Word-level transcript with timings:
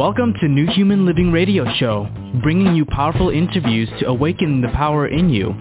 Welcome 0.00 0.32
to 0.40 0.48
New 0.48 0.66
Human 0.66 1.04
Living 1.04 1.30
Radio 1.30 1.66
Show, 1.74 2.08
bringing 2.42 2.74
you 2.74 2.86
powerful 2.86 3.28
interviews 3.28 3.86
to 3.98 4.06
awaken 4.08 4.62
the 4.62 4.68
power 4.68 5.06
in 5.06 5.28
you. 5.28 5.52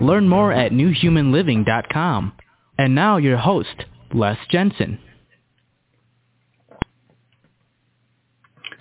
Learn 0.00 0.28
more 0.28 0.52
at 0.52 0.72
newhumanliving.com. 0.72 2.32
And 2.76 2.96
now 2.96 3.18
your 3.18 3.36
host, 3.36 3.84
Les 4.12 4.36
Jensen. 4.50 4.98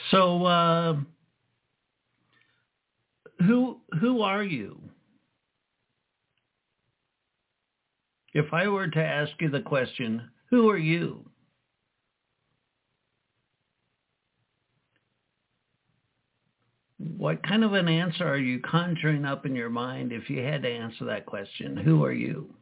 So, 0.09 0.45
uh, 0.45 0.95
who 3.37 3.81
who 4.01 4.23
are 4.23 4.43
you? 4.43 4.81
If 8.33 8.51
I 8.51 8.67
were 8.67 8.87
to 8.87 8.99
ask 8.99 9.33
you 9.39 9.51
the 9.51 9.61
question, 9.61 10.31
who 10.49 10.71
are 10.71 10.77
you? 10.79 11.29
What 17.17 17.45
kind 17.45 17.63
of 17.63 17.73
an 17.73 17.87
answer 17.87 18.25
are 18.25 18.37
you 18.37 18.59
conjuring 18.59 19.25
up 19.25 19.45
in 19.45 19.55
your 19.55 19.69
mind 19.69 20.11
if 20.11 20.29
you 20.29 20.41
had 20.43 20.63
to 20.63 20.69
answer 20.69 21.05
that 21.05 21.25
question? 21.25 21.75
Who 21.75 22.03
are 22.03 22.13
you? 22.13 22.53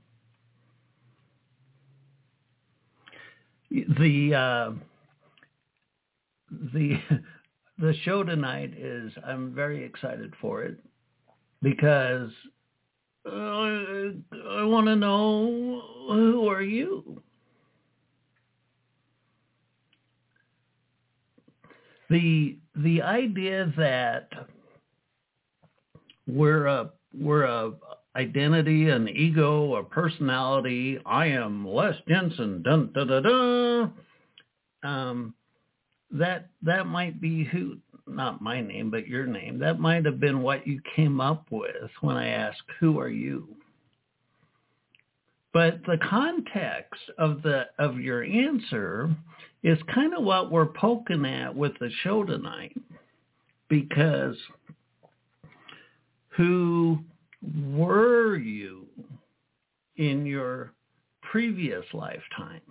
The 3.70 4.36
uh, 4.36 4.72
the 6.74 6.98
the 7.78 7.94
show 8.04 8.24
tonight 8.24 8.74
is 8.78 9.14
I'm 9.26 9.54
very 9.54 9.84
excited 9.84 10.34
for 10.42 10.64
it 10.64 10.78
because 11.62 12.32
uh, 13.26 13.30
I 13.32 14.64
want 14.64 14.88
to 14.88 14.96
know 14.96 15.82
who 16.10 16.50
are 16.50 16.62
you? 16.62 17.22
The 22.12 22.58
the 22.76 23.02
idea 23.02 23.74
that 23.78 24.30
we're 26.28 26.68
a 26.68 26.92
we're 27.18 27.44
a 27.46 27.74
identity, 28.16 28.90
an 28.90 29.08
ego, 29.10 29.76
a 29.76 29.84
personality. 29.84 31.00
I 31.06 31.28
am 31.28 31.68
Les 31.68 31.96
Jensen. 32.08 32.62
Dun 32.62 32.92
da 32.94 33.06
da 33.06 33.20
da. 33.22 33.90
Um, 34.84 35.34
that 36.12 36.50
that 36.62 36.88
might 36.88 37.22
be 37.22 37.46
who 37.46 37.78
not 38.08 38.42
my 38.42 38.60
name 38.60 38.90
but 38.92 39.08
your 39.08 39.26
name 39.26 39.60
that 39.60 39.80
might 39.80 40.06
have 40.06 40.20
been 40.20 40.42
what 40.42 40.68
you 40.68 40.82
came 40.96 41.22
up 41.22 41.46
with 41.50 41.90
when 42.02 42.18
i 42.18 42.28
asked 42.28 42.62
who 42.80 43.00
are 43.00 43.10
you 43.10 43.48
but 45.54 45.80
the 45.86 45.98
context 46.10 47.02
of 47.18 47.42
the 47.44 47.64
of 47.80 48.00
your 48.00 48.24
answer 48.24 49.10
is 49.64 49.78
kind 49.94 50.14
of 50.14 50.24
what 50.24 50.52
we're 50.52 50.66
poking 50.66 51.26
at 51.26 51.56
with 51.56 51.74
the 51.80 51.90
show 52.04 52.24
tonight 52.24 52.76
because 53.70 54.36
who 56.30 57.00
were 57.72 58.38
you 58.38 58.86
in 59.98 60.26
your 60.26 60.72
previous 61.22 61.86
lifetime 61.94 62.62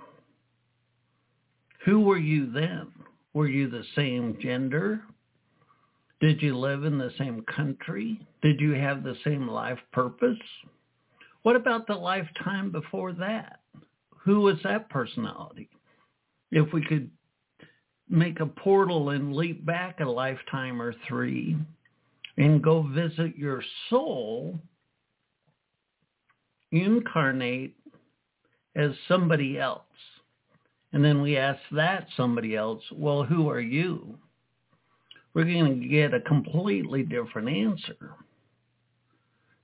who 1.84 2.00
were 2.00 2.19
you 2.19 2.50
then 2.50 2.88
were 3.32 3.48
you 3.48 3.70
the 3.70 3.84
same 3.94 4.36
gender? 4.41 5.02
Did 6.20 6.42
you 6.42 6.58
live 6.58 6.84
in 6.84 6.98
the 6.98 7.12
same 7.16 7.42
country? 7.42 8.20
Did 8.42 8.60
you 8.60 8.72
have 8.72 9.02
the 9.02 9.16
same 9.25 9.48
life 9.48 9.78
purpose? 9.92 10.38
What 11.42 11.56
about 11.56 11.86
the 11.86 11.94
lifetime 11.94 12.70
before 12.70 13.12
that? 13.14 13.60
Who 14.25 14.41
was 14.41 14.56
that 14.64 14.91
personality? 14.91 15.70
If 16.51 16.73
we 16.73 16.84
could 16.84 17.11
make 18.09 18.41
a 18.41 18.47
portal 18.47 19.11
and 19.11 19.34
leap 19.34 19.65
back 19.65 20.00
a 20.00 20.05
lifetime 20.05 20.83
or 20.83 20.94
three 21.06 21.56
and 22.37 22.62
go 22.62 22.83
visit 22.83 23.37
your 23.37 23.62
soul, 23.88 24.59
incarnate 26.72 27.77
as 28.75 28.91
somebody 29.09 29.59
else 29.59 29.83
and 30.93 31.05
then 31.05 31.22
we 31.22 31.37
ask 31.37 31.60
that 31.72 32.09
somebody 32.16 32.56
else, 32.56 32.83
well, 32.93 33.22
who 33.22 33.49
are 33.49 33.60
you? 33.60 34.19
We're 35.34 35.44
going 35.44 35.81
to 35.81 35.89
get 35.89 36.12
a 36.15 36.21
completely 36.21 37.05
different 37.05 37.49
answer. 37.49 38.15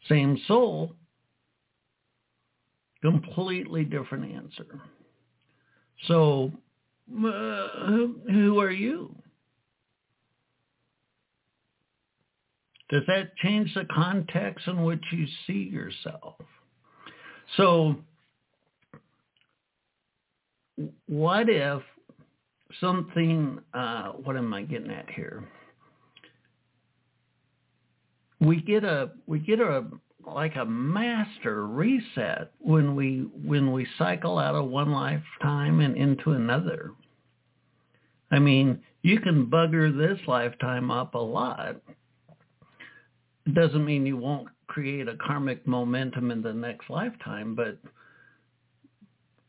Same 0.08 0.38
soul, 0.46 0.92
completely 3.02 3.82
different 3.82 4.32
answer. 4.32 4.80
So 6.06 6.52
who, 7.10 8.20
who 8.30 8.60
are 8.60 8.70
you? 8.70 9.14
Does 12.88 13.02
that 13.08 13.36
change 13.38 13.74
the 13.74 13.84
context 13.92 14.66
in 14.68 14.84
which 14.84 15.02
you 15.10 15.26
see 15.46 15.68
yourself? 15.70 16.36
So 17.56 17.96
what 21.06 21.48
if 21.48 21.82
something, 22.80 23.58
uh, 23.74 24.12
what 24.12 24.36
am 24.36 24.52
I 24.54 24.62
getting 24.62 24.90
at 24.90 25.10
here? 25.10 25.48
We 28.40 28.60
get 28.60 28.84
a, 28.84 29.10
we 29.26 29.38
get 29.38 29.60
a, 29.60 29.84
like 30.26 30.56
a 30.56 30.64
master 30.64 31.66
reset 31.66 32.50
when 32.58 32.96
we, 32.96 33.26
when 33.44 33.72
we 33.72 33.86
cycle 33.96 34.38
out 34.38 34.54
of 34.54 34.68
one 34.68 34.92
lifetime 34.92 35.80
and 35.80 35.96
into 35.96 36.32
another. 36.32 36.90
I 38.30 38.38
mean, 38.38 38.80
you 39.02 39.20
can 39.20 39.46
bugger 39.46 39.96
this 39.96 40.18
lifetime 40.26 40.90
up 40.90 41.14
a 41.14 41.18
lot. 41.18 41.76
It 43.46 43.54
doesn't 43.54 43.84
mean 43.84 44.04
you 44.04 44.16
won't 44.16 44.48
create 44.66 45.08
a 45.08 45.16
karmic 45.16 45.66
momentum 45.66 46.30
in 46.30 46.42
the 46.42 46.52
next 46.52 46.90
lifetime, 46.90 47.54
but 47.54 47.78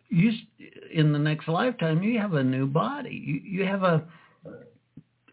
you 0.10 0.32
in 0.94 1.12
the 1.12 1.20
next 1.20 1.48
lifetime 1.48 2.02
you 2.02 2.20
have 2.20 2.34
a 2.34 2.44
new 2.44 2.68
body. 2.68 3.22
You, 3.26 3.60
you 3.60 3.66
have 3.66 3.84
a 3.84 4.04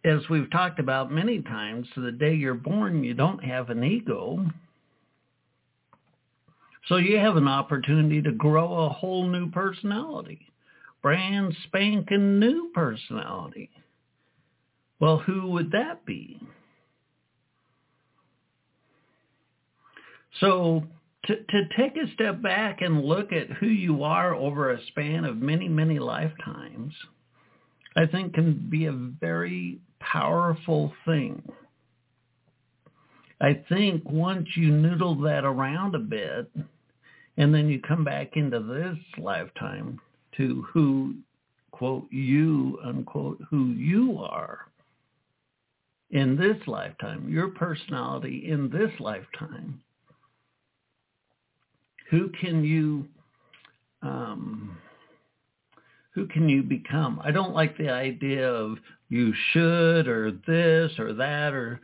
as 0.04 0.20
we've 0.28 0.50
talked 0.50 0.78
about 0.78 1.10
many 1.10 1.40
times, 1.42 1.86
the 1.96 2.12
day 2.12 2.34
you're 2.34 2.54
born, 2.54 3.02
you 3.04 3.14
don't 3.14 3.42
have 3.42 3.70
an 3.70 3.82
ego. 3.82 4.44
So 6.88 6.96
you 6.96 7.16
have 7.18 7.36
an 7.36 7.48
opportunity 7.48 8.20
to 8.22 8.32
grow 8.32 8.84
a 8.84 8.88
whole 8.90 9.26
new 9.26 9.50
personality, 9.50 10.52
brand 11.02 11.56
spanking 11.64 12.38
new 12.38 12.70
personality. 12.74 13.70
Well, 15.00 15.18
who 15.18 15.48
would 15.50 15.70
that 15.72 16.04
be? 16.04 16.40
So 20.40 20.84
to, 21.26 21.36
to 21.36 21.68
take 21.76 21.96
a 21.96 22.12
step 22.12 22.42
back 22.42 22.82
and 22.82 23.04
look 23.04 23.32
at 23.32 23.50
who 23.50 23.66
you 23.66 24.02
are 24.02 24.34
over 24.34 24.70
a 24.70 24.86
span 24.88 25.24
of 25.24 25.36
many, 25.36 25.68
many 25.68 25.98
lifetimes, 25.98 26.92
I 27.96 28.06
think 28.06 28.34
can 28.34 28.68
be 28.68 28.86
a 28.86 28.92
very 28.92 29.78
powerful 30.00 30.92
thing. 31.06 31.42
I 33.40 33.62
think 33.68 34.04
once 34.04 34.48
you 34.54 34.70
noodle 34.70 35.16
that 35.22 35.44
around 35.44 35.94
a 35.94 35.98
bit, 35.98 36.50
and 37.36 37.54
then 37.54 37.68
you 37.68 37.80
come 37.80 38.04
back 38.04 38.36
into 38.36 38.60
this 38.60 38.98
lifetime 39.18 40.00
to 40.36 40.64
who, 40.72 41.14
quote, 41.70 42.06
you, 42.10 42.78
unquote, 42.84 43.40
who 43.50 43.66
you 43.68 44.18
are 44.18 44.66
in 46.10 46.36
this 46.36 46.56
lifetime, 46.66 47.28
your 47.28 47.48
personality 47.48 48.48
in 48.48 48.70
this 48.70 48.90
lifetime, 49.00 49.80
who 52.10 52.30
can 52.40 52.62
you 52.62 53.06
um, 54.02 54.76
who 56.14 56.26
can 56.26 56.48
you 56.48 56.62
become? 56.62 57.20
I 57.24 57.32
don't 57.32 57.54
like 57.54 57.76
the 57.76 57.88
idea 57.88 58.48
of 58.48 58.78
you 59.08 59.32
should 59.52 60.06
or 60.06 60.32
this 60.46 60.92
or 60.98 61.12
that 61.14 61.52
or 61.52 61.80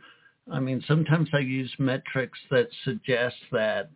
I 0.51 0.59
mean 0.59 0.83
sometimes 0.87 1.29
I 1.33 1.39
use 1.39 1.73
metrics 1.77 2.39
that 2.49 2.69
suggest 2.85 3.35
that 3.51 3.89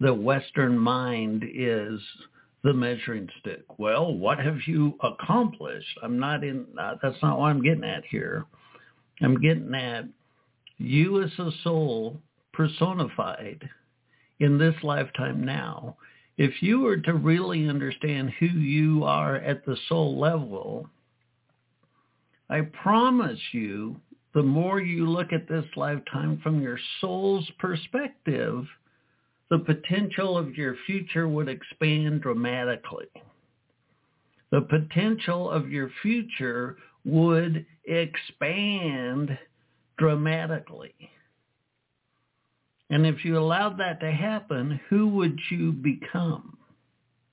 the 0.00 0.12
Western 0.12 0.78
mind 0.78 1.44
is 1.54 2.00
the 2.62 2.72
measuring 2.72 3.28
stick. 3.40 3.64
Well, 3.78 4.14
what 4.14 4.38
have 4.38 4.58
you 4.66 4.98
accomplished? 5.02 5.98
I'm 6.02 6.18
not 6.18 6.42
in. 6.44 6.66
Uh, 6.78 6.96
that's 7.02 7.22
not 7.22 7.38
what 7.38 7.46
I'm 7.46 7.62
getting 7.62 7.84
at 7.84 8.04
here. 8.04 8.44
I'm 9.22 9.40
getting 9.40 9.74
at 9.74 10.04
you 10.78 11.22
as 11.22 11.30
a 11.38 11.50
soul 11.62 12.20
personified 12.52 13.68
in 14.40 14.58
this 14.58 14.74
lifetime 14.82 15.44
now, 15.44 15.96
if 16.38 16.62
you 16.62 16.80
were 16.80 16.96
to 16.96 17.14
really 17.14 17.68
understand 17.68 18.30
who 18.38 18.46
you 18.46 19.04
are 19.04 19.36
at 19.36 19.64
the 19.64 19.76
soul 19.88 20.18
level, 20.18 20.88
I 22.48 22.62
promise 22.62 23.38
you, 23.52 24.00
the 24.32 24.42
more 24.42 24.80
you 24.80 25.08
look 25.08 25.32
at 25.32 25.48
this 25.48 25.66
lifetime 25.76 26.40
from 26.42 26.62
your 26.62 26.78
soul's 27.00 27.48
perspective, 27.58 28.64
the 29.50 29.58
potential 29.58 30.38
of 30.38 30.56
your 30.56 30.76
future 30.86 31.28
would 31.28 31.48
expand 31.48 32.22
dramatically. 32.22 33.08
The 34.50 34.62
potential 34.62 35.50
of 35.50 35.70
your 35.70 35.90
future 36.02 36.76
would 37.04 37.66
expand 37.84 39.36
dramatically. 39.98 40.94
And 42.90 43.06
if 43.06 43.24
you 43.24 43.38
allowed 43.38 43.78
that 43.78 44.00
to 44.00 44.10
happen, 44.10 44.80
who 44.88 45.08
would 45.08 45.38
you 45.50 45.72
become 45.72 46.56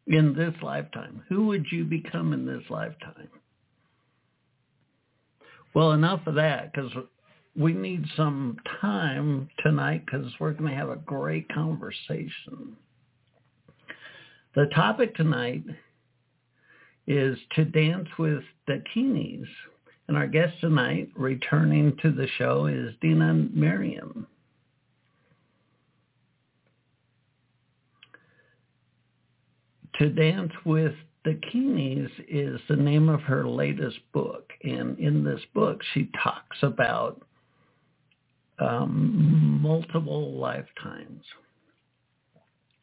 in 0.05 0.33
this 0.33 0.53
lifetime? 0.61 1.23
Who 1.29 1.47
would 1.47 1.65
you 1.71 1.83
become 1.83 2.33
in 2.33 2.45
this 2.45 2.63
lifetime? 2.69 3.29
Well, 5.73 5.91
enough 5.91 6.25
of 6.25 6.35
that 6.35 6.71
because 6.73 6.91
we 7.57 7.73
need 7.73 8.05
some 8.15 8.57
time 8.79 9.49
tonight 9.63 10.05
because 10.05 10.31
we're 10.39 10.53
going 10.53 10.69
to 10.69 10.77
have 10.77 10.89
a 10.89 10.97
great 10.97 11.51
conversation. 11.51 12.77
The 14.55 14.67
topic 14.75 15.15
tonight 15.15 15.63
is 17.07 17.37
to 17.55 17.65
dance 17.65 18.07
with 18.19 18.43
dakinis. 18.69 19.47
And 20.07 20.15
our 20.15 20.27
guest 20.27 20.53
tonight, 20.61 21.09
returning 21.15 21.97
to 22.01 22.11
the 22.11 22.27
show, 22.37 22.67
is 22.67 22.93
Dena 23.01 23.33
Merriam. 23.33 24.27
To 29.99 30.09
Dance 30.09 30.53
with 30.63 30.93
Dakinis 31.25 32.09
is 32.29 32.61
the 32.69 32.75
name 32.75 33.09
of 33.09 33.21
her 33.21 33.47
latest 33.47 33.97
book. 34.13 34.51
And 34.63 34.97
in 34.99 35.23
this 35.23 35.41
book, 35.53 35.81
she 35.93 36.09
talks 36.23 36.57
about 36.61 37.26
um, 38.59 39.59
multiple 39.61 40.37
lifetimes. 40.37 41.23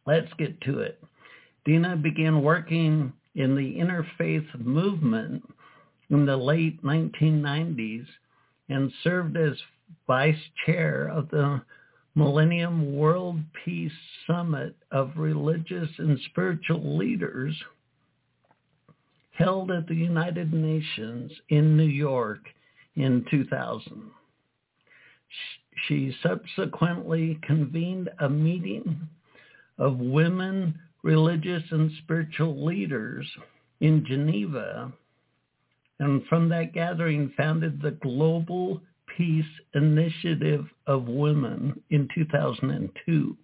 Let's 0.07 0.33
get 0.39 0.61
to 0.63 0.81
it. 0.81 1.03
Dena 1.65 1.97
began 1.97 2.43
working 2.43 3.13
in 3.35 3.55
the 3.55 3.77
interfaith 3.77 4.47
movement 4.61 5.43
in 6.11 6.27
the 6.27 6.37
late 6.37 6.83
1990s 6.85 8.07
and 8.69 8.93
served 9.03 9.37
as 9.37 9.57
vice 10.07 10.37
chair 10.67 11.09
of 11.09 11.29
the 11.31 11.61
Millennium 12.15 12.95
World 12.95 13.41
Peace 13.65 13.93
Summit 14.27 14.77
of 14.93 15.13
Religious 15.17 15.89
and 15.99 16.19
Spiritual 16.31 16.97
Leaders 16.97 17.57
held 19.33 19.73
at 19.73 19.89
the 19.89 19.97
United 19.97 20.53
Nations 20.53 21.33
in 21.49 21.77
New 21.77 21.83
York 21.83 22.41
in 22.95 23.25
2000. 23.31 24.11
She 25.87 26.15
subsequently 26.23 27.39
convened 27.43 28.11
a 28.21 28.29
meeting 28.29 29.09
of 29.79 29.99
women 29.99 30.79
religious 31.03 31.63
and 31.71 31.91
spiritual 32.03 32.65
leaders 32.65 33.27
in 33.81 34.05
Geneva 34.07 34.93
and 35.99 36.25
from 36.27 36.49
that 36.49 36.73
gathering 36.73 37.33
founded 37.37 37.81
the 37.81 37.93
Global 37.93 38.81
Peace 39.17 39.45
Initiative 39.75 40.67
of 40.87 41.07
Women 41.07 41.81
in 41.91 42.09
2002. 42.15 43.37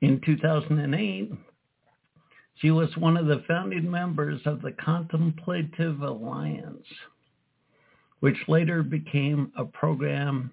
In 0.00 0.20
2008, 0.24 1.32
she 2.60 2.70
was 2.70 2.96
one 2.96 3.16
of 3.16 3.26
the 3.26 3.44
founding 3.46 3.90
members 3.90 4.40
of 4.46 4.62
the 4.62 4.72
Contemplative 4.72 6.00
Alliance, 6.00 6.86
which 8.24 8.48
later 8.48 8.82
became 8.82 9.52
a 9.54 9.66
program 9.66 10.50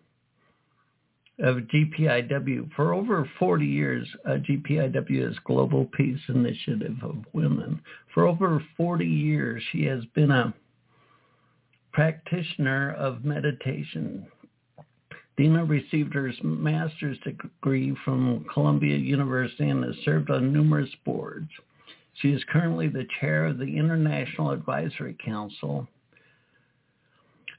of 1.39 1.55
GPIW. 1.73 2.69
For 2.75 2.93
over 2.93 3.31
40 3.39 3.65
years, 3.65 4.05
uh, 4.25 4.39
GPIW 4.39 5.31
is 5.31 5.39
Global 5.45 5.85
Peace 5.85 6.19
Initiative 6.27 6.97
of 7.01 7.23
Women. 7.31 7.79
For 8.13 8.27
over 8.27 8.61
40 8.75 9.05
years, 9.05 9.63
she 9.71 9.85
has 9.85 10.03
been 10.13 10.31
a 10.31 10.53
practitioner 11.93 12.91
of 12.95 13.23
meditation. 13.23 14.27
Dena 15.37 15.63
received 15.63 16.13
her 16.13 16.29
master's 16.43 17.19
degree 17.19 17.95
from 18.03 18.45
Columbia 18.53 18.97
University 18.97 19.69
and 19.69 19.85
has 19.85 19.95
served 20.03 20.29
on 20.29 20.51
numerous 20.51 20.91
boards. 21.05 21.47
She 22.15 22.33
is 22.33 22.43
currently 22.51 22.89
the 22.89 23.07
chair 23.21 23.45
of 23.45 23.59
the 23.59 23.77
International 23.77 24.51
Advisory 24.51 25.15
Council 25.23 25.87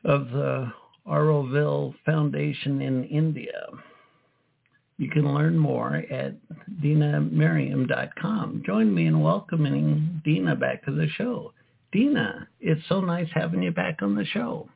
of 0.04 0.30
the 0.30 0.72
Auroville 1.06 1.94
Foundation 2.04 2.80
in 2.80 3.04
India. 3.04 3.66
You 4.98 5.08
can 5.10 5.34
learn 5.34 5.58
more 5.58 5.96
at 6.10 6.34
denamerriam.com. 6.80 8.62
Join 8.64 8.94
me 8.94 9.06
in 9.06 9.20
welcoming 9.20 10.20
Dena 10.24 10.54
back 10.54 10.84
to 10.84 10.92
the 10.92 11.08
show. 11.16 11.52
Dena, 11.92 12.48
it's 12.60 12.80
so 12.88 13.00
nice 13.00 13.28
having 13.34 13.62
you 13.62 13.70
back 13.70 14.00
on 14.00 14.14
the 14.14 14.24
show. 14.24 14.68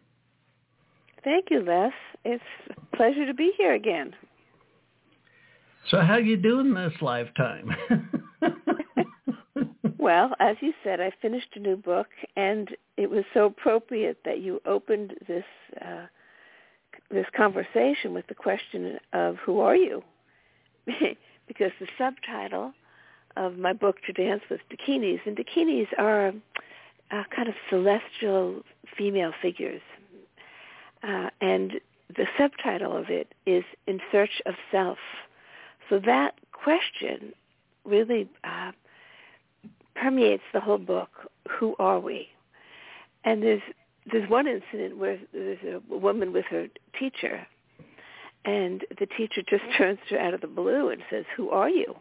Thank 1.22 1.46
you, 1.50 1.62
Les. 1.62 1.92
It's 2.24 2.42
a 2.70 2.96
pleasure 2.96 3.26
to 3.26 3.34
be 3.34 3.52
here 3.56 3.74
again. 3.74 4.14
So 5.90 6.00
how 6.00 6.16
you 6.16 6.36
doing 6.36 6.74
this 6.74 6.92
lifetime? 7.00 7.70
well, 10.06 10.36
as 10.38 10.54
you 10.60 10.72
said, 10.84 11.00
I 11.00 11.10
finished 11.20 11.48
a 11.56 11.58
new 11.58 11.74
book, 11.76 12.06
and 12.36 12.68
it 12.96 13.10
was 13.10 13.24
so 13.34 13.46
appropriate 13.46 14.18
that 14.24 14.38
you 14.40 14.62
opened 14.64 15.14
this 15.26 15.42
uh, 15.84 16.06
this 17.10 17.26
conversation 17.36 18.14
with 18.14 18.24
the 18.28 18.34
question 18.34 19.00
of 19.12 19.34
who 19.44 19.58
are 19.58 19.74
you? 19.74 20.04
because 20.86 21.72
the 21.80 21.88
subtitle 21.98 22.72
of 23.36 23.58
my 23.58 23.72
book 23.72 23.96
to 24.06 24.12
dance 24.12 24.42
with 24.48 24.60
dakinis, 24.70 25.18
and 25.26 25.36
dakinis 25.36 25.88
are 25.98 26.28
uh, 27.10 27.24
kind 27.34 27.48
of 27.48 27.56
celestial 27.68 28.62
female 28.96 29.32
figures, 29.42 29.82
uh, 31.02 31.30
and 31.40 31.80
the 32.16 32.26
subtitle 32.38 32.96
of 32.96 33.06
it 33.08 33.34
is 33.44 33.64
in 33.88 33.98
search 34.12 34.40
of 34.46 34.54
self. 34.70 34.98
So 35.90 35.98
that 36.06 36.36
question 36.52 37.32
really 37.84 38.28
uh, 38.44 38.70
permeates 40.00 40.42
the 40.52 40.60
whole 40.60 40.78
book. 40.78 41.10
Who 41.58 41.74
are 41.78 42.00
we? 42.00 42.28
And 43.24 43.42
there's 43.42 43.62
there's 44.10 44.28
one 44.30 44.46
incident 44.46 44.98
where 44.98 45.18
there's 45.32 45.58
a 45.64 45.94
woman 45.94 46.32
with 46.32 46.44
her 46.46 46.68
teacher, 46.98 47.46
and 48.44 48.82
the 49.00 49.06
teacher 49.06 49.42
just 49.48 49.64
mm-hmm. 49.64 49.78
turns 49.82 49.98
to 50.08 50.14
her 50.14 50.20
out 50.20 50.34
of 50.34 50.40
the 50.40 50.46
blue 50.46 50.90
and 50.90 51.02
says, 51.10 51.24
"Who 51.36 51.50
are 51.50 51.68
you?" 51.68 51.96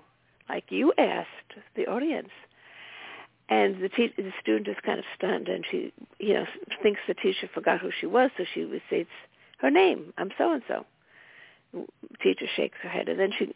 Like 0.47 0.65
you 0.69 0.93
asked 0.97 1.55
the 1.75 1.87
audience, 1.87 2.29
and 3.49 3.81
the 3.81 3.89
te- 3.89 4.13
the 4.17 4.31
student 4.41 4.67
is 4.67 4.77
kind 4.85 4.99
of 4.99 5.05
stunned, 5.17 5.47
and 5.47 5.65
she, 5.69 5.91
you 6.19 6.35
know, 6.35 6.45
thinks 6.83 7.01
the 7.07 7.15
teacher 7.15 7.49
forgot 7.53 7.81
who 7.81 7.89
she 7.99 8.05
was, 8.05 8.29
so 8.37 8.45
she 8.53 8.63
recites 8.63 9.09
her 9.59 9.71
name. 9.71 10.13
I'm 10.17 10.29
so 10.37 10.53
and 10.53 10.63
so. 10.67 10.85
Teacher 12.21 12.45
shakes 12.55 12.77
her 12.83 12.89
head, 12.89 13.09
and 13.09 13.19
then 13.19 13.31
she 13.37 13.55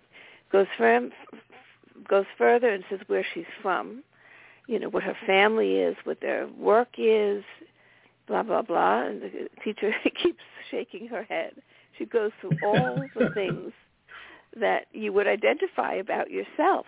goes 0.52 0.68
from 0.78 1.12
goes 2.08 2.26
further 2.38 2.70
and 2.70 2.84
says 2.90 3.00
where 3.08 3.26
she's 3.34 3.46
from, 3.62 4.04
you 4.70 4.78
know, 4.78 4.88
what 4.88 5.02
her 5.02 5.18
family 5.26 5.78
is, 5.78 5.96
what 6.04 6.22
their 6.22 6.48
work 6.48 6.90
is, 6.98 7.44
blah 8.28 8.44
blah 8.44 8.62
blah. 8.62 9.02
And 9.04 9.22
the 9.22 9.50
teacher 9.64 9.92
keeps 10.24 10.44
shaking 10.70 11.08
her 11.08 11.24
head. 11.24 11.54
She 11.98 12.06
goes 12.06 12.32
through 12.40 12.58
all 12.64 13.02
the 13.16 13.30
things 13.34 13.74
that 14.60 14.86
you 14.94 15.12
would 15.12 15.28
identify 15.28 15.96
about 15.96 16.30
yourself 16.30 16.86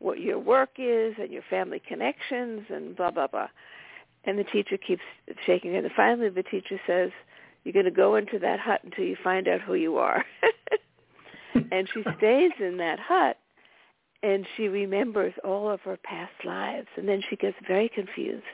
what 0.00 0.20
your 0.20 0.38
work 0.38 0.70
is 0.78 1.14
and 1.20 1.32
your 1.32 1.42
family 1.50 1.82
connections 1.86 2.62
and 2.68 2.96
blah 2.96 3.10
blah 3.10 3.26
blah. 3.26 3.48
And 4.24 4.38
the 4.38 4.44
teacher 4.44 4.76
keeps 4.76 5.02
shaking 5.44 5.72
her 5.72 5.78
and 5.78 5.90
finally 5.96 6.28
the 6.28 6.44
teacher 6.44 6.80
says 6.86 7.10
you're 7.64 7.72
going 7.72 7.84
to 7.84 7.90
go 7.90 8.14
into 8.14 8.38
that 8.38 8.60
hut 8.60 8.80
until 8.84 9.04
you 9.04 9.16
find 9.24 9.48
out 9.48 9.60
who 9.60 9.74
you 9.74 9.96
are. 9.96 10.24
And 11.72 11.88
she 11.92 12.02
stays 12.18 12.52
in 12.60 12.76
that 12.76 13.00
hut 13.00 13.36
and 14.22 14.46
she 14.56 14.68
remembers 14.68 15.32
all 15.44 15.70
of 15.70 15.80
her 15.82 15.96
past 16.02 16.32
lives 16.44 16.88
and 16.96 17.08
then 17.08 17.22
she 17.28 17.36
gets 17.36 17.56
very 17.66 17.88
confused 17.88 18.44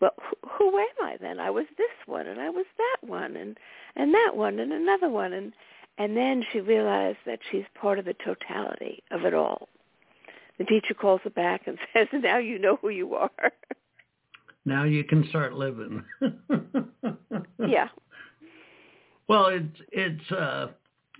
well, 0.00 0.12
who, 0.20 0.48
who 0.48 0.78
am 0.78 0.86
I 1.02 1.16
then? 1.20 1.40
I 1.40 1.50
was 1.50 1.64
this 1.78 1.86
one, 2.06 2.26
and 2.26 2.40
I 2.40 2.50
was 2.50 2.66
that 2.76 3.08
one, 3.08 3.36
and 3.36 3.56
and 3.94 4.12
that 4.12 4.32
one, 4.34 4.58
and 4.58 4.72
another 4.72 5.08
one, 5.08 5.32
and 5.32 5.52
and 5.98 6.16
then 6.16 6.44
she 6.52 6.60
realized 6.60 7.18
that 7.24 7.38
she's 7.50 7.64
part 7.80 7.98
of 7.98 8.04
the 8.04 8.14
totality 8.24 9.02
of 9.10 9.24
it 9.24 9.32
all. 9.32 9.68
The 10.58 10.64
teacher 10.64 10.94
calls 10.94 11.20
her 11.24 11.30
back 11.30 11.62
and 11.66 11.78
says, 11.92 12.08
"Now 12.12 12.38
you 12.38 12.58
know 12.58 12.76
who 12.76 12.90
you 12.90 13.14
are." 13.14 13.30
Now 14.64 14.84
you 14.84 15.04
can 15.04 15.26
start 15.28 15.54
living. 15.54 16.04
yeah. 17.66 17.88
Well, 19.28 19.46
it's 19.46 19.80
it's 19.92 20.32
uh 20.32 20.68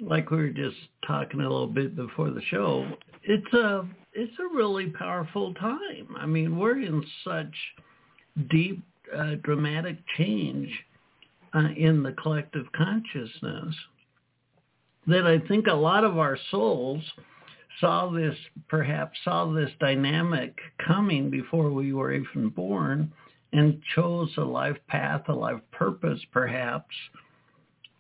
like 0.01 0.31
we 0.31 0.37
were 0.39 0.49
just 0.49 0.77
talking 1.07 1.41
a 1.41 1.49
little 1.49 1.67
bit 1.67 1.97
before 1.97 2.31
the 2.31 2.43
show. 2.51 2.87
It's 3.23 3.53
a 3.55 3.87
it's 4.13 4.39
a 4.39 4.55
really 4.55 4.91
powerful 4.91 5.53
time. 5.55 6.09
I 6.19 6.27
mean, 6.27 6.59
we're 6.59 6.81
in 6.81 7.05
such 7.25 7.55
deep, 8.51 8.83
uh, 9.15 9.35
dramatic 9.43 9.99
change 10.17 10.71
uh, 11.55 11.69
in 11.77 12.03
the 12.03 12.13
collective 12.13 12.67
consciousness 12.73 13.75
that 15.07 15.27
I 15.27 15.39
think 15.47 15.67
a 15.67 15.75
lot 15.75 16.05
of 16.05 16.19
our 16.19 16.39
souls 16.51 17.03
saw 17.81 18.11
this, 18.11 18.35
perhaps 18.69 19.19
saw 19.25 19.53
this 19.53 19.71
dynamic 19.81 20.57
coming 20.87 21.31
before 21.31 21.71
we 21.71 21.93
were 21.93 22.13
even 22.13 22.49
born 22.49 23.13
and 23.53 23.81
chose 23.95 24.31
a 24.37 24.43
life 24.43 24.79
path, 24.89 25.23
a 25.29 25.33
life 25.33 25.61
purpose, 25.73 26.21
perhaps, 26.33 26.95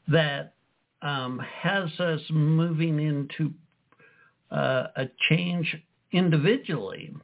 that 0.08 0.54
um, 1.06 1.40
has 1.62 1.88
us 2.00 2.20
moving 2.30 2.98
into 2.98 3.52
uh, 4.50 4.88
a 4.96 5.04
change 5.28 5.76
individually. 6.12 7.14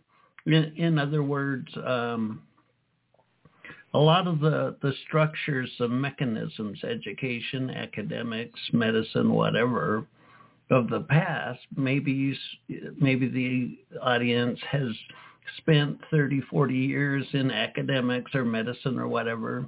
In, 0.46 0.72
in 0.76 0.98
other 0.98 1.22
words, 1.22 1.68
um, 1.84 2.42
a 3.94 3.98
lot 3.98 4.26
of 4.28 4.38
the, 4.38 4.76
the 4.82 4.92
structures, 5.06 5.70
the 5.78 5.88
mechanisms, 5.88 6.82
education, 6.84 7.70
academics, 7.70 8.60
medicine, 8.72 9.32
whatever, 9.32 10.06
of 10.70 10.88
the 10.88 11.00
past, 11.00 11.60
maybe 11.76 12.12
you, 12.12 12.34
maybe 12.98 13.28
the 13.28 13.98
audience 14.00 14.58
has 14.70 14.88
spent 15.58 15.98
30, 16.10 16.40
40 16.50 16.74
years 16.74 17.26
in 17.32 17.50
academics 17.50 18.34
or 18.34 18.44
medicine 18.44 18.98
or 18.98 19.08
whatever. 19.08 19.66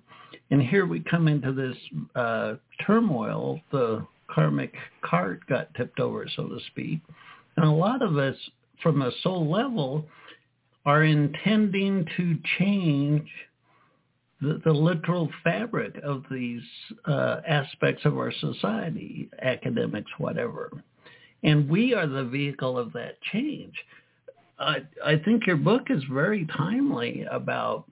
And 0.51 0.63
here 0.63 0.87
we 0.87 1.01
come 1.01 1.29
into 1.29 1.53
this 1.53 1.77
uh, 2.15 2.55
turmoil. 2.87 3.61
The 3.73 4.07
karmic 4.29 4.75
cart 5.03 5.47
got 5.49 5.73
tipped 5.75 6.01
over, 6.01 6.27
so 6.37 6.49
to 6.49 6.59
speak. 6.69 7.01
And 7.57 7.67
a 7.67 7.71
lot 7.71 8.03
of 8.03 8.19
us, 8.19 8.37
from 8.83 9.03
a 9.03 9.13
soul 9.23 9.51
level, 9.51 10.07
are 10.85 11.05
intending 11.05 12.07
to 12.17 12.37
change 12.59 13.29
the, 14.41 14.61
the 14.65 14.73
literal 14.73 15.31
fabric 15.43 15.97
of 16.05 16.25
these 16.31 16.63
uh, 17.07 17.41
aspects 17.47 18.05
of 18.05 18.19
our 18.19 18.33
society, 18.33 19.31
academics, 19.41 20.11
whatever. 20.19 20.71
And 21.43 21.69
we 21.69 21.95
are 21.95 22.07
the 22.07 22.25
vehicle 22.25 22.79
of 22.79 22.93
that 22.95 23.21
change. 23.33 23.75
I, 24.59 24.79
I 25.05 25.17
think 25.17 25.47
your 25.47 25.57
book 25.57 25.87
is 25.91 26.03
very 26.11 26.47
timely 26.57 27.27
about 27.31 27.87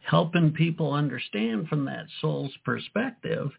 helping 0.00 0.52
people 0.52 0.92
understand 0.92 1.68
from 1.68 1.84
that 1.84 2.06
soul's 2.20 2.52
perspective 2.64 3.50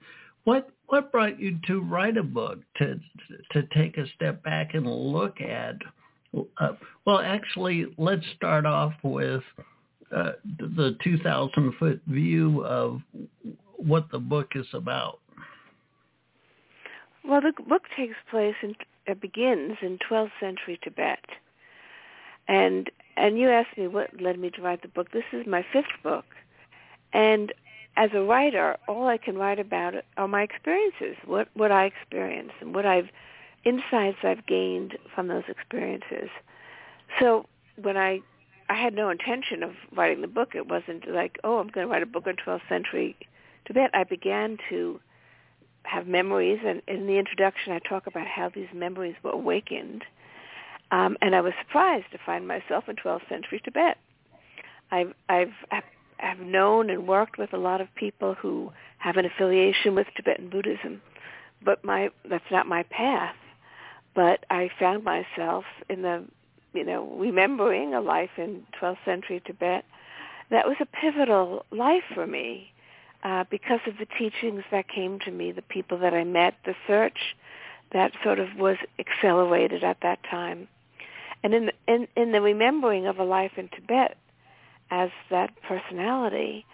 what 0.44 0.70
what 0.88 1.12
brought 1.12 1.40
you 1.40 1.58
to 1.68 1.82
write 1.82 2.18
a 2.18 2.24
book 2.24 2.60
to 2.78 3.00
to 3.52 3.64
take 3.74 3.98
a 3.98 4.08
step 4.16 4.44
back 4.44 4.74
and 4.74 4.86
look 4.86 5.40
at 5.40 5.76
uh, 6.60 6.74
well 7.06 7.20
actually 7.20 7.86
let's 7.98 8.26
start 8.36 8.66
off 8.66 8.94
with 9.04 9.44
uh, 10.16 10.32
the 10.60 10.98
2000 11.04 11.74
foot 11.80 12.02
view 12.08 12.66
of 12.66 13.02
what 13.78 14.12
the 14.12 14.20
book 14.20 14.50
is 14.56 14.68
about. 14.74 15.20
Well 17.24 17.40
the 17.40 17.54
book 17.64 17.84
takes 17.96 18.16
place 18.30 18.56
and 18.62 18.76
begins 19.22 19.78
in 19.82 20.00
12th 20.10 20.32
century 20.40 20.80
tibet 20.84 21.20
and 22.48 22.90
and 23.18 23.38
you 23.38 23.50
asked 23.50 23.78
me 23.78 23.88
what 23.88 24.22
led 24.22 24.40
me 24.40 24.50
to 24.52 24.62
write 24.62 24.82
the 24.82 24.88
book. 24.88 25.12
This 25.12 25.24
is 25.34 25.46
my 25.46 25.66
fifth 25.74 26.02
book, 26.04 26.26
and 27.14 27.54
as 27.98 28.12
a 28.14 28.22
writer, 28.22 28.78
all 28.88 29.08
I 29.08 29.18
can 29.18 29.38
write 29.38 29.60
about 29.60 29.96
are 30.18 30.28
my 30.28 30.44
experiences, 30.44 31.18
what 31.26 31.50
what 31.54 31.72
I 31.72 31.86
experienced, 31.86 32.56
and 32.62 32.74
what 32.74 32.86
I've 32.86 33.10
insights 33.64 34.18
I've 34.24 34.46
gained 34.46 34.98
from 35.14 35.28
those 35.28 35.44
experiences. 35.48 36.30
So 37.20 37.46
when 37.76 37.98
I 37.98 38.22
I 38.72 38.76
had 38.76 38.94
no 38.94 39.10
intention 39.10 39.64
of 39.64 39.72
writing 39.94 40.22
the 40.22 40.28
book. 40.28 40.56
It 40.56 40.70
wasn't 40.70 41.06
like, 41.06 41.40
oh, 41.44 41.58
I'm 41.58 41.68
going 41.68 41.86
to 41.86 41.92
write 41.92 42.04
a 42.04 42.06
book 42.06 42.26
on 42.26 42.38
12th 42.38 42.62
century 42.70 43.18
Tibet. 43.66 43.92
I 43.94 44.06
began 44.06 44.58
to 44.70 45.02
have 45.84 46.08
memories, 46.08 46.60
and 46.66 46.82
in 46.88 47.06
the 47.06 47.18
introduction, 47.18 47.74
I 47.74 47.80
talk 47.80 48.08
about 48.08 48.28
how 48.28 48.48
these 48.48 48.70
memories 48.74 49.16
were 49.24 49.32
awakened 49.32 50.06
um, 50.92 51.18
and 51.22 51.36
I 51.36 51.42
was 51.42 51.54
surprised 51.66 52.12
to 52.12 52.20
find 52.26 52.48
myself 52.48 52.86
in 52.88 52.96
12th 52.96 53.28
century 53.30 53.62
Tibet. 53.64 53.98
I've, 54.92 55.14
I've, 55.30 55.54
I've 55.72 56.40
known 56.40 56.90
and 56.90 57.08
worked 57.08 57.38
with 57.38 57.54
a 57.54 57.58
lot 57.58 57.82
of 57.82 57.94
people 57.96 58.36
who 58.36 58.72
have 58.98 59.18
an 59.18 59.26
affiliation 59.26 59.96
with 59.96 60.08
Tibetan 60.16 60.50
Buddhism, 60.50 61.02
but 61.64 61.84
my 61.84 62.10
that's 62.30 62.52
not 62.52 62.68
my 62.68 62.84
path. 62.84 63.36
But 64.14 64.46
I 64.50 64.70
found 64.78 65.04
myself 65.06 65.64
in 65.90 66.02
the, 66.02 66.26
you 66.74 66.84
know, 66.84 67.16
remembering 67.18 67.94
a 67.94 68.02
life 68.02 68.32
in 68.38 68.64
12th 68.80 68.98
century 69.06 69.42
Tibet. 69.46 69.86
That 70.50 70.68
was 70.68 70.76
a 70.82 70.86
pivotal 70.86 71.66
life 71.72 72.04
for 72.14 72.28
me 72.28 72.74
uh, 73.24 73.46
because 73.50 73.80
of 73.88 73.98
the 73.98 74.08
teachings 74.20 74.64
that 74.70 74.90
came 74.90 75.20
to 75.20 75.32
me, 75.32 75.54
the 75.54 75.62
people 75.62 75.98
that 76.00 76.14
I 76.14 76.26
met, 76.26 76.56
the 76.66 76.76
search 76.88 77.36
that 77.94 78.12
sort 78.24 78.40
of 78.40 78.50
was 78.58 78.78
accelerated 79.00 79.84
at 79.84 79.98
that 80.02 80.20
time. 80.30 80.68
And 81.44 81.54
in 81.54 81.72
in, 81.88 82.08
in 82.16 82.32
the 82.32 82.42
remembering 82.42 83.08
of 83.08 83.20
a 83.20 83.24
life 83.24 83.54
in 83.58 83.68
Tibet 83.70 84.18
as 84.90 85.10
that 85.30 85.52
personality, 85.62 86.66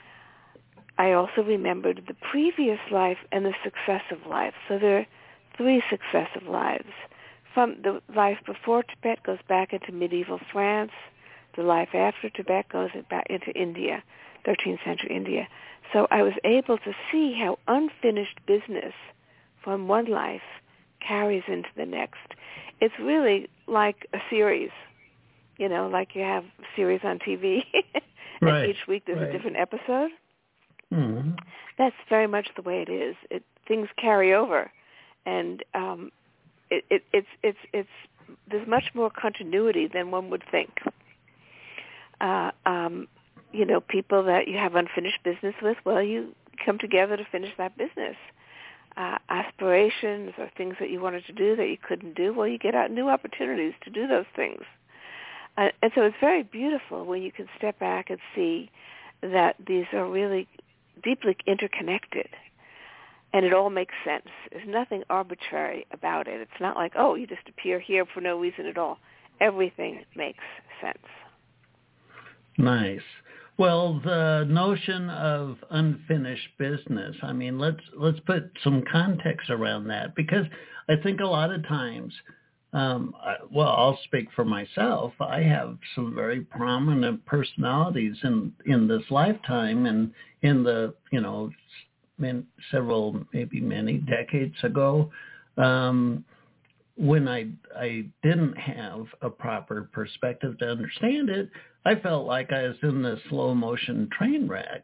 I 0.98 1.12
also 1.12 1.44
remembered 1.44 2.04
the 2.08 2.16
previous 2.16 2.80
life 2.92 3.18
and 3.32 3.46
the 3.46 3.54
successive 3.64 4.26
life. 4.28 4.54
So 4.68 4.80
there 4.80 5.00
are 5.00 5.06
three 5.56 5.82
successive 5.90 6.48
lives. 6.48 6.92
From 7.54 7.78
the 7.82 8.02
life 8.14 8.38
before 8.46 8.84
Tibet 8.84 9.24
goes 9.24 9.40
back 9.48 9.74
into 9.74 9.92
medieval 9.92 10.40
France. 10.52 10.92
The 11.56 11.64
life 11.64 11.90
after 11.96 12.30
Tibet 12.30 12.70
goes 12.70 12.92
back 13.10 13.28
into 13.30 13.52
India, 13.52 14.04
13th 14.46 14.84
century 14.84 15.16
India. 15.16 15.48
So 15.92 16.08
I 16.12 16.22
was 16.22 16.34
able 16.44 16.78
to 16.80 16.94
see 17.12 17.34
how 17.40 17.58
unfinished 17.68 18.40
business 18.46 18.94
from 19.64 19.88
one 19.88 20.06
life 20.06 20.42
carries 21.00 21.44
into 21.48 21.70
the 21.76 21.86
next 21.86 22.34
it's 22.80 22.94
really 23.00 23.50
like 23.68 24.08
a 24.14 24.20
series, 24.30 24.72
you 25.58 25.70
know, 25.70 25.88
like 25.88 26.16
you 26.16 26.22
have 26.22 26.46
series 26.76 27.02
on 27.04 27.20
TV, 27.20 27.64
and 28.42 28.50
right. 28.50 28.70
each 28.70 28.88
week 28.88 29.04
there's 29.06 29.20
right. 29.20 29.30
a 29.30 29.32
different 29.32 29.58
episode. 29.58 30.12
Mm-hmm. 30.94 31.32
That's 31.78 31.96
very 32.10 32.28
much 32.28 32.50
the 32.56 32.62
way 32.62 32.82
it 32.82 32.90
is. 32.90 33.16
It 33.30 33.44
things 33.68 33.90
carry 33.98 34.34
over, 34.34 34.72
and 35.26 35.64
um, 35.74 36.12
it, 36.70 36.86
it, 36.90 37.04
it's 37.14 37.28
it's 37.44 37.58
it's 37.74 37.90
there's 38.50 38.68
much 38.68 38.92
more 38.94 39.10
continuity 39.10 39.88
than 39.88 40.12
one 40.12 40.30
would 40.30 40.44
think. 40.50 40.80
Uh, 42.20 42.52
um, 42.66 43.08
you 43.52 43.66
know, 43.66 43.80
people 43.80 44.24
that 44.24 44.48
you 44.48 44.58
have 44.58 44.76
unfinished 44.76 45.20
business 45.24 45.56
with, 45.62 45.78
well, 45.86 46.02
you 46.02 46.34
come 46.66 46.78
together 46.78 47.16
to 47.16 47.26
finish 47.26 47.52
that 47.58 47.78
business 47.78 48.16
uh, 48.98 49.18
aspirations 49.30 50.34
or 50.38 50.50
things 50.58 50.76
that 50.80 50.90
you 50.90 51.00
wanted 51.00 51.26
to 51.26 51.34
do 51.34 51.56
that 51.56 51.68
you 51.68 51.78
couldn't 51.82 52.16
do, 52.16 52.34
well, 52.34 52.48
you 52.48 52.58
get 52.58 52.76
out 52.76 52.92
new 52.92 53.10
opportunities 53.10 53.74
to 53.84 53.90
do 53.90 54.08
those 54.08 54.26
things. 54.36 54.62
Uh, 55.58 55.70
and 55.82 55.92
so 55.96 56.02
it's 56.02 56.16
very 56.20 56.44
beautiful 56.44 57.06
when 57.06 57.22
you 57.22 57.32
can 57.32 57.48
step 57.58 57.80
back 57.80 58.10
and 58.10 58.20
see 58.36 58.70
that 59.22 59.56
these 59.66 59.86
are 59.94 60.10
really 60.10 60.48
deeply 61.04 61.38
interconnected 61.46 62.28
and 63.34 63.46
it 63.46 63.54
all 63.54 63.70
makes 63.70 63.94
sense. 64.06 64.28
There's 64.52 64.68
nothing 64.68 65.04
arbitrary 65.10 65.86
about 65.92 66.28
it. 66.28 66.42
It's 66.42 66.62
not 66.62 66.76
like, 66.76 66.94
oh, 66.98 67.16
you 67.16 67.28
just 67.28 67.48
appear 67.48 67.80
here 67.80 68.06
for 68.06 68.22
no 68.22 68.40
reason 68.40 68.66
at 68.66 68.78
all. 68.78 68.98
Everything 69.40 70.04
makes 70.16 70.44
sense. 70.82 70.98
Nice. 72.58 73.02
Well, 73.58 74.00
the 74.04 74.46
notion 74.48 75.10
of 75.10 75.58
unfinished 75.72 76.50
business, 76.60 77.16
I 77.24 77.34
mean, 77.34 77.58
let's 77.58 77.82
let's 77.96 78.20
put 78.20 78.52
some 78.64 78.84
context 78.92 79.50
around 79.50 79.88
that 79.88 80.16
because 80.16 80.46
I 80.88 80.96
think 80.98 81.20
a 81.20 81.26
lot 81.26 81.52
of 81.52 81.68
times, 81.68 82.14
um, 82.74 83.16
I, 83.20 83.38
well, 83.52 83.70
I'll 83.70 84.00
speak 84.04 84.28
for 84.36 84.46
myself. 84.46 85.14
I 85.20 85.42
have 85.42 85.80
some 85.96 86.14
very 86.14 86.42
prominent 86.42 87.26
personalities 87.26 88.16
in 88.24 88.54
in 88.68 88.88
this 88.88 89.04
lifetime 89.10 89.88
and 89.88 90.12
in 90.44 90.64
the 90.64 90.94
you 91.12 91.22
know, 91.22 91.50
in 92.20 92.46
several 92.70 93.26
maybe 93.34 93.60
many 93.60 93.98
decades 93.98 94.56
ago. 94.62 95.10
Um, 95.58 96.24
when 96.98 97.28
I 97.28 97.48
I 97.76 98.06
didn't 98.24 98.58
have 98.58 99.06
a 99.22 99.30
proper 99.30 99.90
perspective 99.92 100.58
to 100.60 100.70
understand 100.70 101.30
it, 101.30 101.50
I 101.86 101.96
felt 101.96 102.26
like 102.26 102.52
I 102.52 102.64
was 102.68 102.78
in 102.84 103.02
this 103.02 103.20
slow 103.30 103.54
motion 103.54 104.10
train 104.18 104.48
wreck. 104.48 104.84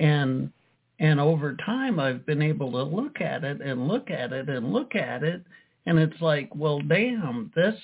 And 0.00 0.52
and 1.00 1.20
over 1.20 1.56
time 1.56 1.98
I've 2.00 2.24
been 2.24 2.42
able 2.42 2.72
to 2.72 2.82
look 2.82 3.20
at 3.20 3.44
it 3.44 3.60
and 3.60 3.88
look 3.88 4.10
at 4.10 4.32
it 4.32 4.48
and 4.48 4.72
look 4.72 4.94
at 4.94 5.22
it 5.22 5.44
and 5.86 5.98
it's 5.98 6.20
like, 6.20 6.54
well 6.54 6.80
damn, 6.80 7.52
this 7.54 7.74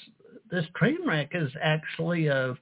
this 0.50 0.66
train 0.76 0.98
wreck 1.06 1.30
is 1.32 1.50
actually 1.60 2.28
a 2.28 2.56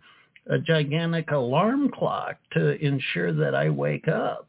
a 0.51 0.59
gigantic 0.59 1.31
alarm 1.31 1.91
clock 1.91 2.37
to 2.53 2.85
ensure 2.85 3.33
that 3.33 3.55
I 3.55 3.71
wake 3.71 4.09
up. 4.09 4.49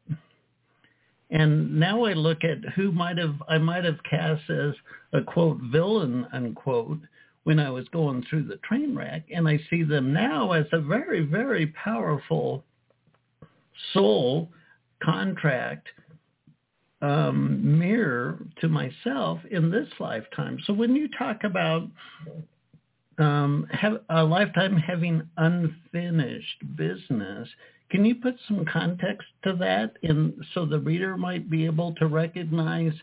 And 1.33 1.79
now 1.79 2.05
I 2.05 2.13
look 2.13 2.43
at 2.43 2.59
who 2.75 2.91
might 2.91 3.17
have 3.17 3.35
I 3.49 3.57
might 3.57 3.83
have 3.83 4.01
cast 4.09 4.47
as 4.49 4.73
a 5.13 5.21
quote 5.21 5.59
villain 5.71 6.27
unquote 6.31 6.99
when 7.43 7.59
I 7.59 7.69
was 7.71 7.87
going 7.89 8.23
through 8.29 8.43
the 8.43 8.57
train 8.57 8.95
wreck, 8.95 9.23
and 9.33 9.47
I 9.47 9.59
see 9.69 9.83
them 9.83 10.13
now 10.13 10.51
as 10.51 10.67
a 10.71 10.79
very 10.79 11.25
very 11.25 11.67
powerful 11.67 12.63
soul 13.93 14.49
contract 15.03 15.87
um, 17.01 17.79
mirror 17.79 18.37
to 18.61 18.69
myself 18.69 19.39
in 19.49 19.71
this 19.71 19.89
lifetime. 19.99 20.59
So 20.65 20.71
when 20.71 20.95
you 20.95 21.09
talk 21.17 21.43
about 21.43 21.89
um, 23.17 23.67
have 23.71 24.01
a 24.09 24.23
lifetime 24.23 24.77
having 24.77 25.27
unfinished 25.37 26.77
business, 26.77 27.49
can 27.93 28.05
you 28.05 28.15
put 28.15 28.35
some 28.47 28.65
context 28.65 29.27
to 29.43 29.53
that, 29.53 29.91
in 30.01 30.33
so 30.55 30.65
the 30.65 30.79
reader 30.79 31.15
might 31.15 31.47
be 31.47 31.67
able 31.67 31.93
to 31.93 32.07
recognize 32.07 32.93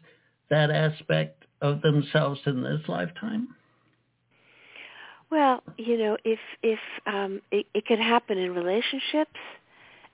that 0.49 0.69
aspect 0.69 1.45
of 1.63 1.81
themselves 1.81 2.41
in 2.45 2.61
this 2.61 2.81
lifetime? 2.89 3.55
Well, 5.31 5.63
you 5.79 5.97
know, 5.97 6.17
if 6.25 6.41
if 6.65 6.81
um, 7.07 7.41
it, 7.53 7.67
it 7.73 7.87
can 7.87 7.99
happen 7.99 8.37
in 8.37 8.53
relationships, 8.53 9.39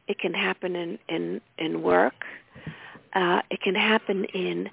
it 0.09 0.19
can 0.19 0.35
happen 0.35 0.77
in 0.77 0.99
in 1.09 1.41
in 1.57 1.83
work, 1.83 2.27
uh, 3.15 3.41
it 3.51 3.63
can 3.63 3.75
happen 3.75 4.27
in 4.27 4.69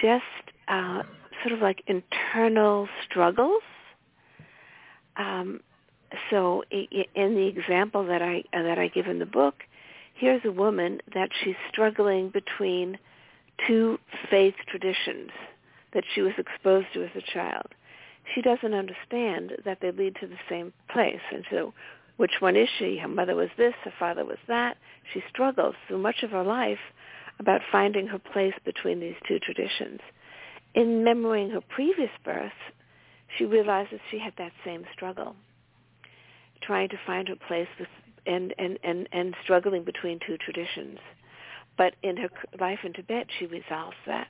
just 0.00 0.22
uh, 0.68 1.02
sort 1.42 1.54
of 1.54 1.58
like 1.58 1.82
internal 1.88 2.88
struggles. 3.10 3.62
Um, 5.16 5.58
so, 6.30 6.62
in 6.70 7.34
the 7.34 7.46
example 7.46 8.06
that 8.06 8.22
I 8.22 8.44
uh, 8.52 8.62
that 8.62 8.78
I 8.78 8.88
give 8.88 9.06
in 9.06 9.18
the 9.18 9.26
book, 9.26 9.64
here's 10.14 10.44
a 10.44 10.52
woman 10.52 11.00
that 11.14 11.30
she's 11.42 11.56
struggling 11.70 12.30
between 12.30 12.98
two 13.66 13.98
faith 14.30 14.54
traditions 14.68 15.30
that 15.92 16.04
she 16.14 16.20
was 16.22 16.32
exposed 16.38 16.88
to 16.94 17.04
as 17.04 17.10
a 17.16 17.32
child. 17.32 17.66
She 18.34 18.42
doesn't 18.42 18.74
understand 18.74 19.52
that 19.64 19.78
they 19.80 19.92
lead 19.92 20.16
to 20.20 20.26
the 20.26 20.38
same 20.48 20.72
place. 20.88 21.20
And 21.32 21.44
so 21.50 21.72
which 22.16 22.40
one 22.40 22.56
is 22.56 22.68
she? 22.78 22.98
Her 22.98 23.08
mother 23.08 23.34
was 23.34 23.50
this, 23.56 23.74
her 23.84 23.92
father 23.98 24.24
was 24.24 24.38
that. 24.48 24.76
She 25.12 25.22
struggles 25.28 25.74
through 25.86 25.98
much 25.98 26.22
of 26.22 26.30
her 26.30 26.44
life 26.44 26.78
about 27.38 27.60
finding 27.70 28.06
her 28.06 28.18
place 28.18 28.54
between 28.64 29.00
these 29.00 29.16
two 29.26 29.38
traditions. 29.38 30.00
In 30.74 31.04
memorying 31.04 31.52
her 31.52 31.60
previous 31.60 32.10
birth, 32.24 32.52
she 33.36 33.44
realizes 33.44 34.00
she 34.10 34.18
had 34.18 34.34
that 34.38 34.52
same 34.64 34.84
struggle, 34.92 35.34
trying 36.66 36.88
to 36.90 36.98
find 37.06 37.28
her 37.28 37.36
place 37.48 37.68
with, 37.78 37.88
and, 38.26 38.54
and, 38.58 38.78
and, 38.82 39.08
and 39.12 39.34
struggling 39.42 39.84
between 39.84 40.18
two 40.26 40.36
traditions. 40.38 40.98
But 41.76 41.94
in 42.02 42.16
her 42.16 42.28
life 42.60 42.80
in 42.84 42.92
Tibet, 42.92 43.26
she 43.38 43.46
resolves 43.46 43.96
that. 44.06 44.28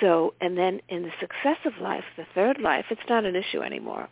So, 0.00 0.34
and 0.40 0.56
then 0.56 0.80
in 0.88 1.02
the 1.02 1.10
successive 1.20 1.80
life, 1.80 2.04
the 2.16 2.26
third 2.34 2.60
life, 2.60 2.86
it's 2.90 3.08
not 3.08 3.24
an 3.24 3.36
issue 3.36 3.62
anymore. 3.62 4.08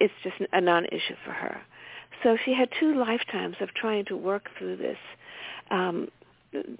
It's 0.00 0.14
just 0.22 0.36
a 0.52 0.60
non-issue 0.60 1.16
for 1.24 1.32
her. 1.32 1.60
So 2.22 2.36
she 2.44 2.54
had 2.54 2.68
two 2.78 2.94
lifetimes 2.94 3.56
of 3.60 3.72
trying 3.74 4.04
to 4.06 4.16
work 4.16 4.48
through 4.58 4.76
this, 4.76 4.98
um, 5.70 6.08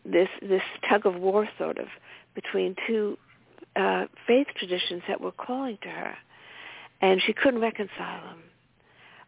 this 0.05 0.29
this 0.41 0.63
tug 0.89 1.07
of 1.07 1.15
war, 1.17 1.49
sort 1.59 1.79
of, 1.79 1.89
between 2.35 2.75
two 2.87 3.19
uh, 3.77 4.07
faith 4.27 4.47
traditions 4.57 5.03
that 5.09 5.21
were 5.21 5.33
calling 5.33 5.79
to 5.83 5.89
her, 5.89 6.15
and 7.01 7.21
she 7.25 7.33
couldn't 7.33 7.61
reconcile 7.61 8.23
them. 8.25 8.43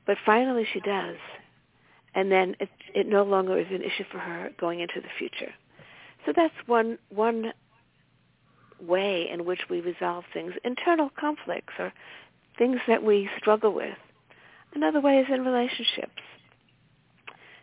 But 0.08 0.16
finally, 0.24 0.66
she 0.72 0.80
does, 0.80 1.16
and 2.14 2.32
then 2.32 2.56
it 2.60 2.70
it 2.94 3.06
no 3.06 3.24
longer 3.24 3.58
is 3.58 3.66
an 3.70 3.82
issue 3.82 4.04
for 4.10 4.18
her 4.18 4.48
going 4.58 4.80
into 4.80 5.02
the 5.02 5.08
future. 5.18 5.52
So 6.24 6.32
that's 6.34 6.54
one 6.64 6.96
one 7.10 7.52
way 8.80 9.28
in 9.30 9.44
which 9.44 9.60
we 9.68 9.82
resolve 9.82 10.24
things, 10.32 10.54
internal 10.64 11.10
conflicts 11.20 11.74
or 11.78 11.92
things 12.56 12.78
that 12.88 13.04
we 13.04 13.28
struggle 13.38 13.74
with. 13.74 13.98
Another 14.74 15.00
way 15.00 15.18
is 15.18 15.26
in 15.30 15.44
relationships. 15.44 16.22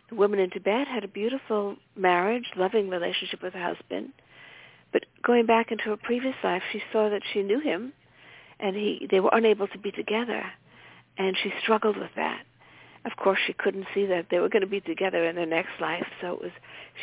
The 0.09 0.15
woman 0.15 0.37
in 0.37 0.51
Tibet 0.51 0.87
had 0.87 1.03
a 1.03 1.07
beautiful 1.07 1.77
marriage, 1.95 2.45
loving 2.55 2.89
relationship 2.89 3.41
with 3.41 3.53
her 3.53 3.73
husband. 3.73 4.11
But 4.93 5.07
going 5.23 5.47
back 5.47 5.71
into 5.71 5.85
her 5.85 5.97
previous 5.97 6.35
life, 6.43 6.61
she 6.71 6.83
saw 6.91 7.09
that 7.09 7.23
she 7.33 7.41
knew 7.41 7.59
him 7.59 7.93
and 8.59 8.75
he 8.75 9.07
they 9.09 9.19
were 9.19 9.33
unable 9.33 9.67
to 9.69 9.79
be 9.79 9.91
together 9.91 10.43
and 11.17 11.35
she 11.41 11.51
struggled 11.61 11.97
with 11.97 12.11
that. 12.15 12.43
Of 13.05 13.15
course, 13.17 13.39
she 13.45 13.53
couldn't 13.53 13.85
see 13.93 14.05
that 14.07 14.27
they 14.31 14.39
were 14.39 14.49
going 14.49 14.63
to 14.63 14.67
be 14.67 14.81
together 14.81 15.27
in 15.27 15.35
their 15.35 15.45
next 15.45 15.79
life, 15.79 16.07
so 16.21 16.33
it 16.33 16.41
was 16.41 16.51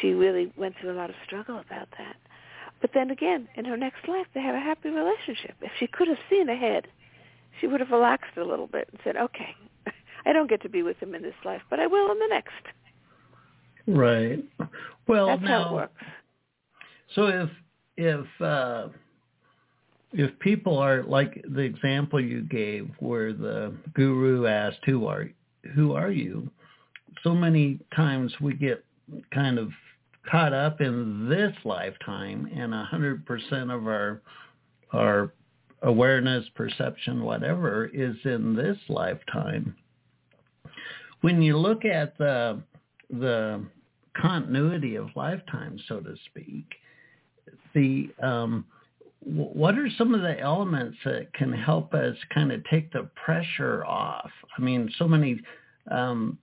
she 0.00 0.08
really 0.10 0.52
went 0.56 0.74
through 0.80 0.92
a 0.92 0.98
lot 0.98 1.10
of 1.10 1.16
struggle 1.24 1.58
about 1.58 1.88
that. 1.98 2.16
But 2.80 2.90
then 2.92 3.10
again, 3.10 3.48
in 3.56 3.64
her 3.64 3.76
next 3.76 4.08
life, 4.08 4.26
they 4.34 4.40
have 4.40 4.56
a 4.56 4.60
happy 4.60 4.90
relationship. 4.90 5.54
If 5.60 5.70
she 5.78 5.86
could 5.86 6.08
have 6.08 6.18
seen 6.28 6.48
ahead, 6.48 6.88
she 7.60 7.68
would 7.68 7.78
have 7.78 7.90
relaxed 7.90 8.36
a 8.36 8.42
little 8.42 8.66
bit 8.66 8.88
and 8.90 9.00
said, 9.04 9.16
okay, 9.16 9.54
I 10.26 10.32
don't 10.32 10.50
get 10.50 10.62
to 10.62 10.68
be 10.68 10.82
with 10.82 10.98
him 10.98 11.14
in 11.14 11.22
this 11.22 11.34
life, 11.44 11.62
but 11.70 11.78
I 11.78 11.86
will 11.86 12.10
in 12.10 12.18
the 12.18 12.26
next. 12.28 12.50
Right. 13.86 14.44
Well, 15.06 15.28
That's 15.28 15.42
now, 15.42 15.64
how 15.64 15.70
it 15.70 15.74
works. 15.74 16.02
So 17.14 17.26
if 17.26 17.50
if 17.96 18.26
uh, 18.40 18.88
if 20.12 20.38
people 20.38 20.78
are 20.78 21.02
like 21.02 21.44
the 21.48 21.60
example 21.60 22.20
you 22.20 22.42
gave, 22.42 22.90
where 23.00 23.32
the 23.32 23.74
guru 23.94 24.46
asked, 24.46 24.84
"Who 24.86 25.06
are 25.06 25.30
who 25.74 25.94
are 25.94 26.10
you?" 26.10 26.50
So 27.22 27.34
many 27.34 27.78
times 27.94 28.34
we 28.40 28.54
get 28.54 28.84
kind 29.32 29.58
of 29.58 29.70
caught 30.30 30.52
up 30.52 30.80
in 30.80 31.28
this 31.28 31.54
lifetime, 31.64 32.50
and 32.54 32.74
a 32.74 32.84
hundred 32.84 33.26
percent 33.26 33.70
of 33.70 33.86
our 33.86 34.22
our 34.92 35.32
awareness, 35.82 36.48
perception, 36.54 37.22
whatever, 37.24 37.86
is 37.86 38.16
in 38.24 38.54
this 38.54 38.78
lifetime 38.88 39.74
when 41.22 41.40
you 41.40 41.56
look 41.56 41.84
at 41.84 42.18
the 42.18 42.60
the 43.10 43.64
continuity 44.20 44.96
of 44.96 45.08
lifetime, 45.16 45.78
so 45.88 46.00
to 46.00 46.14
speak, 46.26 46.66
the 47.74 48.10
um, 48.22 48.64
what 49.24 49.78
are 49.78 49.88
some 49.96 50.14
of 50.14 50.22
the 50.22 50.38
elements 50.40 50.98
that 51.04 51.32
can 51.34 51.52
help 51.52 51.94
us 51.94 52.16
kind 52.34 52.52
of 52.52 52.62
take 52.70 52.92
the 52.92 53.08
pressure 53.24 53.84
off? 53.84 54.30
I 54.56 54.60
mean, 54.60 54.90
so 54.98 55.06
many 55.06 55.40
um, 55.90 56.38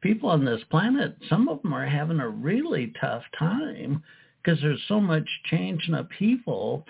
people 0.00 0.28
on 0.28 0.44
this 0.44 0.62
planet, 0.70 1.16
some 1.28 1.48
of 1.48 1.62
them 1.62 1.72
are 1.72 1.86
having 1.86 2.20
a 2.20 2.28
really 2.28 2.92
tough 3.00 3.22
time 3.38 4.02
because 4.42 4.60
there's 4.60 4.82
so 4.88 5.00
much 5.00 5.28
change 5.50 5.82
and 5.86 5.96
upheaval. 5.96 6.84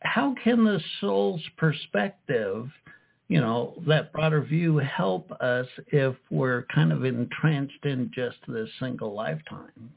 How 0.00 0.34
can 0.42 0.64
the 0.64 0.80
soul's 1.00 1.42
perspective 1.56 2.68
you 3.28 3.40
know, 3.40 3.74
that 3.86 4.12
broader 4.12 4.42
view 4.42 4.76
help 4.78 5.30
us 5.40 5.66
if 5.88 6.14
we're 6.30 6.66
kind 6.74 6.92
of 6.92 7.04
entrenched 7.04 7.84
in 7.84 8.10
just 8.14 8.36
this 8.46 8.68
single 8.78 9.14
lifetime? 9.14 9.92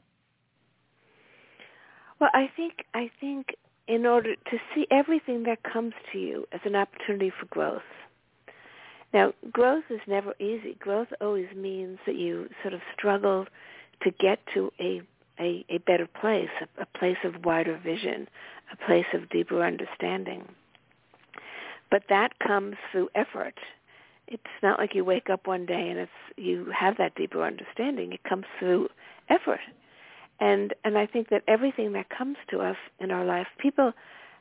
Well, 2.20 2.30
I 2.32 2.50
think 2.56 2.72
I 2.94 3.10
think 3.20 3.46
in 3.88 4.06
order 4.06 4.34
to 4.36 4.58
see 4.74 4.86
everything 4.90 5.42
that 5.44 5.62
comes 5.62 5.94
to 6.12 6.18
you 6.18 6.46
as 6.52 6.60
an 6.64 6.76
opportunity 6.76 7.30
for 7.30 7.46
growth. 7.46 7.82
Now, 9.14 9.32
growth 9.50 9.84
is 9.88 10.00
never 10.06 10.34
easy. 10.38 10.76
Growth 10.78 11.08
always 11.20 11.48
means 11.56 11.98
that 12.06 12.16
you 12.16 12.48
sort 12.62 12.74
of 12.74 12.80
struggle 12.92 13.46
to 14.02 14.10
get 14.10 14.38
to 14.54 14.72
a 14.78 15.02
a, 15.40 15.64
a 15.68 15.78
better 15.78 16.08
place, 16.20 16.48
a, 16.60 16.82
a 16.82 16.98
place 16.98 17.18
of 17.24 17.44
wider 17.44 17.78
vision, 17.78 18.28
a 18.72 18.86
place 18.86 19.06
of 19.14 19.28
deeper 19.30 19.64
understanding. 19.64 20.44
But 21.90 22.02
that 22.08 22.38
comes 22.40 22.76
through 22.90 23.08
effort. 23.14 23.54
It's 24.26 24.42
not 24.64 24.78
like 24.78 24.96
you 24.96 25.04
wake 25.04 25.30
up 25.30 25.46
one 25.46 25.64
day 25.64 25.88
and 25.88 25.98
it's 26.00 26.10
you 26.36 26.72
have 26.76 26.98
that 26.98 27.14
deeper 27.14 27.44
understanding. 27.44 28.12
It 28.12 28.24
comes 28.24 28.44
through 28.58 28.88
effort. 29.28 29.60
And 30.40 30.74
and 30.84 30.96
I 30.96 31.06
think 31.06 31.30
that 31.30 31.42
everything 31.48 31.92
that 31.92 32.08
comes 32.10 32.36
to 32.50 32.60
us 32.60 32.76
in 33.00 33.10
our 33.10 33.24
life, 33.24 33.46
people 33.58 33.92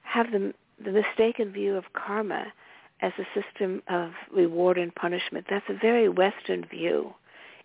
have 0.04 0.32
the 0.32 0.54
the 0.84 0.92
mistaken 0.92 1.52
view 1.52 1.76
of 1.76 1.86
karma 1.94 2.46
as 3.02 3.12
a 3.18 3.40
system 3.40 3.82
of 3.90 4.12
reward 4.34 4.78
and 4.78 4.94
punishment. 4.94 5.46
That's 5.50 5.66
a 5.70 5.78
very 5.80 6.10
Western 6.10 6.66
view 6.66 7.14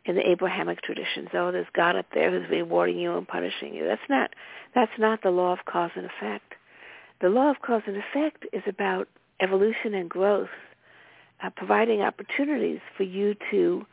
in 0.05 0.16
the 0.16 0.29
Abrahamic 0.29 0.83
traditions. 0.83 1.29
Oh, 1.33 1.53
there's 1.53 1.66
God 1.75 1.97
up 1.97 2.07
there 2.12 2.31
who's 2.31 2.51
rewarding 2.51 2.99
you 2.99 3.16
and 3.16 3.27
punishing 3.27 3.75
you. 3.75 3.85
That's 3.85 4.01
not 4.09 4.31
that's 4.75 4.92
not 4.99 5.23
the 5.23 5.31
law 5.31 5.53
of 5.53 5.64
cause 5.64 5.90
and 5.95 6.07
effect. 6.07 6.55
The 7.21 7.29
law 7.29 7.51
of 7.51 7.57
cause 7.62 7.83
and 7.87 7.97
effect 7.97 8.47
is 8.53 8.62
about 8.66 9.09
evolution 9.40 9.95
and 9.95 10.09
growth, 10.09 10.49
uh, 11.42 11.51
providing 11.51 12.03
opportunities 12.03 12.81
for 12.97 13.05
you 13.05 13.35
to 13.51 13.87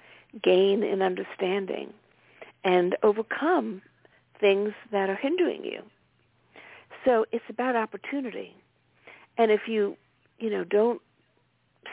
gain 0.43 0.83
an 0.83 1.01
understanding 1.01 1.93
and 2.63 2.95
overcome 3.03 3.81
things 4.39 4.73
that 4.91 5.09
are 5.09 5.15
hindering 5.15 5.63
you. 5.63 5.81
So 7.05 7.25
it's 7.31 7.45
about 7.49 7.75
opportunity. 7.75 8.55
And 9.37 9.51
if 9.51 9.61
you, 9.67 9.95
you 10.39 10.49
know, 10.49 10.63
don't 10.63 11.01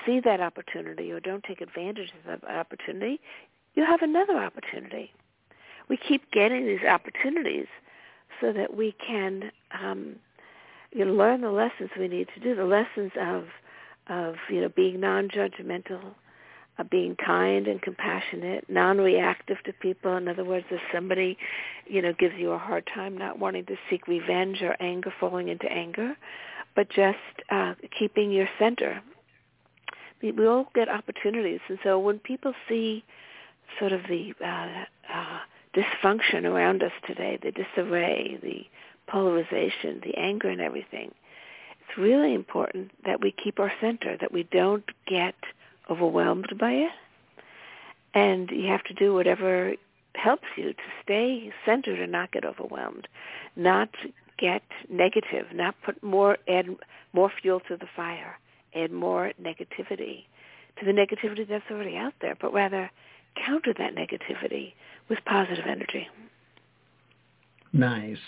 see 0.05 0.21
that 0.21 0.41
opportunity 0.41 1.13
or 1.13 1.21
don't 1.21 1.45
take 1.45 1.61
advantage 1.61 2.13
of 2.27 2.41
that 2.41 2.51
opportunity, 2.51 3.21
you 3.75 3.85
have 3.85 4.03
another 4.03 4.39
opportunity. 4.39 5.13
We 5.89 5.97
keep 5.97 6.31
getting 6.33 6.67
these 6.67 6.85
opportunities 6.89 7.67
so 8.41 8.53
that 8.53 8.77
we 8.77 8.95
can 9.07 9.51
um, 9.73 10.17
you 10.93 11.05
know, 11.05 11.13
learn 11.13 11.43
the 11.43 11.51
lessons 11.51 11.91
we 11.99 12.09
need 12.09 12.29
to 12.35 12.41
do, 12.41 12.55
the 12.55 12.65
lessons 12.65 13.13
of, 13.21 13.45
of 14.09 14.37
you 14.51 14.61
know, 14.61 14.69
being 14.69 15.01
non-judgmental, 15.01 16.15
being 16.85 17.17
kind 17.17 17.67
and 17.67 17.81
compassionate, 17.81 18.65
non-reactive 18.69 19.57
to 19.65 19.73
people. 19.73 20.17
In 20.17 20.29
other 20.29 20.45
words, 20.45 20.67
if 20.71 20.81
somebody, 20.93 21.39
you 21.87 22.03
know, 22.03 22.13
gives 22.19 22.35
you 22.37 22.53
a 22.53 22.59
hard 22.59 22.89
time, 22.95 23.17
not 23.17 23.39
wanting 23.39 23.65
to 23.67 23.77
seek 23.89 24.07
revenge 24.07 24.63
or 24.63 24.77
anger, 24.81 25.13
falling 25.19 25.49
into 25.49 25.71
anger, 25.71 26.17
but 26.75 26.89
just 26.91 27.17
uh, 27.51 27.75
keeping 27.99 28.31
your 28.31 28.49
center. 28.59 29.03
We, 30.23 30.33
we 30.33 30.47
all 30.47 30.67
get 30.75 30.89
opportunities, 30.89 31.61
and 31.69 31.79
so 31.83 31.99
when 31.99 32.19
people 32.19 32.53
see 32.69 33.05
sort 33.79 33.93
of 33.93 34.03
the 34.09 34.33
uh, 34.45 34.85
uh, 35.13 35.39
dysfunction 35.75 36.45
around 36.45 36.83
us 36.83 36.93
today, 37.07 37.39
the 37.43 37.53
disarray, 37.53 38.39
the 38.43 38.65
polarization, 39.11 40.01
the 40.05 40.17
anger 40.17 40.49
and 40.49 40.61
everything, 40.61 41.13
it's 41.89 41.99
really 41.99 42.35
important 42.35 42.91
that 43.05 43.21
we 43.21 43.33
keep 43.33 43.61
our 43.61 43.73
center, 43.81 44.17
that 44.21 44.33
we 44.33 44.43
don't 44.45 44.85
get 45.07 45.35
overwhelmed 45.91 46.53
by 46.59 46.73
it. 46.73 46.93
And 48.15 48.51
you 48.51 48.69
have 48.69 48.85
to 48.85 48.95
do 48.95 49.15
whatever 49.15 49.75
helps 50.15 50.47
you 50.57 50.73
to 50.73 50.83
stay 51.03 51.53
centered 51.65 52.01
and 52.01 52.11
not 52.11 52.33
get 52.33 52.45
overwhelmed, 52.45 53.07
not 53.55 53.91
get 54.39 54.63
negative, 54.89 55.47
not 55.53 55.75
put 55.85 56.03
more 56.03 56.39
add 56.49 56.67
more 57.13 57.31
fuel 57.41 57.61
to 57.69 57.77
the 57.77 57.87
fire, 57.95 58.39
add 58.75 58.91
more 58.91 59.33
negativity 59.41 60.25
to 60.79 60.85
the 60.85 60.93
negativity 60.93 61.47
that's 61.49 61.65
already 61.71 61.97
out 61.97 62.15
there, 62.21 62.37
but 62.41 62.53
rather 62.53 62.91
counter 63.47 63.75
that 63.77 63.95
negativity 63.95 64.73
with 65.09 65.19
positive 65.25 65.65
energy. 65.67 66.09
Nice. 67.73 68.19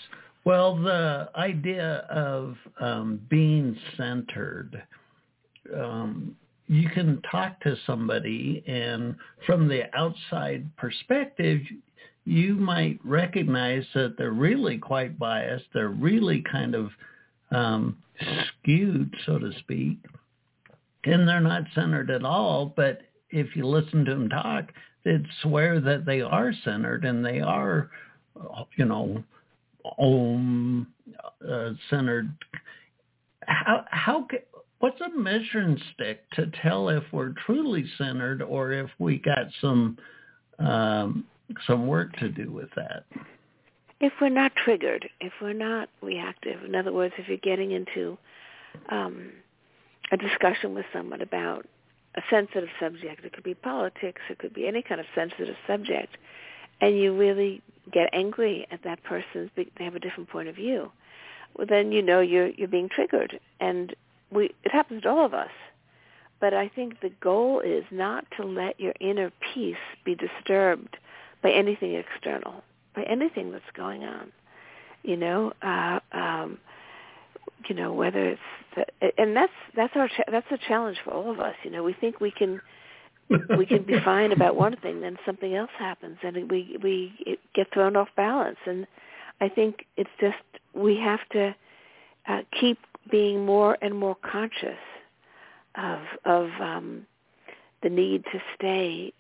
Well, 0.45 0.77
the 0.77 1.31
idea 1.37 2.07
of 2.11 2.57
um, 2.81 3.21
being 3.29 3.77
centered, 3.97 4.83
um, 5.77 6.37
you 6.69 6.89
can 6.91 7.21
talk 7.31 7.61
to 7.61 7.77
somebody, 7.87 8.63
and 8.67 9.17
from 9.47 9.69
the 9.69 9.85
outside 9.97 10.69
perspective, 10.77 11.61
you 12.25 12.55
might 12.55 13.01
recognize 13.05 13.85
that 13.95 14.17
they're 14.19 14.33
really 14.33 14.77
quite 14.77 15.19
biased. 15.19 15.65
They're 15.73 15.89
really 15.89 16.45
kind 16.51 16.75
of 16.75 16.91
um, 17.51 17.97
skewed, 18.49 19.15
so 19.25 19.39
to 19.39 19.51
speak, 19.61 19.97
and 21.05 21.27
they're 21.27 21.41
not 21.41 21.63
centered 21.75 22.11
at 22.11 22.23
all. 22.23 22.75
But 22.77 23.01
if 23.31 23.57
you 23.57 23.67
listen 23.67 24.05
to 24.05 24.11
them 24.15 24.29
talk, 24.29 24.71
they'd 25.05 25.27
swear 25.41 25.81
that 25.81 26.05
they 26.05 26.21
are 26.21 26.53
centered 26.65 27.07
and 27.07 27.25
they 27.25 27.41
are, 27.41 27.91
you 28.77 28.85
know, 28.85 29.25
om 29.99 30.87
uh, 31.49 31.71
centered. 31.89 32.31
How 33.47 33.87
how 33.91 34.27
what's 34.81 35.01
a 35.01 35.17
measuring 35.17 35.81
stick 35.93 36.29
to 36.33 36.51
tell 36.63 36.89
if 36.89 37.03
we're 37.13 37.35
truly 37.47 37.85
centered 37.99 38.43
or 38.43 38.73
if 38.73 38.91
we 38.99 39.19
got 39.19 39.47
some 39.61 39.99
um, 40.59 41.25
some 41.67 41.87
work 41.87 42.17
to 42.19 42.29
do 42.29 42.51
with 42.51 42.69
that? 42.77 43.05
If 44.01 44.13
we're 44.21 44.29
not 44.29 44.53
triggered, 44.55 45.09
if 45.21 45.33
we're 45.41 45.53
not 45.53 45.89
reactive, 46.03 46.63
in 46.65 46.75
other 46.75 46.93
words, 46.93 47.15
if 47.19 47.29
you're 47.29 47.37
getting 47.39 47.73
into 47.73 48.17
um, 48.91 49.33
a 50.13 50.17
discussion 50.17 50.75
with 50.75 50.87
someone 50.93 51.21
about 51.21 51.67
a 52.17 52.21
sensitive 52.31 52.69
subject, 52.81 53.25
it 53.25 53.33
could 53.33 53.45
be 53.45 53.55
politics, 53.55 54.21
it 54.31 54.39
could 54.39 54.55
be 54.55 54.69
any 54.69 54.83
kind 54.83 55.01
of 55.01 55.07
sensitive 55.15 55.57
subject, 55.67 56.17
and 56.81 56.97
you 56.97 57.17
really 57.17 57.61
get 57.93 58.09
angry 58.13 58.67
at 58.71 58.83
that 58.85 59.03
person, 59.03 59.51
they 59.57 59.67
have 59.79 59.95
a 59.95 60.01
different 60.01 60.29
point 60.29 60.49
of 60.49 60.55
view, 60.55 60.93
well, 61.57 61.67
then 61.69 61.91
you 61.93 62.03
know 62.03 62.21
you're 62.21 62.49
you're 62.49 62.69
being 62.69 62.89
triggered, 62.89 63.41
and 63.61 63.95
we 64.31 64.55
it 64.65 64.73
happens 64.73 65.03
to 65.03 65.09
all 65.09 65.25
of 65.25 65.35
us. 65.35 65.51
But 66.41 66.55
I 66.55 66.69
think 66.69 67.01
the 67.01 67.11
goal 67.21 67.61
is 67.61 67.85
not 67.91 68.25
to 68.37 68.45
let 68.45 68.79
your 68.79 68.95
inner 69.01 69.33
peace 69.53 69.77
be 70.05 70.15
disturbed 70.15 70.97
by 71.43 71.51
anything 71.51 71.95
external, 71.95 72.63
by 72.95 73.03
anything 73.05 73.51
that's 73.51 73.65
going 73.75 74.05
on. 74.05 74.33
You 75.03 75.17
know, 75.17 75.53
uh, 75.63 75.99
um, 76.13 76.59
you 77.69 77.75
know 77.75 77.93
whether 77.93 78.31
it's 78.31 78.41
the, 78.77 78.87
and 79.19 79.37
that's 79.37 79.53
that's 79.75 79.95
our 79.97 80.09
that's 80.31 80.47
a 80.51 80.59
challenge 80.59 80.99
for 81.05 81.13
all 81.13 81.31
of 81.31 81.41
us. 81.41 81.55
You 81.65 81.71
know, 81.71 81.83
we 81.83 81.93
think 81.93 82.21
we 82.21 82.31
can 82.31 82.61
we 83.57 83.67
can 83.67 83.83
be 83.83 83.99
fine 84.05 84.33
about 84.33 84.57
one 84.57 84.77
thing, 84.77 85.01
then 85.01 85.19
something 85.27 85.55
else 85.55 85.71
happens, 85.79 86.19
and 86.23 86.51
we 86.51 86.77
we 86.83 87.39
get 87.55 87.73
thrown 87.73 87.97
off 87.97 88.09
balance. 88.17 88.59
And 88.67 88.87
I 89.41 89.49
think 89.49 89.87
it's 89.97 90.11
just 90.21 90.37
we 90.75 90.97
have 90.99 91.21
to 91.33 91.55
uh, 92.29 92.41
keep 92.59 92.79
being 93.11 93.45
more 93.45 93.77
and 93.83 93.95
more 93.95 94.17
conscious 94.17 94.79
of 95.77 96.01
of 96.25 96.49
um, 96.61 97.07
the 97.83 97.89
need 97.89 98.25
to 98.25 98.39
stay 98.55 99.13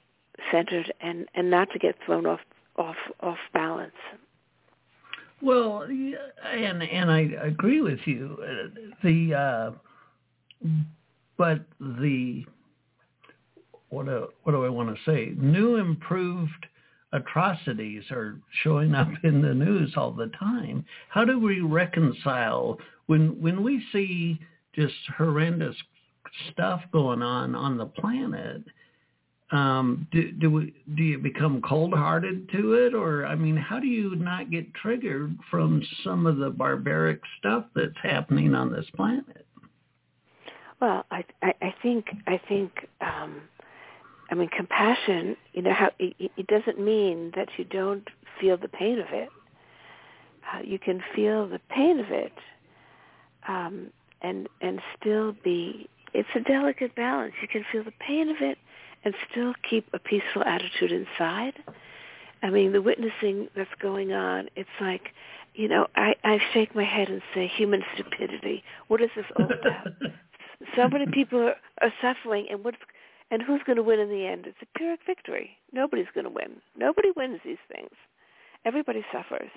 centered 0.50 0.92
and 1.00 1.26
and 1.34 1.50
not 1.50 1.70
to 1.72 1.78
get 1.78 1.96
thrown 2.04 2.26
off 2.26 2.40
off 2.76 2.96
off 3.20 3.38
balance. 3.52 3.92
Well, 5.40 5.82
and 5.82 6.82
and 6.82 7.10
I 7.10 7.20
agree 7.42 7.80
with 7.80 8.00
you. 8.06 8.38
The 9.02 9.34
uh, 9.34 9.70
but 11.36 11.60
the 11.80 12.44
what 13.90 14.06
do, 14.06 14.28
what 14.42 14.52
do 14.52 14.64
I 14.64 14.68
want 14.68 14.94
to 14.94 15.10
say? 15.10 15.32
New 15.36 15.76
improved 15.76 16.66
atrocities 17.12 18.04
are 18.10 18.38
showing 18.62 18.94
up 18.94 19.08
in 19.24 19.42
the 19.42 19.54
news 19.54 19.92
all 19.96 20.12
the 20.12 20.30
time. 20.38 20.84
How 21.08 21.24
do 21.24 21.38
we 21.38 21.60
reconcile 21.60 22.78
when 23.06 23.40
when 23.40 23.62
we 23.62 23.82
see 23.92 24.38
just 24.74 24.94
horrendous 25.16 25.76
stuff 26.52 26.82
going 26.92 27.22
on 27.22 27.54
on 27.54 27.78
the 27.78 27.86
planet? 27.86 28.62
Um, 29.50 30.06
do 30.12 30.30
do 30.32 30.50
we 30.50 30.74
do 30.94 31.02
you 31.02 31.18
become 31.18 31.62
cold-hearted 31.62 32.50
to 32.50 32.74
it, 32.74 32.94
or 32.94 33.24
I 33.24 33.34
mean, 33.34 33.56
how 33.56 33.80
do 33.80 33.86
you 33.86 34.14
not 34.14 34.50
get 34.50 34.74
triggered 34.74 35.38
from 35.50 35.82
some 36.04 36.26
of 36.26 36.36
the 36.36 36.50
barbaric 36.50 37.20
stuff 37.38 37.64
that's 37.74 37.96
happening 38.02 38.54
on 38.54 38.70
this 38.70 38.84
planet? 38.94 39.46
Well, 40.82 41.06
I 41.10 41.24
I, 41.42 41.54
I 41.62 41.74
think 41.82 42.04
I 42.26 42.38
think 42.46 42.72
um, 43.00 43.40
I 44.30 44.34
mean 44.34 44.48
compassion. 44.48 45.36
You 45.52 45.62
know 45.62 45.72
how 45.72 45.90
it, 45.98 46.14
it 46.36 46.46
doesn't 46.46 46.78
mean 46.78 47.32
that 47.36 47.48
you 47.56 47.64
don't 47.64 48.08
feel 48.40 48.56
the 48.56 48.68
pain 48.68 48.98
of 48.98 49.06
it. 49.10 49.28
Uh, 50.52 50.60
you 50.64 50.78
can 50.78 51.02
feel 51.14 51.46
the 51.46 51.60
pain 51.68 52.00
of 52.00 52.10
it, 52.10 52.32
um, 53.46 53.88
and 54.22 54.48
and 54.60 54.80
still 55.00 55.34
be. 55.44 55.88
It's 56.14 56.28
a 56.34 56.40
delicate 56.40 56.94
balance. 56.94 57.34
You 57.42 57.48
can 57.48 57.64
feel 57.70 57.84
the 57.84 57.92
pain 58.00 58.30
of 58.30 58.36
it 58.40 58.56
and 59.04 59.14
still 59.30 59.52
keep 59.68 59.86
a 59.92 59.98
peaceful 59.98 60.42
attitude 60.42 60.90
inside. 60.92 61.54
I 62.42 62.50
mean, 62.50 62.72
the 62.72 62.82
witnessing 62.82 63.48
that's 63.56 63.70
going 63.80 64.12
on, 64.12 64.48
it's 64.56 64.68
like, 64.80 65.08
you 65.54 65.68
know, 65.68 65.86
I, 65.96 66.14
I 66.24 66.38
shake 66.52 66.74
my 66.74 66.84
head 66.84 67.08
and 67.08 67.20
say, 67.34 67.46
human 67.46 67.82
stupidity. 67.94 68.62
What 68.88 69.00
is 69.00 69.10
this 69.16 69.24
all 69.36 69.46
about? 69.46 69.88
so 70.76 70.88
many 70.88 71.06
people 71.06 71.40
are, 71.40 71.56
are 71.82 71.92
suffering, 72.00 72.46
and 72.50 72.64
what's 72.64 72.78
and 73.30 73.42
who's 73.42 73.60
going 73.66 73.76
to 73.76 73.82
win 73.82 74.00
in 74.00 74.08
the 74.08 74.26
end? 74.26 74.46
It's 74.46 74.58
a 74.62 74.78
pyrrhic 74.78 75.00
victory. 75.06 75.50
Nobody's 75.72 76.06
going 76.14 76.24
to 76.24 76.30
win. 76.30 76.60
Nobody 76.76 77.10
wins 77.16 77.40
these 77.44 77.58
things. 77.72 77.90
Everybody 78.64 79.04
suffers, 79.12 79.50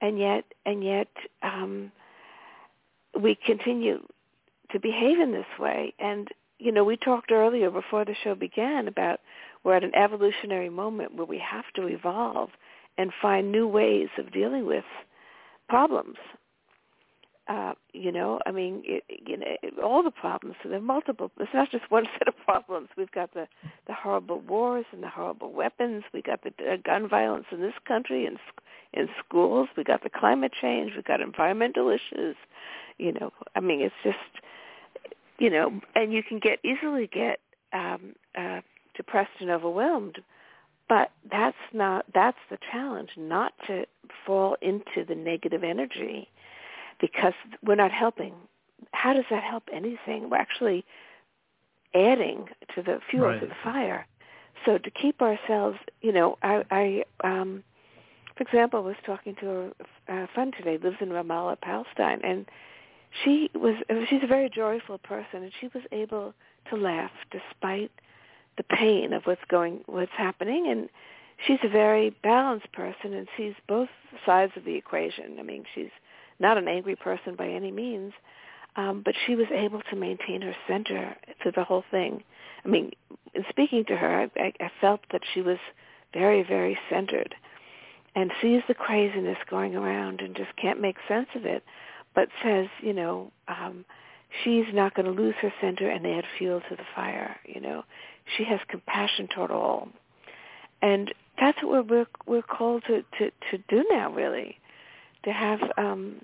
and 0.00 0.18
yet, 0.18 0.44
and 0.64 0.82
yet, 0.82 1.08
um, 1.42 1.92
we 3.20 3.36
continue 3.46 4.00
to 4.70 4.80
behave 4.80 5.20
in 5.20 5.32
this 5.32 5.44
way. 5.58 5.94
And 5.98 6.28
you 6.58 6.70
know, 6.70 6.84
we 6.84 6.96
talked 6.96 7.32
earlier 7.32 7.70
before 7.70 8.04
the 8.04 8.14
show 8.22 8.34
began 8.34 8.86
about 8.86 9.20
we're 9.64 9.74
at 9.74 9.84
an 9.84 9.94
evolutionary 9.94 10.70
moment 10.70 11.14
where 11.16 11.26
we 11.26 11.38
have 11.38 11.64
to 11.74 11.88
evolve 11.88 12.50
and 12.98 13.12
find 13.20 13.50
new 13.50 13.66
ways 13.66 14.08
of 14.18 14.32
dealing 14.32 14.66
with 14.66 14.84
problems. 15.68 16.16
Uh, 17.48 17.72
you 17.92 18.12
know, 18.12 18.38
I 18.46 18.52
mean, 18.52 18.82
it, 18.84 19.02
you 19.26 19.36
know, 19.36 19.46
it, 19.62 19.74
all 19.82 20.02
the 20.04 20.12
problems. 20.12 20.54
So 20.62 20.68
there 20.68 20.78
are 20.78 20.82
multiple. 20.82 21.30
It's 21.40 21.50
not 21.52 21.70
just 21.70 21.84
one 21.90 22.04
set 22.18 22.28
of 22.28 22.34
problems. 22.44 22.88
We've 22.96 23.10
got 23.10 23.34
the 23.34 23.48
the 23.86 23.94
horrible 23.94 24.40
wars 24.40 24.84
and 24.92 25.02
the 25.02 25.08
horrible 25.08 25.52
weapons. 25.52 26.04
We 26.14 26.22
got 26.22 26.42
the 26.42 26.52
uh, 26.64 26.76
gun 26.84 27.08
violence 27.08 27.46
in 27.50 27.60
this 27.60 27.74
country 27.86 28.26
and 28.26 28.38
in 28.92 29.08
schools. 29.24 29.68
We 29.76 29.82
got 29.84 30.02
the 30.02 30.10
climate 30.10 30.52
change. 30.60 30.92
We 30.96 31.02
got 31.02 31.20
environmental 31.20 31.88
issues. 31.88 32.36
You 32.98 33.12
know, 33.12 33.32
I 33.56 33.60
mean, 33.60 33.80
it's 33.80 33.94
just 34.04 34.44
you 35.38 35.50
know, 35.50 35.80
and 35.96 36.12
you 36.12 36.22
can 36.22 36.38
get 36.38 36.60
easily 36.64 37.08
get 37.08 37.40
um, 37.72 38.14
uh, 38.38 38.60
depressed 38.96 39.30
and 39.40 39.50
overwhelmed. 39.50 40.18
But 40.88 41.10
that's 41.30 41.56
not 41.72 42.04
that's 42.14 42.38
the 42.50 42.58
challenge, 42.70 43.10
not 43.16 43.52
to 43.66 43.84
fall 44.26 44.56
into 44.60 45.04
the 45.08 45.14
negative 45.14 45.64
energy, 45.64 46.28
because 47.02 47.34
we're 47.62 47.74
not 47.74 47.92
helping. 47.92 48.32
How 48.92 49.12
does 49.12 49.26
that 49.30 49.42
help 49.42 49.64
anything? 49.70 50.30
We're 50.30 50.38
actually 50.38 50.86
adding 51.94 52.48
to 52.74 52.82
the 52.82 53.00
fuel 53.10 53.26
right. 53.26 53.40
to 53.40 53.46
the 53.46 53.54
fire. 53.62 54.06
So 54.64 54.78
to 54.78 54.90
keep 54.90 55.20
ourselves, 55.20 55.76
you 56.00 56.12
know, 56.12 56.38
I, 56.42 56.64
I 56.70 57.04
um, 57.24 57.62
for 58.36 58.44
example, 58.44 58.82
was 58.82 58.96
talking 59.04 59.34
to 59.40 59.72
a, 60.08 60.14
a 60.14 60.28
friend 60.28 60.54
today, 60.56 60.78
lives 60.82 60.96
in 61.00 61.10
Ramallah, 61.10 61.60
Palestine, 61.60 62.20
and 62.24 62.46
she 63.24 63.50
was 63.54 63.74
she's 64.08 64.22
a 64.22 64.26
very 64.26 64.48
joyful 64.48 64.98
person 64.98 65.42
and 65.42 65.52
she 65.60 65.68
was 65.74 65.82
able 65.92 66.34
to 66.70 66.76
laugh 66.76 67.10
despite 67.30 67.90
the 68.56 68.62
pain 68.62 69.12
of 69.12 69.24
what's 69.24 69.44
going 69.48 69.80
what's 69.86 70.12
happening 70.16 70.68
and 70.68 70.88
she's 71.46 71.58
a 71.62 71.68
very 71.68 72.10
balanced 72.22 72.70
person 72.72 73.12
and 73.12 73.28
sees 73.36 73.54
both 73.68 73.88
sides 74.24 74.52
of 74.56 74.64
the 74.64 74.74
equation 74.74 75.36
i 75.38 75.42
mean 75.42 75.64
she's 75.74 75.90
not 76.38 76.58
an 76.58 76.68
angry 76.68 76.96
person 76.96 77.34
by 77.36 77.48
any 77.48 77.70
means 77.70 78.12
um, 78.76 79.02
but 79.04 79.14
she 79.26 79.34
was 79.34 79.46
able 79.52 79.82
to 79.90 79.96
maintain 79.96 80.40
her 80.42 80.56
center 80.66 81.14
through 81.42 81.52
the 81.52 81.64
whole 81.64 81.84
thing. 81.90 82.22
I 82.64 82.68
mean 82.68 82.92
in 83.34 83.44
speaking 83.48 83.84
to 83.86 83.96
her 83.96 84.30
i, 84.36 84.52
I, 84.60 84.70
felt 84.80 85.00
that 85.10 85.22
she 85.32 85.40
was 85.40 85.58
very 86.12 86.42
very 86.42 86.78
centered. 86.90 87.34
And 88.14 88.30
sees 88.42 88.60
the 88.68 88.74
craziness 88.74 89.38
going 89.48 89.74
around 89.74 90.20
and 90.20 90.36
just 90.36 90.54
can't 90.60 90.82
make 90.82 90.96
sense 91.08 91.28
of 91.34 91.46
it, 91.46 91.64
but 92.14 92.28
says, 92.44 92.66
you 92.82 92.92
know, 92.92 93.32
um, 93.48 93.86
she's 94.44 94.66
not 94.74 94.94
going 94.94 95.06
to 95.06 95.22
lose 95.22 95.34
her 95.40 95.50
center 95.62 95.88
and 95.88 96.06
add 96.06 96.24
fuel 96.36 96.60
to 96.68 96.76
the 96.76 96.84
fire. 96.94 97.36
You 97.46 97.62
know, 97.62 97.84
she 98.36 98.44
has 98.44 98.60
compassion 98.68 99.28
toward 99.34 99.50
all, 99.50 99.88
and 100.82 101.12
that's 101.40 101.58
what 101.62 101.88
we're 101.88 102.06
we're 102.26 102.42
called 102.42 102.84
to 102.86 103.02
to 103.18 103.30
to 103.50 103.58
do 103.68 103.82
now, 103.90 104.12
really, 104.12 104.58
to 105.24 105.32
have 105.32 105.60
um, 105.76 106.16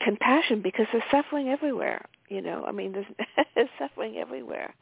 compassion 0.00 0.62
because 0.62 0.86
there's 0.92 1.04
suffering 1.10 1.48
everywhere. 1.48 2.04
You 2.28 2.42
know, 2.42 2.64
I 2.66 2.72
mean, 2.72 2.92
there's, 2.92 3.06
there's 3.54 3.68
suffering 3.78 4.16
everywhere. 4.16 4.74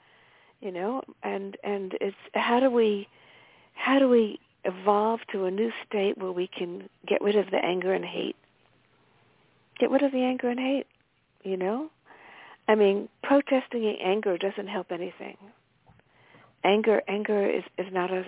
You 0.61 0.73
know, 0.73 1.03
and 1.23 1.57
and 1.63 1.93
it's 2.01 2.17
how 2.33 2.61
do 2.61 2.71
we 2.71 3.09
how 3.75 3.99
do 3.99 4.09
we 4.09 4.41
evolve 4.65 5.21
to 5.33 5.45
a 5.45 5.51
new 5.51 5.71
state 5.87 6.17
where 6.17 6.33
we 6.33 6.49
can 6.49 6.89
get 7.07 7.21
rid 7.21 7.37
of 7.37 7.51
the 7.51 7.63
anger 7.63 7.93
and 7.93 8.05
hate? 8.05 8.37
Get 9.79 9.91
rid 9.91 10.03
of 10.03 10.13
the 10.13 10.23
anger 10.23 10.49
and 10.49 10.59
hate. 10.59 10.87
You 11.45 11.59
know, 11.59 11.91
I 12.69 12.75
mean, 12.75 13.09
protesting 13.23 13.85
in 13.85 13.97
anger 14.03 14.37
doesn't 14.39 14.67
help 14.67 14.91
anything. 14.91 15.37
Anger, 16.65 17.01
anger 17.07 17.49
is, 17.49 17.63
is 17.79 17.87
not 17.93 18.11
a 18.11 18.25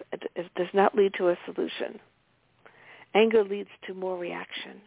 does 0.54 0.68
not 0.72 0.94
lead 0.94 1.14
to 1.14 1.30
a 1.30 1.38
solution. 1.44 1.98
Anger 3.14 3.44
leads 3.44 3.70
to 3.86 3.94
more 3.94 4.18
reaction. 4.18 4.80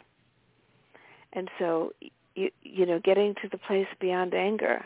And 1.34 1.50
so, 1.60 1.92
you 2.36 2.50
you 2.62 2.86
know, 2.86 3.00
getting 3.04 3.34
to 3.42 3.50
the 3.52 3.58
place 3.58 3.88
beyond 4.00 4.34
anger, 4.34 4.84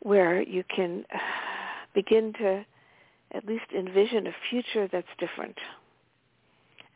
where 0.00 0.42
you 0.42 0.64
can 0.74 1.04
begin 1.94 2.32
to 2.34 2.64
at 3.32 3.46
least 3.46 3.64
envision 3.76 4.26
a 4.26 4.34
future 4.50 4.88
that's 4.90 5.08
different. 5.18 5.56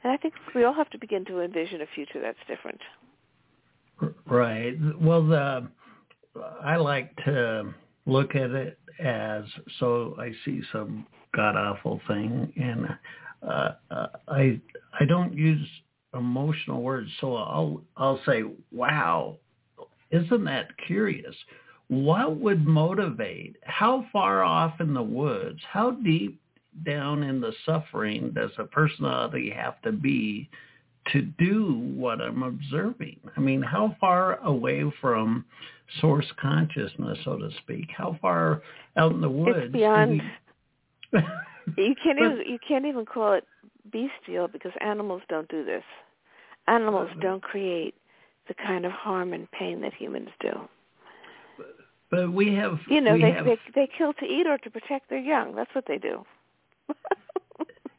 And 0.03 0.13
I 0.13 0.17
think 0.17 0.35
we 0.55 0.65
all 0.65 0.75
have 0.75 0.91
to 0.91 0.99
begin 0.99 1.25
to 1.27 1.41
envision 1.41 1.81
a 1.81 1.87
future 1.95 2.21
that's 2.21 2.39
different. 2.47 2.81
Right. 4.27 4.77
Well, 5.01 5.27
the 5.27 5.69
I 6.63 6.77
like 6.77 7.17
to 7.25 7.75
look 8.07 8.37
at 8.37 8.51
it 8.51 8.79
as 9.01 9.45
so 9.81 10.17
I 10.19 10.33
see 10.45 10.63
some 10.73 11.07
god 11.35 11.57
awful 11.57 12.01
thing 12.07 12.53
and 12.57 12.89
uh, 13.43 13.73
I 14.29 14.61
I 14.99 15.05
don't 15.05 15.35
use 15.35 15.67
emotional 16.15 16.83
words 16.83 17.11
so 17.21 17.37
I'll 17.37 17.83
I'll 17.97 18.21
say 18.27 18.43
wow 18.73 19.37
isn't 20.11 20.45
that 20.45 20.69
curious 20.87 21.35
what 21.89 22.37
would 22.37 22.67
motivate 22.67 23.57
how 23.63 24.07
far 24.13 24.43
off 24.43 24.81
in 24.81 24.95
the 24.95 25.03
woods 25.03 25.61
how 25.71 25.93
deep 25.93 26.41
down 26.85 27.23
in 27.23 27.41
the 27.41 27.53
suffering 27.67 28.33
does 28.35 28.51
a 28.59 28.65
personality 28.65 29.51
have 29.51 29.81
to 29.83 29.93
be 29.93 30.49
to 31.13 31.23
do 31.23 31.75
what 31.95 32.21
I'm 32.21 32.43
observing 32.43 33.21
I 33.37 33.41
mean 33.41 33.63
how 33.63 33.97
far 34.01 34.39
away 34.39 34.85
from 35.01 35.45
source 36.01 36.27
consciousness, 36.41 37.19
so 37.25 37.37
to 37.37 37.51
speak? 37.63 37.89
How 37.97 38.19
far 38.21 38.63
out 38.97 39.13
in 39.13 39.21
the 39.21 39.31
woods? 39.31 39.59
It's 39.59 39.73
beyond. 39.73 40.23
You 41.77 41.95
can't 42.03 42.19
even 42.19 42.43
you 42.47 42.59
can't 42.67 42.87
even 42.87 43.05
call 43.05 43.35
it 43.35 43.45
bestial 43.91 44.49
because 44.49 44.73
animals 44.81 45.23
don't 45.29 45.49
do 45.49 45.65
this. 45.65 45.85
Animals 46.67 47.11
don't 47.21 47.43
create 47.43 47.95
the 48.47 48.55
kind 48.55 48.85
of 48.85 48.93
harm 48.93 49.33
and 49.33 49.51
pain 49.51 49.81
that 49.83 49.95
humans 49.95 50.29
do. 50.41 50.53
But 52.11 52.33
we 52.33 52.55
have. 52.55 52.79
You 52.89 53.01
know, 53.01 53.19
they 53.19 53.33
have... 53.33 53.45
they 53.45 53.59
they 53.75 53.89
kill 53.97 54.13
to 54.15 54.25
eat 54.25 54.47
or 54.47 54.59
to 54.59 54.71
protect 54.71 55.11
their 55.11 55.19
young. 55.19 55.55
That's 55.55 55.75
what 55.75 55.85
they 55.87 55.99
do. 55.99 56.25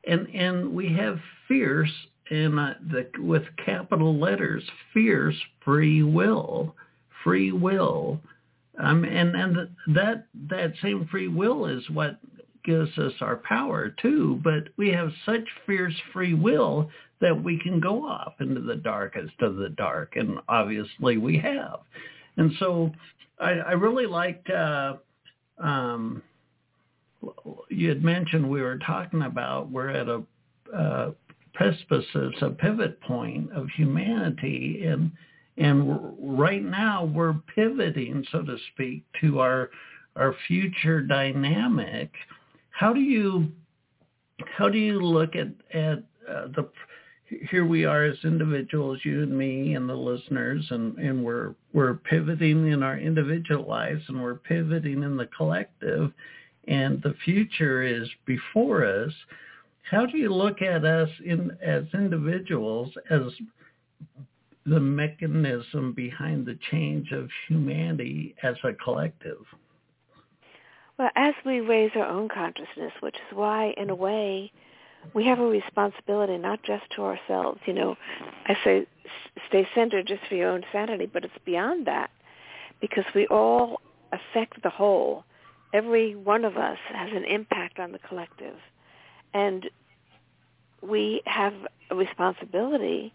and 0.07 0.27
and 0.33 0.73
we 0.73 0.93
have 0.93 1.19
fierce 1.47 1.91
and 2.31 2.59
uh, 2.59 2.73
the 2.91 3.07
with 3.19 3.43
capital 3.63 4.17
letters 4.17 4.63
fierce 4.93 5.35
free 5.63 6.03
will 6.03 6.75
free 7.23 7.51
will. 7.51 8.19
Um, 8.77 9.03
and 9.03 9.35
and 9.35 9.69
that 9.87 10.25
that 10.49 10.73
same 10.81 11.07
free 11.11 11.27
will 11.27 11.65
is 11.65 11.87
what 11.89 12.17
gives 12.69 12.95
us 12.99 13.13
our 13.21 13.37
power 13.37 13.89
too. 14.01 14.39
But 14.43 14.69
we 14.77 14.89
have 14.89 15.11
such 15.25 15.47
fierce 15.65 15.95
free 16.13 16.35
will 16.35 16.89
that 17.19 17.43
we 17.43 17.59
can 17.59 17.79
go 17.79 18.05
off 18.05 18.33
into 18.39 18.61
the 18.61 18.75
darkest 18.75 19.33
of 19.41 19.55
the 19.55 19.69
dark, 19.69 20.15
and 20.15 20.37
obviously 20.47 21.17
we 21.17 21.37
have. 21.39 21.79
And 22.37 22.51
so 22.59 22.91
I, 23.39 23.51
I 23.51 23.71
really 23.71 24.05
liked. 24.05 24.49
Uh, 24.49 24.97
um, 25.57 26.21
you 27.69 27.89
had 27.89 28.03
mentioned 28.03 28.49
we 28.49 28.61
were 28.61 28.77
talking 28.77 29.23
about 29.23 29.71
we're 29.71 29.89
at 29.89 30.07
a 30.07 30.21
uh, 30.73 31.11
precipice, 31.53 32.05
a 32.41 32.51
pivot 32.51 33.01
point 33.01 33.51
of 33.51 33.67
humanity, 33.75 34.83
and 34.85 35.11
and 35.57 35.99
right 36.19 36.63
now 36.63 37.03
we're 37.03 37.35
pivoting, 37.55 38.23
so 38.31 38.43
to 38.43 38.57
speak, 38.73 39.03
to 39.21 39.39
our 39.39 39.71
our 40.15 40.35
future 40.47 41.01
dynamic. 41.01 42.11
How 42.79 42.93
do 42.93 43.01
you 43.01 43.51
how 44.57 44.69
do 44.69 44.77
you 44.77 45.01
look 45.01 45.35
at 45.35 45.49
at 45.73 45.97
uh, 46.29 46.47
the 46.55 46.69
here 47.51 47.65
we 47.65 47.83
are 47.83 48.05
as 48.05 48.17
individuals, 48.23 48.99
you 49.03 49.21
and 49.21 49.37
me 49.37 49.73
and 49.75 49.87
the 49.87 49.93
listeners, 49.93 50.65
and, 50.69 50.97
and 50.97 51.21
we're 51.21 51.55
we're 51.73 51.95
pivoting 51.95 52.71
in 52.71 52.81
our 52.81 52.97
individual 52.97 53.67
lives 53.67 54.01
and 54.07 54.23
we're 54.23 54.35
pivoting 54.35 55.03
in 55.03 55.17
the 55.17 55.27
collective, 55.35 56.13
and 56.69 57.01
the 57.03 57.15
future 57.25 57.83
is 57.83 58.07
before 58.25 58.85
us. 58.85 59.11
How 59.91 60.05
do 60.05 60.17
you 60.17 60.33
look 60.33 60.61
at 60.61 60.85
us 60.85 61.09
in 61.25 61.51
as 61.61 61.83
individuals 61.93 62.93
as 63.09 63.23
the 64.65 64.79
mechanism 64.79 65.91
behind 65.91 66.45
the 66.45 66.57
change 66.71 67.11
of 67.11 67.27
humanity 67.49 68.35
as 68.41 68.55
a 68.63 68.71
collective? 68.73 69.43
Well, 70.99 71.09
as 71.15 71.33
we 71.45 71.61
raise 71.61 71.91
our 71.95 72.05
own 72.05 72.27
consciousness, 72.27 72.91
which 72.99 73.15
is 73.15 73.37
why, 73.37 73.73
in 73.77 73.89
a 73.89 73.95
way, 73.95 74.51
we 75.13 75.25
have 75.27 75.39
a 75.39 75.45
responsibility 75.45 76.37
not 76.37 76.61
just 76.61 76.83
to 76.97 77.03
ourselves. 77.03 77.61
You 77.65 77.73
know, 77.73 77.95
I 78.45 78.57
say 78.65 78.85
stay 79.47 79.65
centered 79.73 80.07
just 80.07 80.23
for 80.27 80.35
your 80.35 80.49
own 80.49 80.65
sanity, 80.73 81.05
but 81.05 81.23
it's 81.23 81.33
beyond 81.45 81.87
that 81.87 82.09
because 82.81 83.05
we 83.15 83.27
all 83.27 83.79
affect 84.11 84.61
the 84.61 84.69
whole. 84.69 85.23
Every 85.73 86.15
one 86.15 86.43
of 86.43 86.57
us 86.57 86.77
has 86.89 87.11
an 87.13 87.23
impact 87.23 87.79
on 87.79 87.93
the 87.93 87.99
collective. 87.99 88.57
And 89.33 89.69
we 90.81 91.21
have 91.25 91.53
a 91.91 91.95
responsibility 91.95 93.13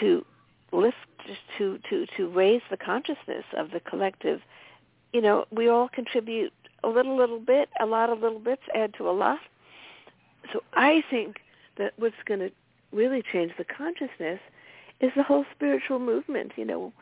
to 0.00 0.24
lift 0.72 0.96
to 1.58 1.78
to 1.90 2.06
to 2.16 2.28
raise 2.28 2.62
the 2.70 2.76
consciousness 2.78 3.44
of 3.58 3.72
the 3.72 3.80
collective 3.80 4.40
you 5.12 5.20
know 5.20 5.44
we 5.50 5.68
all 5.68 5.88
contribute 5.88 6.52
a 6.84 6.88
little 6.88 7.16
little 7.16 7.40
bit 7.40 7.68
a 7.80 7.86
lot 7.86 8.10
of 8.10 8.20
little 8.20 8.38
bits 8.38 8.62
add 8.74 8.94
to 8.94 9.08
a 9.08 9.12
lot. 9.12 9.40
So 10.52 10.62
i 10.74 11.02
think 11.10 11.40
that 11.76 11.92
what's 11.96 12.22
going 12.24 12.40
to 12.40 12.50
really 12.92 13.22
change 13.22 13.52
the 13.56 13.64
consciousness 13.64 14.40
is 15.00 15.12
the 15.16 15.22
whole 15.22 15.44
spiritual 15.54 15.98
movement 15.98 16.52
you 16.56 16.64
know 16.64 16.92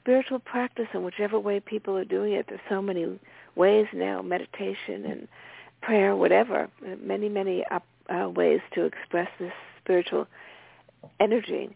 spiritual 0.00 0.38
practice 0.38 0.88
in 0.94 1.02
whichever 1.02 1.38
way 1.38 1.60
people 1.60 1.96
are 1.96 2.04
doing 2.04 2.32
it. 2.32 2.46
There's 2.48 2.60
so 2.68 2.82
many 2.82 3.18
ways 3.54 3.86
now 3.92 4.22
meditation 4.22 5.04
and 5.04 5.28
prayer 5.80 6.16
whatever 6.16 6.68
many 7.00 7.28
many 7.28 7.64
uh, 7.70 8.28
ways 8.28 8.60
to 8.72 8.84
express 8.84 9.28
this 9.38 9.52
spiritual 9.82 10.26
energy. 11.20 11.74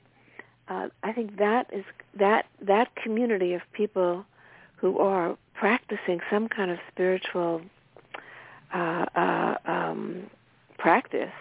Uh, 0.69 0.89
I 1.03 1.13
think 1.13 1.39
that 1.39 1.67
is 1.73 1.85
that 2.19 2.47
that 2.61 2.95
community 2.97 3.55
of 3.55 3.63
people 3.73 4.25
who 4.77 4.99
are 4.99 5.37
practicing 5.61 6.21
some 6.31 6.49
kind 6.49 6.71
of 6.71 6.79
spiritual 6.91 7.61
uh, 8.75 9.05
uh, 9.15 9.55
um, 9.67 10.23
practice 10.79 11.35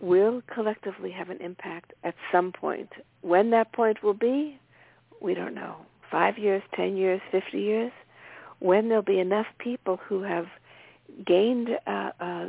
will 0.00 0.42
collectively 0.46 1.10
have 1.10 1.28
an 1.28 1.38
impact 1.40 1.92
at 2.04 2.14
some 2.30 2.52
point. 2.52 2.88
When 3.22 3.50
that 3.50 3.72
point 3.72 4.00
will 4.04 4.14
be, 4.14 4.60
we 5.20 5.34
don't 5.34 5.56
know. 5.56 5.74
Five 6.08 6.38
years, 6.38 6.62
ten 6.72 6.96
years, 6.96 7.20
fifty 7.32 7.60
years. 7.62 7.90
When 8.60 8.88
there'll 8.88 9.02
be 9.02 9.18
enough 9.18 9.46
people 9.58 9.98
who 10.08 10.22
have 10.22 10.46
gained 11.26 11.70
uh, 11.84 12.10
uh, 12.20 12.46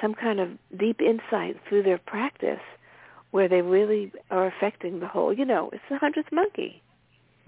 some 0.00 0.14
kind 0.14 0.38
of 0.38 0.50
deep 0.78 1.00
insight 1.00 1.56
through 1.68 1.82
their 1.82 1.98
practice 1.98 2.60
where 3.32 3.48
they 3.48 3.62
really 3.62 4.12
are 4.30 4.46
affecting 4.46 5.00
the 5.00 5.08
whole. 5.08 5.32
You 5.32 5.44
know, 5.44 5.70
it's 5.72 5.82
the 5.90 5.98
hundredth 5.98 6.30
monkey. 6.30 6.80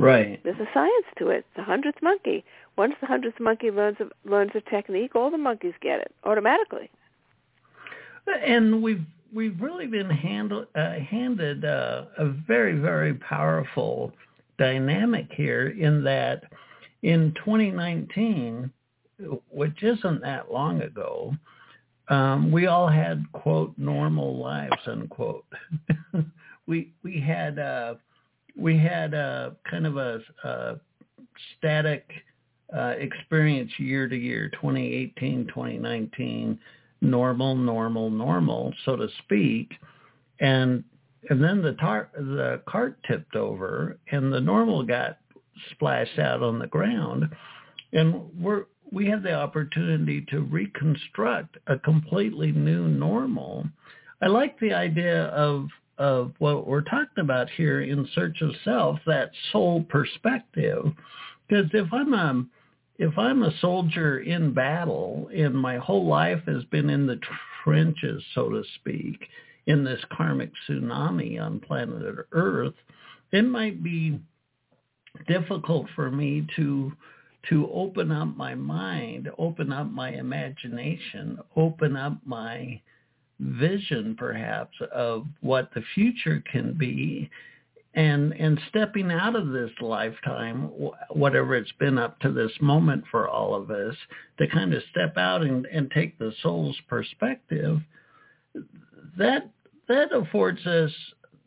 Right. 0.02 0.40
There's 0.42 0.58
a 0.58 0.68
science 0.74 1.06
to 1.18 1.28
it. 1.28 1.46
The 1.56 1.62
hundredth 1.62 2.02
monkey. 2.02 2.44
Once 2.76 2.94
the 3.00 3.06
hundredth 3.06 3.38
monkey 3.38 3.70
learns 3.70 3.98
a, 4.00 4.28
learns 4.28 4.50
a 4.54 4.60
technique, 4.60 5.14
all 5.14 5.30
the 5.30 5.38
monkeys 5.38 5.74
get 5.80 6.00
it 6.00 6.12
automatically. 6.24 6.90
And 8.44 8.82
we've 8.82 9.04
we've 9.32 9.60
really 9.60 9.86
been 9.86 10.10
handle, 10.10 10.66
uh, 10.74 10.94
handed 10.94 11.64
uh, 11.64 12.06
a 12.18 12.26
very 12.26 12.78
very 12.78 13.14
powerful 13.14 14.12
dynamic 14.58 15.26
here 15.32 15.68
in 15.68 16.02
that 16.04 16.44
in 17.02 17.32
2019, 17.44 18.70
which 19.50 19.82
isn't 19.82 20.20
that 20.22 20.52
long 20.52 20.82
ago, 20.82 21.34
um, 22.08 22.50
we 22.50 22.66
all 22.66 22.88
had 22.88 23.24
quote 23.32 23.72
normal 23.76 24.36
lives 24.36 24.82
unquote. 24.86 25.44
we 26.66 26.92
we 27.04 27.20
had 27.20 27.58
uh, 27.60 27.94
we 28.56 28.78
had 28.78 29.14
a 29.14 29.56
kind 29.68 29.86
of 29.86 29.96
a, 29.96 30.20
a 30.44 30.80
static 31.58 32.08
uh, 32.74 32.94
experience 32.98 33.70
year 33.78 34.08
to 34.08 34.16
year, 34.16 34.48
2018, 34.50 35.46
2019, 35.48 36.58
normal, 37.00 37.54
normal, 37.54 38.10
normal, 38.10 38.72
so 38.84 38.96
to 38.96 39.08
speak, 39.24 39.70
and 40.40 40.84
and 41.30 41.42
then 41.42 41.62
the 41.62 41.74
tar- 41.74 42.10
the 42.16 42.60
cart 42.66 42.98
tipped 43.06 43.36
over 43.36 43.96
and 44.10 44.32
the 44.32 44.40
normal 44.40 44.82
got 44.82 45.18
splashed 45.70 46.18
out 46.18 46.42
on 46.42 46.58
the 46.58 46.66
ground, 46.66 47.28
and 47.92 48.14
we're 48.40 48.64
we 48.90 49.06
have 49.06 49.22
the 49.22 49.32
opportunity 49.32 50.24
to 50.30 50.40
reconstruct 50.40 51.56
a 51.66 51.78
completely 51.78 52.52
new 52.52 52.88
normal. 52.88 53.66
I 54.20 54.26
like 54.26 54.58
the 54.60 54.74
idea 54.74 55.24
of 55.26 55.68
of 56.02 56.32
what 56.40 56.66
we're 56.66 56.82
talking 56.82 57.20
about 57.20 57.48
here 57.50 57.82
in 57.82 58.08
search 58.12 58.42
of 58.42 58.50
self, 58.64 58.98
that 59.06 59.30
soul 59.52 59.84
perspective. 59.88 60.84
Because 61.46 61.70
if 61.72 61.92
I'm 61.92 62.12
a 62.12 62.44
if 62.98 63.16
I'm 63.16 63.44
a 63.44 63.56
soldier 63.60 64.18
in 64.18 64.52
battle 64.52 65.30
and 65.34 65.54
my 65.54 65.78
whole 65.78 66.06
life 66.06 66.40
has 66.46 66.64
been 66.64 66.90
in 66.90 67.06
the 67.06 67.20
trenches, 67.62 68.22
so 68.34 68.48
to 68.50 68.64
speak, 68.80 69.28
in 69.66 69.84
this 69.84 70.00
karmic 70.10 70.50
tsunami 70.68 71.40
on 71.40 71.60
planet 71.60 72.16
Earth, 72.32 72.74
it 73.30 73.42
might 73.42 73.82
be 73.82 74.18
difficult 75.28 75.86
for 75.94 76.10
me 76.10 76.48
to 76.56 76.92
to 77.48 77.70
open 77.72 78.10
up 78.10 78.36
my 78.36 78.56
mind, 78.56 79.30
open 79.38 79.72
up 79.72 79.88
my 79.90 80.10
imagination, 80.10 81.38
open 81.54 81.96
up 81.96 82.18
my 82.24 82.80
vision 83.40 84.14
perhaps 84.18 84.76
of 84.92 85.26
what 85.40 85.70
the 85.74 85.82
future 85.94 86.42
can 86.50 86.74
be. 86.74 87.30
And 87.94 88.32
and 88.32 88.58
stepping 88.70 89.10
out 89.10 89.36
of 89.36 89.48
this 89.48 89.70
lifetime 89.82 90.70
whatever 91.10 91.54
it's 91.54 91.72
been 91.78 91.98
up 91.98 92.18
to 92.20 92.32
this 92.32 92.52
moment 92.60 93.04
for 93.10 93.28
all 93.28 93.54
of 93.54 93.70
us 93.70 93.94
to 94.38 94.46
kind 94.48 94.72
of 94.72 94.82
step 94.90 95.18
out 95.18 95.42
and, 95.42 95.66
and 95.66 95.90
take 95.90 96.18
the 96.18 96.32
soul's 96.42 96.78
perspective 96.88 97.80
that 99.18 99.50
that 99.88 100.12
affords 100.12 100.64
us 100.66 100.90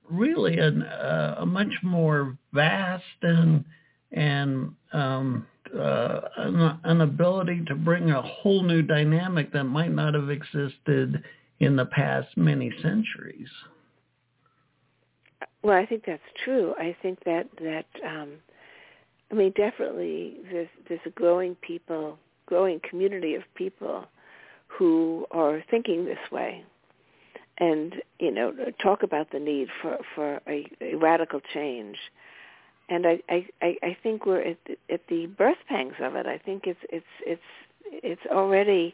really 0.09 0.57
an, 0.59 0.83
uh, 0.83 1.35
a 1.39 1.45
much 1.45 1.73
more 1.83 2.37
vast 2.53 3.03
and 3.21 3.65
and 4.11 4.71
um, 4.93 5.45
uh, 5.77 6.21
an, 6.37 6.79
an 6.83 7.01
ability 7.01 7.63
to 7.67 7.75
bring 7.75 8.11
a 8.11 8.21
whole 8.21 8.63
new 8.63 8.81
dynamic 8.81 9.51
that 9.51 9.63
might 9.63 9.91
not 9.91 10.13
have 10.13 10.29
existed 10.29 11.23
in 11.59 11.75
the 11.75 11.85
past 11.85 12.35
many 12.35 12.71
centuries. 12.81 13.49
Well, 15.63 15.77
I 15.77 15.85
think 15.85 16.03
that's 16.05 16.21
true. 16.43 16.75
I 16.77 16.95
think 17.01 17.23
that 17.23 17.47
that 17.59 17.85
um, 18.05 18.33
I 19.31 19.35
mean, 19.35 19.53
definitely, 19.55 20.37
there's 20.51 20.67
there's 20.87 20.99
a 21.05 21.09
growing 21.09 21.55
people, 21.55 22.19
growing 22.45 22.79
community 22.87 23.35
of 23.35 23.43
people 23.55 24.05
who 24.67 25.25
are 25.31 25.63
thinking 25.71 26.05
this 26.05 26.19
way, 26.31 26.63
and 27.57 27.95
you 28.19 28.31
know, 28.31 28.53
talk 28.81 29.03
about 29.03 29.31
the 29.31 29.39
need 29.39 29.69
for 29.81 29.97
for 30.13 30.39
a, 30.47 30.67
a 30.81 30.95
radical 30.95 31.41
change. 31.53 31.97
And 32.87 33.07
I, 33.07 33.19
I 33.29 33.47
I 33.81 33.97
think 34.03 34.27
we're 34.27 34.41
at 34.41 34.57
the, 34.67 34.93
at 34.93 35.07
the 35.09 35.25
birth 35.25 35.57
pangs 35.67 35.95
of 35.99 36.15
it. 36.15 36.27
I 36.27 36.37
think 36.37 36.67
it's 36.67 36.79
it's 36.91 37.05
it's 37.25 37.41
it's 37.85 38.21
already 38.31 38.93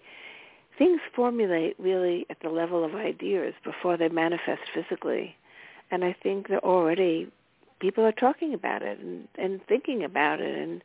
things 0.78 1.00
formulate 1.16 1.76
really 1.80 2.26
at 2.30 2.38
the 2.42 2.50
level 2.50 2.84
of 2.84 2.96
ideas 2.96 3.54
before 3.64 3.98
they 3.98 4.10
manifest 4.10 4.62
physically. 4.74 5.36
And 5.92 6.04
I 6.04 6.16
think 6.24 6.48
that 6.50 6.64
already 6.64 7.32
people 7.80 8.06
are 8.06 8.12
talking 8.12 8.54
about 8.54 8.82
it 8.82 9.00
and, 9.00 9.28
and 9.36 9.60
thinking 9.68 10.04
about 10.04 10.40
it 10.40 10.58
and 10.58 10.84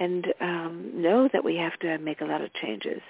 and 0.00 0.26
um, 0.40 0.90
know 0.94 1.28
that 1.32 1.42
we 1.42 1.56
have 1.56 1.76
to 1.80 1.98
make 1.98 2.20
a 2.20 2.24
lot 2.24 2.40
of 2.40 2.52
changes 2.54 3.00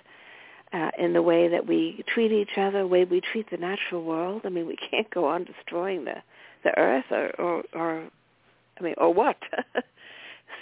uh, 0.73 0.91
in 0.99 1.13
the 1.13 1.21
way 1.21 1.49
that 1.49 1.67
we 1.67 2.03
treat 2.13 2.33
each 2.33 2.57
other, 2.57 2.81
the 2.81 2.87
way 2.87 3.05
we 3.05 3.21
treat 3.21 3.51
the 3.51 3.59
natural 3.59 4.03
world. 4.03 4.43
I 4.45 4.49
mean, 4.49 4.67
we 4.67 4.77
can't 4.91 5.09
go 5.11 5.27
on 5.27 5.45
destroying 5.45 6.05
the 6.05 6.17
the 6.65 6.77
earth 6.77 7.05
or 7.11 7.31
or, 7.39 7.63
or 7.75 8.09
I 8.79 8.83
mean, 8.83 8.95
or 8.99 9.13
what? 9.13 9.37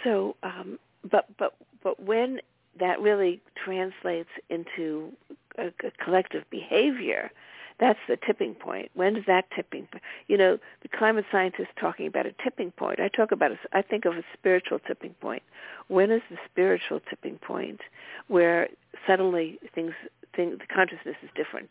so, 0.05 0.37
um, 0.43 0.79
but 1.11 1.27
but 1.39 1.55
but 1.83 2.03
when 2.03 2.41
that 2.79 3.01
really 3.01 3.41
translates 3.65 4.29
into 4.51 5.13
a, 5.59 5.67
a 5.87 5.91
collective 6.03 6.45
behavior, 6.51 7.31
that's 7.79 7.99
the 8.09 8.17
tipping 8.27 8.55
point. 8.55 8.91
When 8.95 9.15
does 9.15 9.25
that 9.27 9.45
tipping 9.55 9.87
point? 9.87 10.03
You 10.29 10.39
know, 10.39 10.59
the 10.83 10.89
climate 10.89 11.27
scientists 11.31 11.69
talking 11.79 12.07
about 12.07 12.27
a 12.27 12.35
tipping 12.43 12.71
point. 12.71 13.01
I 13.01 13.09
talk 13.09 13.33
about 13.33 13.53
a, 13.53 13.59
I 13.73 13.83
think 13.83 14.05
of 14.07 14.15
a 14.15 14.23
spiritual 14.33 14.79
tipping 14.79 15.15
point. 15.21 15.43
When 15.89 16.11
is 16.11 16.23
the 16.31 16.39
spiritual 16.51 17.01
tipping 17.11 17.39
point 17.39 17.81
where 18.29 18.69
suddenly 19.07 19.59
things, 19.75 19.93
things 20.35 20.59
the 20.59 20.75
consciousness 20.75 21.17
is 21.23 21.31
different? 21.35 21.71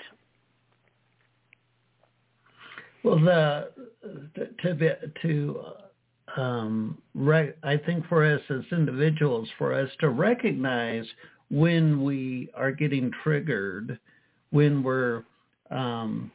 Well, 3.04 3.20
the 3.20 3.70
to 4.64 4.96
to 5.22 5.62
um, 6.38 6.98
re- 7.14 7.54
I 7.64 7.78
think 7.78 8.08
for 8.08 8.26
us 8.26 8.42
as 8.50 8.64
individuals, 8.72 9.48
for 9.58 9.74
us 9.74 9.90
to 10.00 10.10
recognize 10.10 11.06
when 11.52 12.04
we 12.04 12.50
are 12.56 12.72
getting 12.72 13.12
triggered, 13.24 14.00
when 14.52 14.84
we're 14.84 15.24
um, 15.72 16.32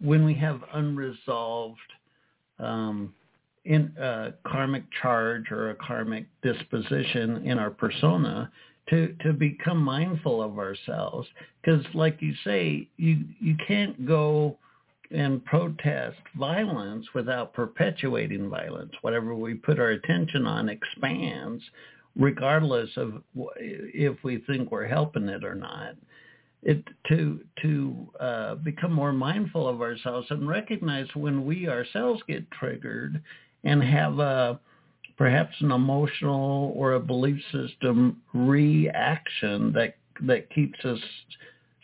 when 0.00 0.24
we 0.24 0.34
have 0.34 0.60
unresolved 0.74 1.78
um, 2.58 3.12
in 3.64 3.96
uh, 3.98 4.30
karmic 4.46 4.84
charge 5.02 5.50
or 5.50 5.70
a 5.70 5.74
karmic 5.74 6.26
disposition 6.42 7.44
in 7.44 7.58
our 7.58 7.70
persona, 7.70 8.50
to 8.90 9.14
to 9.22 9.32
become 9.32 9.78
mindful 9.78 10.42
of 10.42 10.58
ourselves, 10.58 11.28
because 11.62 11.84
like 11.94 12.20
you 12.20 12.34
say, 12.44 12.88
you 12.96 13.24
you 13.40 13.56
can't 13.66 14.06
go 14.06 14.56
and 15.10 15.44
protest 15.44 16.18
violence 16.38 17.06
without 17.14 17.54
perpetuating 17.54 18.48
violence. 18.48 18.92
Whatever 19.00 19.34
we 19.34 19.54
put 19.54 19.78
our 19.78 19.90
attention 19.90 20.46
on 20.46 20.68
expands, 20.68 21.62
regardless 22.18 22.90
of 22.96 23.22
if 23.34 24.16
we 24.24 24.38
think 24.46 24.70
we're 24.70 24.86
helping 24.86 25.28
it 25.28 25.44
or 25.44 25.54
not. 25.54 25.94
It 26.64 26.82
to 27.08 27.40
to 27.62 28.08
uh, 28.18 28.54
become 28.56 28.92
more 28.92 29.12
mindful 29.12 29.68
of 29.68 29.80
ourselves 29.80 30.26
and 30.30 30.48
recognize 30.48 31.06
when 31.14 31.46
we 31.46 31.68
ourselves 31.68 32.20
get 32.26 32.50
triggered 32.50 33.22
and 33.62 33.82
have 33.82 34.18
a 34.18 34.58
perhaps 35.16 35.54
an 35.60 35.70
emotional 35.70 36.72
or 36.74 36.94
a 36.94 37.00
belief 37.00 37.40
system 37.52 38.20
reaction 38.34 39.72
that 39.72 39.96
that 40.26 40.50
keeps 40.50 40.84
us 40.84 40.98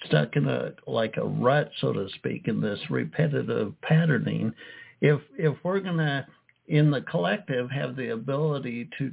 stuck 0.06 0.34
in 0.34 0.48
a 0.48 0.72
like 0.88 1.16
a 1.18 1.24
rut, 1.24 1.70
so 1.80 1.92
to 1.92 2.08
speak, 2.16 2.48
in 2.48 2.60
this 2.60 2.80
repetitive 2.90 3.72
patterning. 3.82 4.52
If 5.00 5.20
if 5.38 5.56
we're 5.62 5.80
gonna 5.80 6.26
in 6.66 6.90
the 6.90 7.02
collective 7.02 7.70
have 7.70 7.94
the 7.94 8.08
ability 8.08 8.88
to 8.98 9.12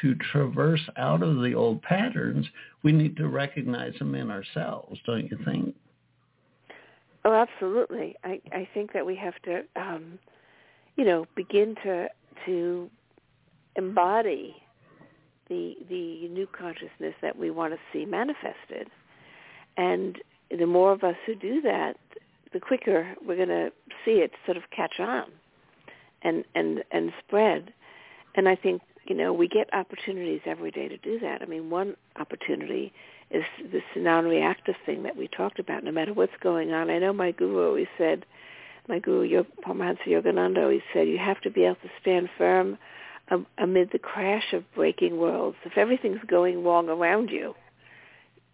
to 0.00 0.14
traverse 0.14 0.82
out 0.96 1.22
of 1.22 1.36
the 1.42 1.54
old 1.54 1.82
patterns, 1.82 2.46
we 2.82 2.92
need 2.92 3.16
to 3.16 3.28
recognize 3.28 3.94
them 3.98 4.14
in 4.14 4.30
ourselves, 4.30 4.98
don't 5.06 5.30
you 5.30 5.38
think? 5.44 5.74
Oh, 7.24 7.32
absolutely. 7.32 8.16
I, 8.24 8.40
I 8.52 8.68
think 8.74 8.92
that 8.92 9.06
we 9.06 9.14
have 9.16 9.34
to, 9.44 9.62
um, 9.76 10.18
you 10.96 11.04
know, 11.04 11.26
begin 11.36 11.76
to 11.84 12.08
to 12.46 12.90
embody 13.76 14.56
the 15.48 15.76
the 15.88 16.28
new 16.28 16.46
consciousness 16.46 17.14
that 17.22 17.38
we 17.38 17.50
want 17.50 17.72
to 17.72 17.78
see 17.92 18.04
manifested, 18.04 18.88
and 19.76 20.18
the 20.50 20.66
more 20.66 20.92
of 20.92 21.04
us 21.04 21.14
who 21.24 21.34
do 21.34 21.60
that, 21.62 21.96
the 22.52 22.60
quicker 22.60 23.14
we're 23.24 23.36
going 23.36 23.48
to 23.48 23.70
see 24.04 24.12
it 24.12 24.32
sort 24.44 24.56
of 24.56 24.64
catch 24.74 24.98
on 24.98 25.30
and 26.22 26.44
and 26.54 26.82
and 26.90 27.12
spread. 27.24 27.72
And 28.34 28.48
I 28.48 28.56
think 28.56 28.82
you 29.12 29.18
know 29.18 29.30
we 29.30 29.46
get 29.46 29.68
opportunities 29.74 30.40
every 30.46 30.70
day 30.70 30.88
to 30.88 30.96
do 30.96 31.20
that. 31.20 31.42
I 31.42 31.44
mean, 31.44 31.68
one 31.68 31.96
opportunity 32.18 32.94
is 33.30 33.44
this 33.70 33.82
non-reactive 33.94 34.74
thing 34.86 35.02
that 35.02 35.14
we 35.14 35.28
talked 35.28 35.58
about. 35.58 35.84
No 35.84 35.92
matter 35.92 36.14
what's 36.14 36.32
going 36.42 36.72
on, 36.72 36.88
I 36.88 36.98
know 36.98 37.12
my 37.12 37.30
guru 37.32 37.66
always 37.66 37.88
said, 37.98 38.24
my 38.88 38.98
guru 38.98 39.44
Paramahansa 39.66 40.06
Yogananda 40.06 40.62
always 40.62 40.80
said, 40.94 41.08
you 41.08 41.18
have 41.18 41.42
to 41.42 41.50
be 41.50 41.64
able 41.64 41.74
to 41.74 41.90
stand 42.00 42.30
firm 42.38 42.78
um, 43.30 43.46
amid 43.58 43.90
the 43.92 43.98
crash 43.98 44.54
of 44.54 44.64
breaking 44.74 45.18
worlds. 45.18 45.58
If 45.66 45.76
everything's 45.76 46.24
going 46.26 46.64
wrong 46.64 46.88
around 46.88 47.28
you, 47.28 47.54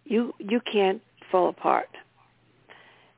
you 0.03 0.33
you 0.39 0.59
can't 0.59 1.01
fall 1.31 1.47
apart. 1.47 1.87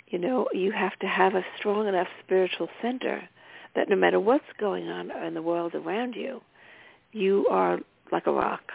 You 0.10 0.20
know, 0.20 0.48
you 0.54 0.72
have 0.74 0.98
to 1.00 1.08
have 1.08 1.34
a 1.34 1.44
strong 1.58 1.88
enough 1.88 2.08
spiritual 2.24 2.70
center 2.84 3.28
that 3.74 3.90
no 3.90 3.96
matter 3.96 4.20
what's 4.20 4.46
going 4.60 4.90
on 4.90 5.10
in 5.26 5.34
the 5.34 5.42
world 5.42 5.74
around 5.74 6.14
you, 6.14 6.42
you 7.12 7.48
are 7.50 7.80
like 8.12 8.28
a 8.28 8.32
rock. 8.32 8.72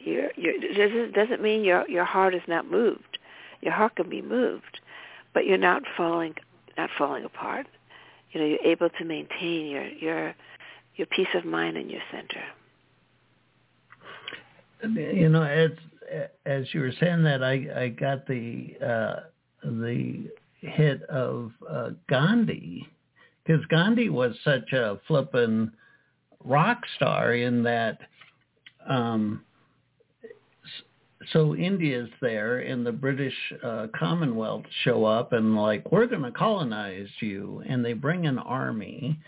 It 0.00 1.14
doesn't 1.14 1.42
mean 1.42 1.64
your 1.64 1.88
your 1.88 2.04
heart 2.04 2.34
is 2.34 2.42
not 2.46 2.70
moved. 2.70 3.18
Your 3.60 3.72
heart 3.72 3.96
can 3.96 4.08
be 4.08 4.22
moved, 4.22 4.80
but 5.34 5.44
you're 5.46 5.58
not 5.58 5.82
falling 5.96 6.34
not 6.76 6.90
falling 6.96 7.24
apart. 7.24 7.66
You 8.32 8.40
know, 8.40 8.46
you're 8.46 8.64
able 8.64 8.88
to 8.90 9.04
maintain 9.04 9.66
your 9.66 9.88
your 9.88 10.34
your 10.96 11.06
peace 11.08 11.28
of 11.34 11.44
mind 11.44 11.76
and 11.76 11.90
your 11.90 12.02
center. 12.10 12.44
You 14.82 15.28
know, 15.28 15.42
as 15.42 15.70
as 16.46 16.72
you 16.72 16.80
were 16.80 16.92
saying 17.00 17.24
that, 17.24 17.42
I 17.42 17.84
I 17.84 17.88
got 17.88 18.26
the 18.26 18.74
uh, 18.84 19.20
the 19.62 20.30
hit 20.60 21.02
of 21.04 21.52
uh, 21.68 21.90
Gandhi 22.08 22.88
because 23.44 23.64
Gandhi 23.66 24.08
was 24.08 24.34
such 24.44 24.72
a 24.72 25.00
flippin' 25.06 25.72
rock 26.48 26.82
star 26.96 27.34
in 27.34 27.62
that. 27.64 27.98
Um, 28.88 29.44
so 31.32 31.54
India's 31.54 32.08
there, 32.22 32.60
and 32.60 32.86
the 32.86 32.92
British 32.92 33.34
uh, 33.62 33.88
Commonwealth 33.94 34.64
show 34.84 35.04
up 35.04 35.34
and 35.34 35.56
like, 35.56 35.92
we're 35.92 36.06
going 36.06 36.22
to 36.22 36.30
colonize 36.30 37.08
you, 37.20 37.62
and 37.68 37.84
they 37.84 37.92
bring 37.92 38.26
an 38.26 38.38
army, 38.38 39.18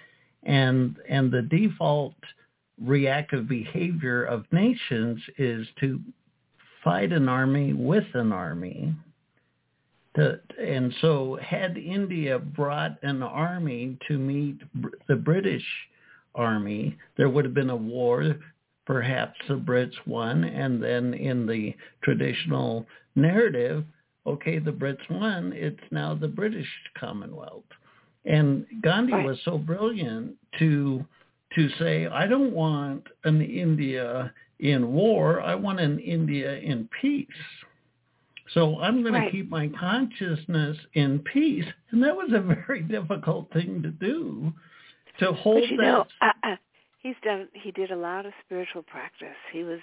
and 0.45 0.97
and 1.09 1.31
the 1.31 1.43
default 1.43 2.15
reactive 2.83 3.47
behavior 3.49 4.25
of 4.25 4.45
nations 4.51 5.21
is 5.37 5.67
to 5.81 6.01
fight 6.83 7.13
an 7.13 7.29
army 7.29 7.75
with 7.75 8.07
an 8.15 8.33
army. 8.33 8.95
To, 10.17 10.41
and 10.59 10.95
so 11.03 11.39
had 11.43 11.77
India 11.77 12.39
brought 12.39 12.97
an 13.03 13.23
army 13.23 13.99
to 14.09 14.19
meet 14.19 14.57
the 15.07 15.17
British 15.17 15.65
army, 16.35 16.97
there 17.17 17.29
would 17.29 17.45
have 17.45 17.55
been 17.55 17.71
a 17.71 17.77
war. 17.77 18.37
Perhaps 18.87 19.39
the 19.49 19.55
Brits 19.55 19.95
won, 20.07 20.45
and 20.45 20.83
then 20.83 21.15
in 21.15 21.47
the 21.47 21.75
traditional 22.03 22.87
narrative, 23.15 23.85
okay, 24.27 24.59
the 24.59 24.73
Brits 24.73 25.09
won. 25.11 25.53
It's 25.55 25.81
now 25.91 26.15
the 26.15 26.29
British 26.29 26.69
Commonwealth. 26.99 27.65
And 28.25 28.67
Gandhi 28.83 29.13
right. 29.13 29.25
was 29.25 29.39
so 29.45 29.59
brilliant 29.59 30.37
to 30.59 31.05
to 31.55 31.69
say, 31.81 32.07
I 32.07 32.27
don't 32.29 32.53
want 32.53 33.05
an 33.25 33.43
India 33.43 34.33
in 34.61 34.93
war. 34.93 35.41
I 35.41 35.55
want 35.57 35.81
an 35.81 35.99
India 35.99 36.59
in 36.59 36.89
peace. 37.01 37.27
So 38.55 38.81
I'm 38.81 39.03
going 39.03 39.15
right. 39.15 39.27
to 39.27 39.31
keep 39.31 39.49
my 39.49 39.69
consciousness 39.69 40.77
in 40.95 41.21
peace. 41.33 41.65
And 41.91 42.03
that 42.03 42.17
was 42.17 42.31
a 42.33 42.41
very 42.67 42.83
difficult 42.83 43.53
thing 43.53 43.83
to 43.83 43.91
do, 43.91 44.53
to 45.21 45.33
hold 45.33 45.63
but 45.63 45.71
you 45.71 45.77
that. 45.79 45.83
Know, 45.83 46.07
uh, 46.21 46.33
uh, 46.43 46.57
he's 47.03 47.17
done. 47.25 47.49
He 47.53 47.71
did 47.71 47.91
a 47.91 47.97
lot 47.97 48.27
of 48.27 48.33
spiritual 48.45 48.83
practice. 48.83 49.37
He 49.53 49.63
was 49.63 49.81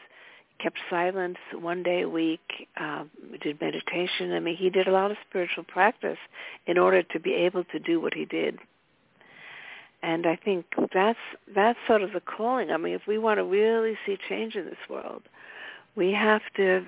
kept 0.61 0.77
silence 0.89 1.37
one 1.53 1.83
day 1.83 2.01
a 2.01 2.09
week. 2.09 2.67
Um, 2.79 3.11
did 3.41 3.61
meditation. 3.61 4.33
I 4.33 4.39
mean, 4.39 4.57
he 4.57 4.69
did 4.69 4.87
a 4.87 4.91
lot 4.91 5.11
of 5.11 5.17
spiritual 5.29 5.63
practice 5.63 6.17
in 6.65 6.77
order 6.77 7.03
to 7.03 7.19
be 7.19 7.33
able 7.33 7.63
to 7.65 7.79
do 7.79 8.01
what 8.01 8.13
he 8.13 8.25
did 8.25 8.59
and 10.03 10.25
I 10.25 10.35
think 10.35 10.65
that's 10.93 11.19
that's 11.55 11.79
sort 11.87 12.01
of 12.01 12.13
the 12.13 12.21
calling. 12.21 12.71
I 12.71 12.77
mean, 12.77 12.93
if 12.93 13.07
we 13.07 13.17
want 13.17 13.39
to 13.39 13.43
really 13.43 13.97
see 14.05 14.17
change 14.29 14.55
in 14.55 14.65
this 14.65 14.75
world, 14.89 15.23
we 15.95 16.11
have 16.13 16.41
to 16.55 16.85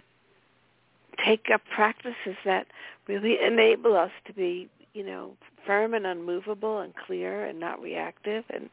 take 1.25 1.47
up 1.53 1.61
practices 1.73 2.37
that 2.45 2.67
really 3.07 3.37
enable 3.43 3.95
us 3.95 4.11
to 4.27 4.33
be, 4.33 4.69
you 4.93 5.05
know, 5.05 5.31
firm 5.69 5.93
and 5.93 6.07
unmovable 6.07 6.79
and 6.79 6.93
clear 7.05 7.45
and 7.45 7.59
not 7.59 7.79
reactive 7.79 8.43
and, 8.49 8.71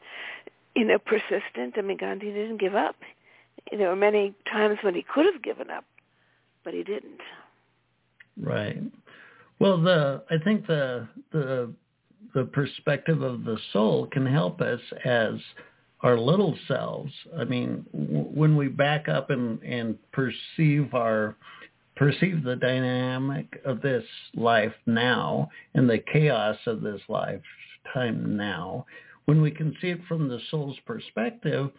you 0.75 0.83
know, 0.83 0.97
persistent. 0.99 1.75
I 1.77 1.83
mean, 1.83 1.99
Gandhi 1.99 2.33
didn't 2.33 2.57
give 2.59 2.75
up. 2.75 2.97
There 3.71 3.91
were 3.91 3.97
many 3.97 4.33
times 4.51 4.79
when 4.81 4.95
he 4.95 5.05
could 5.13 5.27
have 5.31 5.43
given 5.43 5.69
up, 5.69 5.85
but 6.65 6.73
he 6.73 6.83
didn't. 6.83 7.21
Right. 8.41 8.81
Well, 9.59 9.79
the 9.83 10.23
I 10.31 10.39
think 10.43 10.67
the 10.67 11.07
the 11.33 11.71
the 12.35 12.45
perspective 12.45 13.21
of 13.21 13.45
the 13.45 13.59
soul 13.75 14.07
can 14.07 14.25
help 14.25 14.63
us 14.63 14.81
as 15.05 15.35
our 16.01 16.19
little 16.19 16.57
selves. 16.67 17.13
I 17.39 17.45
mean, 17.45 17.85
w- 17.93 18.31
when 18.35 18.57
we 18.57 18.69
back 18.69 19.09
up 19.09 19.29
and, 19.29 19.63
and 19.63 19.99
perceive 20.13 20.95
our 20.95 21.37
perceive 21.97 22.43
the 22.43 22.57
dynamic 22.57 23.61
of 23.65 23.81
this 23.81 24.05
life 24.35 24.75
now 24.87 25.49
and 25.75 25.89
the 25.89 26.03
chaos 26.13 26.57
of 26.67 26.83
this 26.83 27.01
lifetime 27.09 28.37
now, 28.37 28.87
when 29.25 29.41
we 29.41 29.51
can 29.51 29.75
see 29.81 29.89
it 29.89 30.01
from 30.07 30.29
the 30.29 30.41
soul's 30.51 30.79
perspective, 30.87 31.71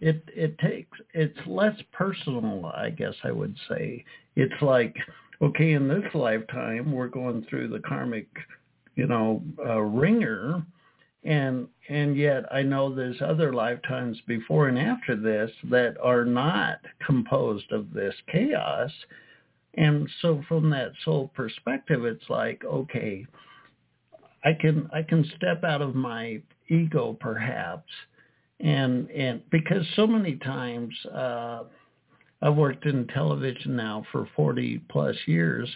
it 0.00 0.22
it 0.34 0.58
takes 0.58 0.98
it's 1.14 1.46
less 1.46 1.76
personal, 1.92 2.66
I 2.66 2.90
guess 2.90 3.14
I 3.22 3.30
would 3.30 3.56
say. 3.68 4.04
It's 4.34 4.62
like, 4.62 4.94
okay, 5.40 5.72
in 5.72 5.88
this 5.88 6.14
lifetime 6.14 6.92
we're 6.92 7.08
going 7.08 7.46
through 7.48 7.68
the 7.68 7.80
karmic 7.80 8.28
you 8.96 9.06
know, 9.06 9.42
a 9.64 9.80
ringer. 9.82 10.64
And 11.24 11.68
and 11.88 12.16
yet 12.16 12.44
I 12.52 12.62
know 12.62 12.94
there's 12.94 13.20
other 13.20 13.52
lifetimes 13.52 14.18
before 14.26 14.68
and 14.68 14.78
after 14.78 15.16
this 15.16 15.50
that 15.70 15.96
are 16.02 16.24
not 16.24 16.78
composed 17.04 17.70
of 17.72 17.92
this 17.92 18.14
chaos. 18.30 18.90
And 19.76 20.08
so 20.22 20.42
from 20.48 20.70
that 20.70 20.92
soul 21.04 21.30
perspective, 21.34 22.04
it's 22.04 22.28
like, 22.28 22.64
okay, 22.64 23.26
I 24.44 24.52
can 24.54 24.88
I 24.92 25.02
can 25.02 25.24
step 25.36 25.64
out 25.64 25.82
of 25.82 25.94
my 25.94 26.40
ego 26.68 27.16
perhaps. 27.20 27.90
And 28.60 29.10
and 29.10 29.42
because 29.50 29.84
so 29.96 30.06
many 30.06 30.36
times 30.36 30.94
uh 31.06 31.64
I've 32.42 32.54
worked 32.54 32.86
in 32.86 33.06
television 33.08 33.76
now 33.76 34.04
for 34.12 34.28
40 34.36 34.80
plus 34.90 35.16
years 35.26 35.68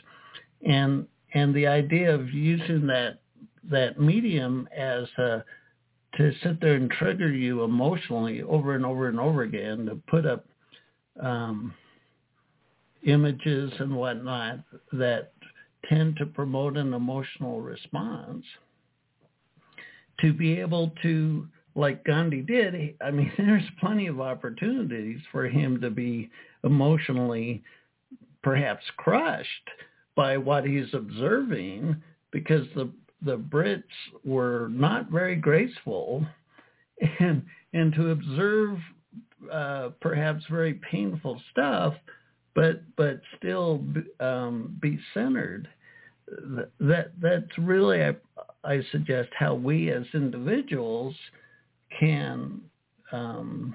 and 0.67 1.07
and 1.35 1.55
the 1.55 1.67
idea 1.67 2.15
of 2.15 2.31
using 2.31 2.87
that 2.87 3.21
that 3.71 4.01
medium 4.01 4.69
as 4.77 5.05
a 5.19 5.45
to 6.17 6.33
sit 6.43 6.61
there 6.61 6.75
and 6.75 6.91
trigger 6.91 7.31
you 7.31 7.63
emotionally 7.63 8.43
over 8.43 8.75
and 8.75 8.85
over 8.85 9.09
and 9.09 9.21
over 9.21 9.43
again 9.43 9.87
to 9.87 9.97
put 10.09 10.27
up 10.27 10.47
um, 11.23 11.75
images 13.07 13.73
and 13.79 13.95
whatnot 13.95 14.61
that 14.93 15.33
tend 15.89 16.17
to 16.17 16.27
promote 16.27 16.77
an 16.77 16.93
emotional 16.93 17.61
response 17.61 18.45
to 20.21 20.33
be 20.33 20.61
able 20.61 20.93
to 21.03 21.47
like 21.75 22.05
Gandhi 22.05 22.43
did 22.43 22.97
I 23.01 23.11
mean 23.11 23.33
there's 23.39 23.65
plenty 23.81 24.07
of 24.07 24.21
opportunities 24.21 25.21
for 25.33 25.47
him 25.49 25.81
to 25.81 25.91
be 25.91 26.31
emotionally 26.65 27.63
perhaps 28.43 28.85
crushed 28.97 29.71
by 30.15 30.37
what 30.37 30.65
he's 30.65 30.93
observing 30.93 31.97
because 32.33 32.67
the 32.75 32.91
the 33.23 33.37
Brits 33.37 33.83
were 34.25 34.69
not 34.71 35.11
very 35.11 35.37
graceful 35.37 36.27
and 37.21 37.43
and 37.73 37.95
to 37.95 38.11
observe 38.11 38.79
uh, 39.51 39.91
perhaps 40.01 40.45
very 40.51 40.81
painful 40.91 41.41
stuff 41.51 41.95
but 42.55 42.83
but 42.97 43.21
still 43.37 43.83
um, 44.21 44.77
be 44.81 44.99
centered 45.15 45.69
that 46.79 47.13
that's 47.21 47.59
really 47.59 48.05
I, 48.05 48.15
I 48.65 48.81
suggest 48.93 49.31
how 49.39 49.55
we 49.55 49.91
as 49.91 50.05
individuals 50.15 51.15
can 51.99 52.61
um, 53.13 53.75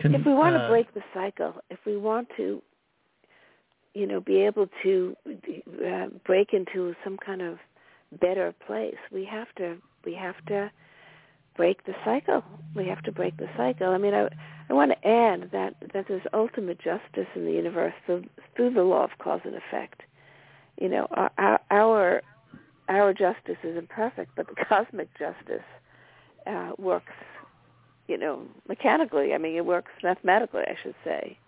can, 0.00 0.14
if 0.14 0.26
we 0.26 0.34
want 0.34 0.56
uh, 0.56 0.62
to 0.62 0.68
break 0.68 0.92
the 0.94 1.02
cycle, 1.14 1.54
if 1.70 1.78
we 1.86 1.96
want 1.96 2.28
to 2.36 2.62
you 3.96 4.06
know, 4.06 4.20
be 4.20 4.42
able 4.42 4.68
to 4.82 5.16
uh, 5.26 6.08
break 6.26 6.52
into 6.52 6.94
some 7.02 7.16
kind 7.16 7.40
of 7.40 7.56
better 8.20 8.54
place, 8.66 8.94
we 9.10 9.24
have 9.24 9.46
to 9.56 9.78
we 10.04 10.14
have 10.14 10.34
to 10.48 10.70
break 11.56 11.82
the 11.86 11.94
cycle. 12.04 12.44
We 12.74 12.86
have 12.88 13.02
to 13.04 13.12
break 13.12 13.38
the 13.38 13.48
cycle. 13.56 13.88
I 13.88 13.96
mean, 13.96 14.12
I 14.12 14.28
I 14.68 14.72
want 14.72 14.92
to 14.92 15.08
add 15.08 15.50
that 15.52 15.74
that 15.92 16.06
there's 16.08 16.22
ultimate 16.32 16.78
justice 16.78 17.28
in 17.34 17.44
the 17.44 17.52
universe 17.52 17.94
through, 18.04 18.24
through 18.54 18.74
the 18.74 18.82
law 18.82 19.04
of 19.04 19.10
cause 19.18 19.40
and 19.44 19.54
effect. 19.54 20.02
You 20.80 20.88
know, 20.88 21.06
our 21.10 21.60
our 21.70 22.22
our 22.88 23.12
justice 23.12 23.58
is 23.62 23.76
imperfect, 23.76 24.32
but 24.36 24.46
the 24.48 24.64
cosmic 24.68 25.08
justice 25.18 25.64
uh, 26.46 26.72
works, 26.78 27.12
you 28.08 28.18
know, 28.18 28.42
mechanically. 28.68 29.34
I 29.34 29.38
mean, 29.38 29.56
it 29.56 29.66
works 29.66 29.92
mathematically, 30.02 30.62
I 30.62 30.76
should 30.82 30.94
say 31.04 31.38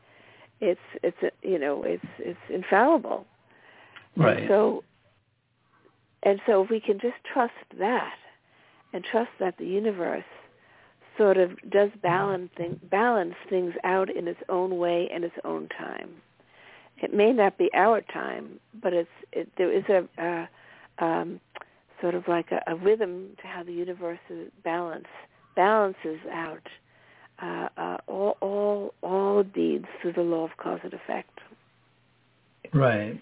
it's 0.60 0.80
it's 1.02 1.16
you 1.42 1.58
know 1.58 1.82
it's 1.84 2.04
it's 2.18 2.38
infallible. 2.48 3.26
Right. 4.16 4.38
And 4.38 4.48
so 4.48 4.84
and 6.22 6.40
so 6.46 6.64
if 6.64 6.70
we 6.70 6.80
can 6.80 6.98
just 6.98 7.16
trust 7.32 7.52
that 7.78 8.16
and 8.92 9.04
trust 9.04 9.30
that 9.38 9.58
the 9.58 9.66
universe 9.66 10.24
sort 11.18 11.36
of 11.36 11.50
does 11.70 11.90
balance 12.02 12.50
thing, 12.56 12.80
balance 12.90 13.34
things 13.50 13.74
out 13.84 14.08
in 14.08 14.28
its 14.28 14.40
own 14.48 14.78
way 14.78 15.08
and 15.12 15.24
its 15.24 15.34
own 15.44 15.68
time. 15.68 16.10
It 17.02 17.12
may 17.12 17.32
not 17.32 17.58
be 17.58 17.68
our 17.74 18.00
time, 18.00 18.60
but 18.80 18.92
it's 18.92 19.10
it, 19.32 19.48
there 19.58 19.72
is 19.72 19.84
a, 19.88 20.48
um, 21.04 21.40
sort 22.00 22.14
of 22.14 22.26
like 22.26 22.50
a, 22.52 22.62
a 22.72 22.76
rhythm 22.76 23.30
to 23.42 23.46
how 23.46 23.62
the 23.62 23.72
universe 23.72 24.18
is 24.30 24.50
balance 24.64 25.06
balances 25.54 26.20
out 26.32 26.66
uh, 27.42 27.68
uh, 27.76 27.96
all, 28.06 28.36
all, 28.40 28.94
all 29.02 29.42
deeds 29.42 29.86
through 30.00 30.12
the 30.12 30.22
law 30.22 30.44
of 30.44 30.50
cause 30.56 30.78
and 30.82 30.94
effect. 30.94 31.40
Right. 32.72 33.20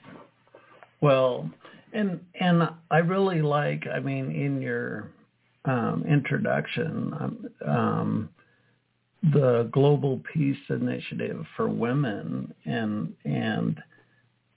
Well, 1.01 1.51
and 1.93 2.21
and 2.41 2.69
I 2.91 2.99
really 2.99 3.43
like. 3.43 3.87
I 3.87 4.01
mean, 4.01 4.31
in 4.31 4.61
your 4.61 5.11
um, 5.67 6.05
introduction, 6.09 7.13
um, 7.21 7.49
um, 7.67 8.29
the 9.33 9.69
Global 9.73 10.21
Peace 10.33 10.57
Initiative 10.69 11.45
for 11.57 11.69
Women 11.69 12.55
and 12.65 13.13
and 13.25 13.79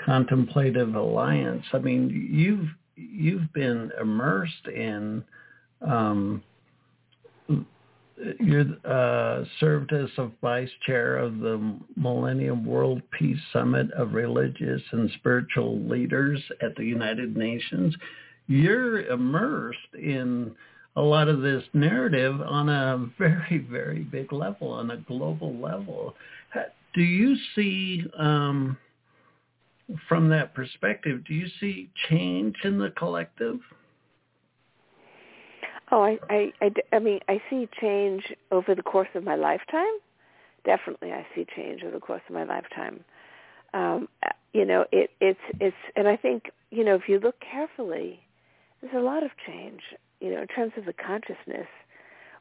Contemplative 0.04 0.96
Alliance. 0.96 1.66
I 1.74 1.80
mean, 1.80 2.30
you've 2.32 2.68
you've 2.96 3.52
been 3.54 3.92
immersed 4.00 4.68
in 4.68 5.24
um, 5.82 6.44
you're 8.40 8.66
uh, 8.86 9.46
served 9.60 9.94
as 9.94 10.10
a 10.18 10.30
vice 10.42 10.70
chair 10.86 11.18
of 11.18 11.40
the 11.40 11.78
Millennium 11.96 12.66
World 12.66 13.02
Peace 13.18 13.40
Summit 13.54 13.92
of 13.94 14.14
Religious 14.14 14.82
and 14.92 15.10
Spiritual 15.20 15.80
Leaders 15.88 16.42
at 16.62 16.76
the 16.76 16.84
United 16.84 17.38
Nations. 17.38 17.96
You're 18.48 19.06
immersed 19.08 19.94
in 19.94 20.54
a 20.96 21.02
lot 21.02 21.28
of 21.28 21.42
this 21.42 21.64
narrative 21.74 22.42
on 22.42 22.70
a 22.70 23.10
very, 23.18 23.66
very 23.70 24.02
big 24.02 24.34
level, 24.34 24.72
on 24.72 24.92
a 24.92 24.98
global 24.98 25.56
level. 25.56 26.16
Do 26.94 27.02
you 27.04 27.36
see, 27.56 28.04
um, 28.18 28.78
from 30.08 30.30
that 30.30 30.54
perspective, 30.54 31.24
do 31.26 31.34
you 31.34 31.48
see 31.60 31.90
change 32.10 32.56
in 32.64 32.80
the 32.80 32.90
collective? 32.90 33.60
Oh, 35.92 36.02
I, 36.04 36.18
I, 36.30 36.52
I, 36.62 36.72
I 36.94 37.00
mean, 37.00 37.20
I 37.28 37.42
see 37.50 37.68
change 37.80 38.24
over 38.52 38.76
the 38.76 38.84
course 38.84 39.08
of 39.16 39.24
my 39.24 39.36
lifetime. 39.36 39.86
Definitely, 40.66 41.12
I 41.12 41.26
see 41.36 41.46
change 41.56 41.84
over 41.84 41.92
the 41.92 42.00
course 42.00 42.22
of 42.28 42.36
my 42.36 42.44
lifetime. 42.44 43.04
Um, 43.74 44.10
you 44.54 44.66
know, 44.66 44.86
it, 44.92 45.12
it's, 45.22 45.40
it's, 45.60 45.76
and 45.96 46.08
I 46.08 46.18
think, 46.18 46.52
you 46.72 46.84
know, 46.84 46.96
if 46.96 47.04
you 47.08 47.20
look 47.20 47.36
carefully, 47.40 48.20
there's 48.82 48.96
a 48.96 49.00
lot 49.00 49.24
of 49.24 49.32
change. 49.48 49.82
You 50.20 50.32
know, 50.32 50.42
in 50.42 50.48
terms 50.48 50.74
of 50.78 50.86
the 50.86 50.94
consciousness. 50.94 51.68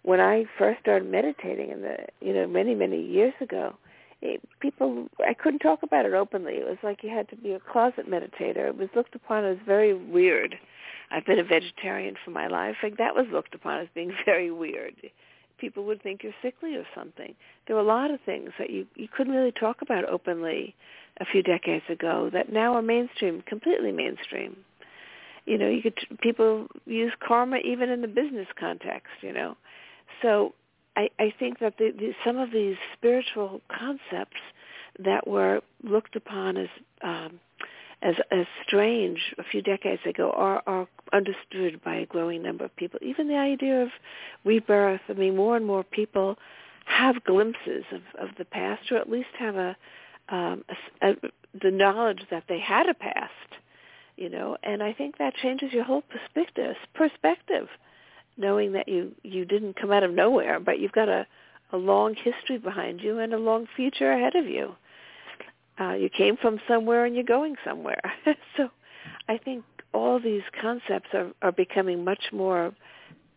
When 0.03 0.21
I 0.21 0.45
first 0.57 0.81
started 0.81 1.11
meditating, 1.11 1.71
in 1.71 1.83
the, 1.83 1.97
you 2.21 2.33
know, 2.33 2.47
many, 2.47 2.75
many 2.75 3.03
years 3.03 3.35
ago, 3.41 3.75
it, 4.23 4.41
people, 4.61 5.09
I 5.27 5.35
couldn't 5.35 5.59
talk 5.59 5.83
about 5.83 6.07
it 6.07 6.15
openly. 6.15 6.55
It 6.55 6.67
was 6.67 6.79
like 6.85 7.03
you 7.03 7.11
had 7.11 7.29
to 7.31 7.37
be 7.37 7.53
a 7.53 7.61
closet 7.61 8.09
meditator. 8.09 8.69
It 8.69 8.79
was 8.79 8.89
looked 8.95 9.17
upon 9.17 9.45
as 9.45 9.59
very 9.67 9.95
weird 9.95 10.57
I've 11.11 11.25
been 11.25 11.39
a 11.39 11.45
vegetarian 11.45 12.17
for 12.25 12.31
my 12.31 12.49
life. 12.49 12.77
Like 12.83 12.99
that 12.99 13.15
was 13.15 13.27
looked 13.33 13.55
upon 13.55 13.81
as 13.81 13.89
being 13.95 14.13
very 14.25 14.51
weird. 14.51 14.95
People 15.59 15.85
would 15.87 16.03
think 16.03 16.23
you're 16.23 16.33
sickly 16.43 16.77
or 16.77 16.87
something. 16.95 17.35
There 17.67 17.75
were 17.75 17.83
a 17.83 17.87
lot 17.87 18.11
of 18.11 18.21
things 18.25 18.51
that 18.59 18.71
you 18.71 18.87
you 18.95 19.09
couldn't 19.09 19.35
really 19.35 19.53
talk 19.53 19.83
about 19.83 20.05
openly 20.05 20.75
a 21.21 21.25
few 21.25 21.43
decades 21.43 21.85
ago 21.89 22.31
that 22.33 22.53
now 22.53 22.75
are 22.75 22.83
mainstream, 22.83 23.43
completely 23.43 23.91
mainstream. 23.91 24.57
You 25.49 25.59
know, 25.59 25.69
you 25.69 25.83
could 25.83 25.99
people 26.21 26.67
use 26.87 27.13
karma 27.27 27.59
even 27.59 27.89
in 27.91 28.03
the 28.03 28.09
business 28.09 28.49
context. 28.59 29.13
You 29.23 29.33
know, 29.33 29.57
so 30.23 30.55
I 30.97 31.09
I 31.19 31.33
think 31.39 31.61
that 31.61 31.75
the, 31.79 31.93
the, 31.97 32.13
some 32.25 32.37
of 32.37 32.51
these 32.53 32.77
spiritual 32.97 33.61
concepts 33.69 34.41
that 34.99 35.27
were 35.27 35.61
looked 35.83 36.17
upon 36.17 36.57
as 36.57 36.69
um, 37.03 37.41
as 38.03 38.15
as 38.31 38.47
strange 38.67 39.35
a 39.39 39.45
few 39.45 39.63
decades 39.63 40.03
ago 40.07 40.31
are 40.37 40.63
are 40.67 40.87
understood 41.13 41.83
by 41.85 41.97
a 41.97 42.07
growing 42.07 42.43
number 42.43 42.65
of 42.65 42.77
people. 42.77 42.99
Even 43.03 43.29
the 43.29 43.37
idea 43.37 43.83
of 43.83 43.89
rebirth. 44.45 45.01
I 45.09 45.15
mean, 45.15 45.37
more 45.37 45.57
and 45.57 45.67
more 45.67 45.85
people 45.85 46.37
have 46.87 47.25
glimpses 47.25 47.85
of 47.93 48.03
of 48.21 48.29
the 48.39 48.45
past, 48.45 48.91
or 48.91 48.99
at 48.99 49.11
least 49.11 49.29
have 49.39 49.57
a, 49.57 49.77
um, 50.29 50.65
a, 51.03 51.11
a 51.11 51.15
the 51.63 51.71
knowledge 51.71 52.23
that 52.31 52.45
they 52.49 52.61
had 52.61 52.89
a 52.89 52.95
past. 52.95 53.33
You 54.19 54.29
know, 54.29 54.57
and 54.63 54.83
I 54.83 54.93
think 54.93 55.19
that 55.19 55.35
changes 55.37 55.73
your 55.73 55.85
whole 55.85 56.03
perspective. 56.03 56.75
Perspective, 56.95 57.69
knowing 58.37 58.73
that 58.73 58.89
you 58.89 59.13
you 59.23 59.45
didn't 59.45 59.81
come 59.81 59.93
out 59.93 60.03
of 60.03 60.13
nowhere, 60.13 60.59
but 60.61 60.81
you've 60.81 60.93
got 60.93 61.09
a 61.09 61.27
a 61.73 61.77
long 61.77 62.15
history 62.15 62.59
behind 62.59 63.01
you 63.01 63.19
and 63.19 63.33
a 63.33 63.39
long 63.39 63.67
future 63.77 64.11
ahead 64.11 64.35
of 64.35 64.47
you 64.47 64.75
uh, 65.81 65.93
you 65.93 66.09
came 66.09 66.37
from 66.37 66.61
somewhere 66.67 67.05
and 67.05 67.15
you're 67.15 67.25
going 67.25 67.57
somewhere. 67.65 68.01
so 68.57 68.69
I 69.29 69.39
think 69.39 69.65
all 69.93 70.21
these 70.21 70.43
concepts 70.61 71.09
are, 71.13 71.31
are 71.43 71.53
becoming 71.53 72.05
much 72.05 72.25
more 72.33 72.73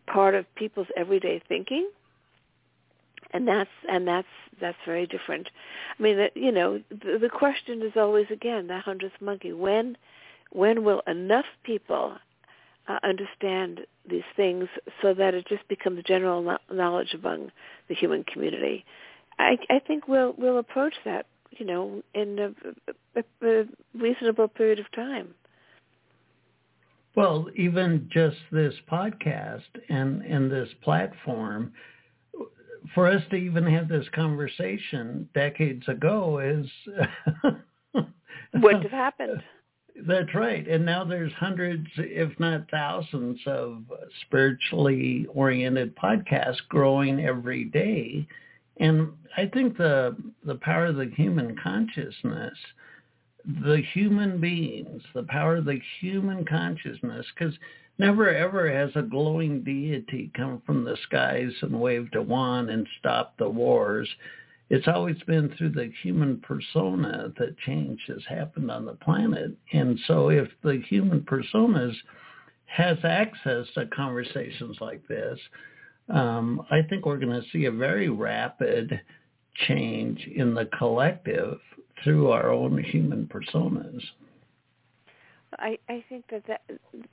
part 0.06 0.34
of 0.34 0.52
people's 0.54 0.88
everyday 0.96 1.40
thinking. 1.48 1.88
And 3.32 3.48
that's 3.48 3.70
and 3.88 4.06
that's 4.06 4.28
that's 4.60 4.76
very 4.84 5.06
different. 5.06 5.48
I 5.98 6.02
mean, 6.02 6.28
you 6.34 6.52
know, 6.52 6.82
the, 6.90 7.18
the 7.18 7.30
question 7.30 7.80
is 7.80 7.92
always 7.96 8.26
again 8.30 8.66
that 8.66 8.84
hundredth 8.84 9.14
monkey. 9.22 9.54
When 9.54 9.96
when 10.52 10.84
will 10.84 11.02
enough 11.06 11.46
people 11.64 12.16
uh, 12.88 12.98
understand 13.02 13.80
these 14.08 14.22
things 14.36 14.68
so 15.00 15.14
that 15.14 15.34
it 15.34 15.46
just 15.48 15.66
becomes 15.68 16.02
general 16.04 16.58
knowledge 16.70 17.14
among 17.14 17.50
the 17.88 17.94
human 17.94 18.24
community? 18.24 18.84
I, 19.38 19.56
I 19.70 19.78
think 19.78 20.08
we'll 20.08 20.34
we'll 20.36 20.58
approach 20.58 20.94
that 21.04 21.26
you 21.58 21.66
know, 21.66 22.02
in 22.14 22.38
a, 22.38 23.20
a, 23.20 23.46
a 23.46 23.64
reasonable 23.94 24.48
period 24.48 24.78
of 24.78 24.90
time. 24.92 25.34
Well, 27.14 27.48
even 27.56 28.08
just 28.10 28.38
this 28.50 28.74
podcast 28.90 29.60
and, 29.90 30.22
and 30.22 30.50
this 30.50 30.68
platform, 30.82 31.72
for 32.94 33.06
us 33.06 33.22
to 33.30 33.36
even 33.36 33.66
have 33.66 33.88
this 33.88 34.06
conversation 34.14 35.28
decades 35.34 35.86
ago 35.88 36.38
is 36.38 36.66
wouldn't 38.54 38.82
have 38.82 38.92
happened. 38.92 39.42
That's 39.94 40.34
right. 40.34 40.66
And 40.66 40.86
now 40.86 41.04
there's 41.04 41.32
hundreds, 41.34 41.86
if 41.96 42.38
not 42.40 42.70
thousands, 42.70 43.40
of 43.46 43.84
spiritually 44.22 45.26
oriented 45.34 45.94
podcasts 45.96 46.66
growing 46.68 47.24
every 47.24 47.64
day 47.64 48.26
and 48.78 49.12
I 49.36 49.46
think 49.46 49.76
the 49.76 50.16
the 50.44 50.56
power 50.56 50.86
of 50.86 50.96
the 50.96 51.10
human 51.16 51.56
consciousness, 51.62 52.58
the 53.44 53.82
human 53.92 54.40
beings, 54.40 55.02
the 55.14 55.24
power 55.24 55.56
of 55.56 55.66
the 55.66 55.80
human 56.00 56.44
consciousness, 56.44 57.26
because 57.34 57.54
never 57.98 58.34
ever 58.34 58.72
has 58.72 58.90
a 58.96 59.02
glowing 59.02 59.62
deity 59.62 60.30
come 60.34 60.62
from 60.64 60.84
the 60.84 60.96
skies 61.04 61.52
and 61.62 61.80
waved 61.80 62.16
a 62.16 62.22
wand 62.22 62.70
and 62.70 62.86
stopped 62.98 63.38
the 63.38 63.48
wars. 63.48 64.08
It's 64.70 64.88
always 64.88 65.20
been 65.26 65.54
through 65.56 65.70
the 65.70 65.90
human 66.02 66.40
persona 66.40 67.32
that 67.38 67.58
change 67.58 68.00
has 68.08 68.22
happened 68.28 68.70
on 68.70 68.86
the 68.86 68.94
planet. 68.94 69.52
And 69.72 69.98
so 70.06 70.30
if 70.30 70.48
the 70.62 70.82
human 70.88 71.20
personas 71.22 71.94
has 72.66 72.96
access 73.04 73.66
to 73.74 73.86
conversations 73.94 74.78
like 74.80 75.06
this, 75.08 75.38
um, 76.08 76.64
I 76.70 76.82
think 76.82 77.04
we're 77.04 77.18
going 77.18 77.40
to 77.40 77.48
see 77.52 77.66
a 77.66 77.70
very 77.70 78.08
rapid 78.08 79.00
change 79.66 80.26
in 80.34 80.54
the 80.54 80.66
collective 80.78 81.58
through 82.02 82.30
our 82.30 82.50
own 82.50 82.82
human 82.82 83.26
personas. 83.26 84.00
I, 85.58 85.78
I 85.88 86.02
think 86.08 86.24
that, 86.30 86.46
that 86.48 86.62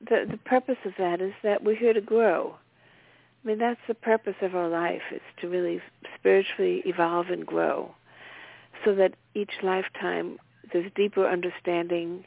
the, 0.07 0.25
the 0.31 0.39
purpose 0.45 0.77
of 0.85 0.93
that 0.97 1.21
is 1.21 1.33
that 1.43 1.61
we're 1.63 1.75
here 1.75 1.93
to 1.93 2.01
grow. 2.01 2.55
I 3.43 3.47
mean, 3.47 3.57
that's 3.59 3.79
the 3.87 3.93
purpose 3.93 4.35
of 4.41 4.55
our 4.55 4.69
life, 4.69 5.01
is 5.13 5.21
to 5.41 5.47
really 5.47 5.81
spiritually 6.17 6.83
evolve 6.85 7.29
and 7.29 7.45
grow 7.45 7.95
so 8.83 8.93
that 8.95 9.13
each 9.33 9.51
lifetime 9.63 10.37
there's 10.71 10.91
deeper 10.95 11.27
understanding 11.27 12.23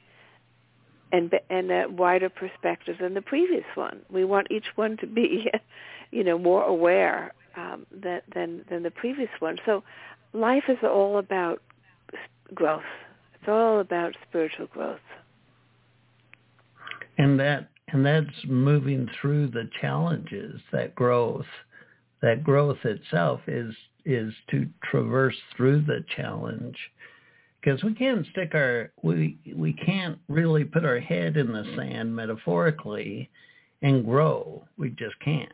and, 1.12 1.32
and 1.50 1.70
a 1.70 1.86
wider 1.88 2.28
perspective 2.28 2.96
than 3.00 3.14
the 3.14 3.22
previous 3.22 3.64
one. 3.74 4.00
We 4.10 4.24
want 4.24 4.48
each 4.50 4.66
one 4.74 4.96
to 4.98 5.06
be 5.06 5.50
you 6.12 6.22
know, 6.22 6.38
more 6.38 6.62
aware 6.62 7.32
um, 7.56 7.86
than, 7.90 8.20
than 8.32 8.64
than 8.70 8.82
the 8.84 8.90
previous 8.90 9.30
one. 9.40 9.58
So 9.66 9.82
life 10.32 10.64
is 10.68 10.78
all 10.82 11.18
about 11.18 11.60
growth. 12.54 12.82
It's 13.34 13.48
all 13.48 13.80
about 13.80 14.14
spiritual 14.28 14.66
growth. 14.66 15.00
And 17.18 17.40
that 17.40 17.68
and 17.93 18.05
that's 18.05 18.47
moving 18.47 19.09
through 19.20 19.49
the 19.49 19.68
challenges. 19.80 20.61
That 20.72 20.95
growth, 20.95 21.47
that 22.22 22.43
growth 22.43 22.78
itself 22.84 23.40
is 23.47 23.74
is 24.05 24.32
to 24.51 24.68
traverse 24.82 25.36
through 25.57 25.82
the 25.82 26.05
challenge 26.16 26.76
because 27.61 27.84
we 27.84 27.95
can't 27.95 28.26
stick 28.32 28.55
our 28.55 28.90
we 29.03 29.38
we 29.55 29.72
can't 29.74 30.18
really 30.28 30.64
put 30.64 30.84
our 30.84 30.99
head 30.99 31.36
in 31.36 31.53
the 31.53 31.64
sand 31.76 32.14
metaphorically 32.14 33.30
and 33.82 34.05
grow. 34.05 34.64
We 34.78 34.90
just 34.90 35.18
can't. 35.20 35.53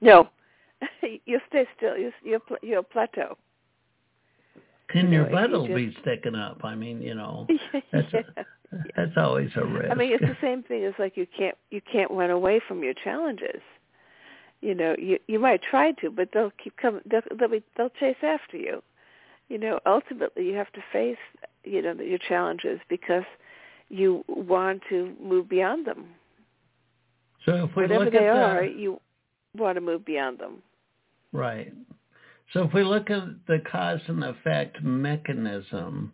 No, 0.00 0.28
you 1.24 1.40
stay 1.48 1.66
still. 1.76 1.96
You 1.96 2.12
you 2.22 2.40
you 2.62 2.82
plateau. 2.92 3.36
And 4.90 5.10
you 5.10 5.20
your 5.20 5.30
butt 5.30 5.50
will 5.50 5.66
just... 5.66 5.76
be 5.76 5.96
sticking 6.02 6.36
up. 6.36 6.60
I 6.62 6.74
mean, 6.74 7.00
you 7.02 7.14
know, 7.14 7.48
that's 7.92 8.12
a, 8.12 8.44
that's 8.96 9.12
always 9.16 9.50
a 9.56 9.64
risk. 9.64 9.90
I 9.90 9.94
mean, 9.94 10.12
it's 10.12 10.22
the 10.22 10.36
same 10.40 10.62
thing 10.62 10.84
as 10.84 10.94
like 10.98 11.16
you 11.16 11.26
can't 11.36 11.56
you 11.70 11.80
can't 11.90 12.10
run 12.10 12.30
away 12.30 12.60
from 12.66 12.82
your 12.82 12.94
challenges. 12.94 13.60
You 14.60 14.74
know, 14.74 14.94
you 14.98 15.18
you 15.26 15.38
might 15.38 15.62
try 15.62 15.92
to, 15.92 16.10
but 16.10 16.30
they'll 16.32 16.52
keep 16.62 16.76
coming. 16.76 17.02
They'll 17.10 17.22
they'll, 17.38 17.48
be, 17.48 17.62
they'll 17.76 17.90
chase 17.90 18.16
after 18.22 18.56
you. 18.56 18.82
You 19.48 19.58
know, 19.58 19.78
ultimately 19.86 20.46
you 20.46 20.54
have 20.54 20.72
to 20.72 20.80
face 20.92 21.18
you 21.64 21.82
know 21.82 21.94
your 21.94 22.18
challenges 22.18 22.80
because 22.88 23.24
you 23.88 24.24
want 24.28 24.82
to 24.88 25.14
move 25.22 25.48
beyond 25.48 25.86
them. 25.86 26.06
So 27.44 27.64
if 27.64 27.76
we 27.76 27.82
Whatever 27.82 28.04
look 28.06 28.14
they 28.14 28.28
at 28.28 28.36
are, 28.36 28.66
the, 28.66 28.72
you 28.72 29.00
want 29.56 29.76
to 29.76 29.80
move 29.80 30.04
beyond 30.04 30.38
them. 30.38 30.62
right. 31.32 31.72
So 32.52 32.62
if 32.62 32.72
we 32.72 32.84
look 32.84 33.10
at 33.10 33.24
the 33.48 33.58
cause 33.70 34.00
and 34.06 34.22
effect 34.22 34.82
mechanism, 34.82 36.12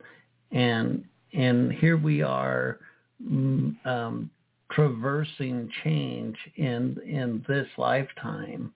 and 0.53 1.05
and 1.33 1.73
here 1.73 1.97
we 1.97 2.23
are 2.23 2.79
mm, 3.23 3.75
um, 3.87 4.31
traversing 4.73 5.71
change 5.85 6.37
in 6.57 6.97
in 7.07 7.45
this 7.49 7.67
lifetime. 7.77 8.73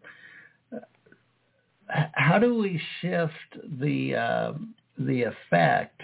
How 1.88 2.38
do 2.38 2.54
we 2.58 2.80
shift 3.00 3.78
the 3.80 4.14
uh, 4.14 4.52
the 4.98 5.24
effect? 5.24 6.00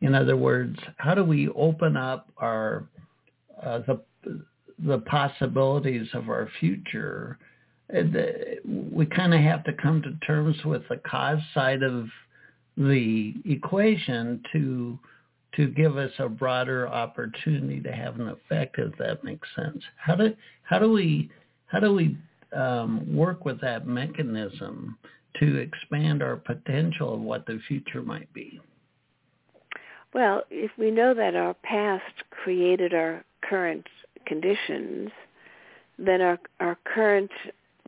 In 0.00 0.14
other 0.14 0.36
words, 0.36 0.78
how 0.98 1.14
do 1.14 1.24
we 1.24 1.48
open 1.50 1.96
up 1.96 2.28
our 2.38 2.84
uh, 3.62 3.80
the 3.86 4.00
the 4.78 4.98
possibilities 4.98 6.08
of 6.14 6.28
our 6.28 6.48
future? 6.60 7.38
We 7.88 9.06
kind 9.06 9.34
of 9.34 9.40
have 9.40 9.64
to 9.64 9.72
come 9.72 10.02
to 10.02 10.26
terms 10.26 10.56
with 10.64 10.82
the 10.88 10.96
cause 11.08 11.38
side 11.52 11.82
of 11.82 12.08
the 12.76 13.34
equation 13.44 14.42
to 14.52 14.98
to 15.56 15.68
give 15.68 15.96
us 15.96 16.10
a 16.18 16.28
broader 16.28 16.88
opportunity 16.88 17.80
to 17.80 17.92
have 17.92 18.18
an 18.18 18.28
effect, 18.28 18.78
if 18.78 18.96
that 18.98 19.24
makes 19.24 19.48
sense. 19.54 19.82
How 19.96 20.16
do 20.16 20.34
how 20.62 20.78
do 20.78 20.90
we 20.90 21.30
how 21.66 21.80
do 21.80 21.92
we 21.92 22.16
um, 22.54 23.14
work 23.14 23.44
with 23.44 23.60
that 23.60 23.86
mechanism 23.86 24.96
to 25.40 25.56
expand 25.56 26.22
our 26.22 26.36
potential 26.36 27.14
of 27.14 27.20
what 27.20 27.46
the 27.46 27.60
future 27.66 28.02
might 28.02 28.32
be? 28.32 28.60
Well, 30.12 30.44
if 30.50 30.70
we 30.78 30.90
know 30.90 31.12
that 31.14 31.34
our 31.34 31.54
past 31.54 32.22
created 32.30 32.94
our 32.94 33.24
current 33.42 33.86
conditions, 34.26 35.10
then 35.98 36.20
our 36.20 36.38
our 36.60 36.78
current 36.84 37.30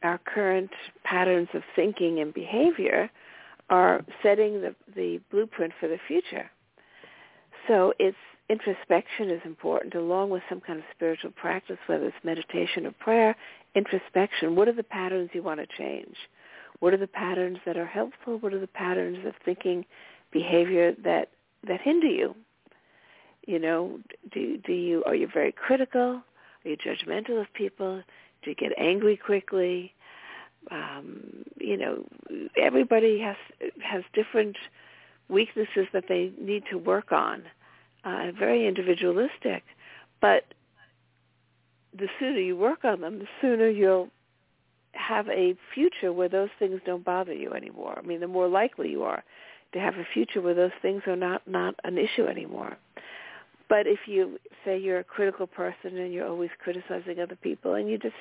our 0.03 0.19
current 0.19 0.71
patterns 1.05 1.49
of 1.55 1.62
thinking 1.75 2.21
and 2.21 2.35
behavior 2.35 3.11
are 3.71 4.05
setting 4.23 4.61
the, 4.61 4.75
the 4.95 5.21
blueprint 5.31 5.73
for 5.81 5.89
the 5.89 5.99
future. 6.07 6.51
So 7.69 7.93
it's 7.99 8.17
introspection 8.49 9.31
is 9.31 9.41
important 9.45 9.95
along 9.95 10.31
with 10.31 10.43
some 10.49 10.61
kind 10.61 10.79
of 10.79 10.85
spiritual 10.95 11.33
practice, 11.33 11.79
whether 11.87 12.07
it's 12.07 12.17
meditation 12.25 12.87
or 12.87 12.93
prayer, 12.93 13.37
introspection. 13.75 14.55
What 14.55 14.69
are 14.69 14.73
the 14.73 14.83
patterns 14.83 15.31
you 15.33 15.43
want 15.43 15.61
to 15.61 15.67
change? 15.77 16.17
What 16.81 16.95
are 16.95 16.99
the 16.99 17.07
patterns 17.07 17.59
that 17.67 17.77
are 17.77 17.87
helpful? 17.87 18.39
What 18.39 18.53
are 18.53 18.61
the 18.61 18.67
patterns 18.67 19.19
of 19.27 19.35
thinking, 19.45 19.85
behavior 20.33 20.95
that, 21.05 21.31
that 21.67 21.81
hinder 21.81 22.07
you? 22.07 22.35
You 23.47 23.59
know, 23.59 23.99
do, 24.33 24.59
do 24.59 24.73
you, 24.73 25.03
are 25.05 25.14
you 25.14 25.29
very 25.33 25.53
critical? 25.53 26.23
Are 26.64 26.69
you 26.69 26.77
judgmental 26.77 27.41
of 27.41 27.53
people? 27.55 28.03
Do 28.43 28.51
you 28.51 28.57
get 28.57 28.73
angry 28.79 29.17
quickly? 29.17 29.93
Um, 30.71 31.45
you 31.59 31.77
know, 31.77 32.05
everybody 32.61 33.21
has 33.21 33.37
has 33.83 34.03
different 34.14 34.57
weaknesses 35.29 35.87
that 35.93 36.05
they 36.09 36.33
need 36.41 36.64
to 36.70 36.79
work 36.79 37.12
on. 37.12 37.43
Uh, 38.05 38.31
very 38.39 38.68
individualistic, 38.68 39.64
but 40.20 40.45
the 41.99 42.07
sooner 42.20 42.39
you 42.39 42.57
work 42.57 42.85
on 42.85 43.01
them, 43.01 43.18
the 43.18 43.27
sooner 43.41 43.68
you'll 43.68 44.09
have 44.93 45.29
a 45.29 45.57
future 45.74 46.12
where 46.12 46.29
those 46.29 46.51
things 46.59 46.81
don't 46.87 47.05
bother 47.05 47.33
you 47.33 47.53
anymore. 47.53 47.99
I 47.99 48.07
mean, 48.07 48.20
the 48.20 48.29
more 48.29 48.49
likely 48.49 48.91
you 48.91 49.03
are 49.03 49.24
to 49.72 49.81
have 49.81 49.95
a 49.95 50.07
future 50.14 50.41
where 50.41 50.55
those 50.55 50.70
things 50.83 51.03
are 51.07 51.16
not 51.16 51.43
not 51.47 51.74
an 51.85 51.99
issue 51.99 52.27
anymore. 52.27 52.77
But 53.68 53.87
if 53.87 54.01
you 54.07 54.39
say 54.64 54.79
you're 54.79 55.01
a 55.01 55.05
critical 55.05 55.47
person 55.47 55.97
and 55.99 56.12
you're 56.12 56.29
always 56.29 56.51
criticizing 56.62 57.20
other 57.20 57.37
people 57.37 57.74
and 57.74 57.89
you 57.89 57.99
just 57.99 58.14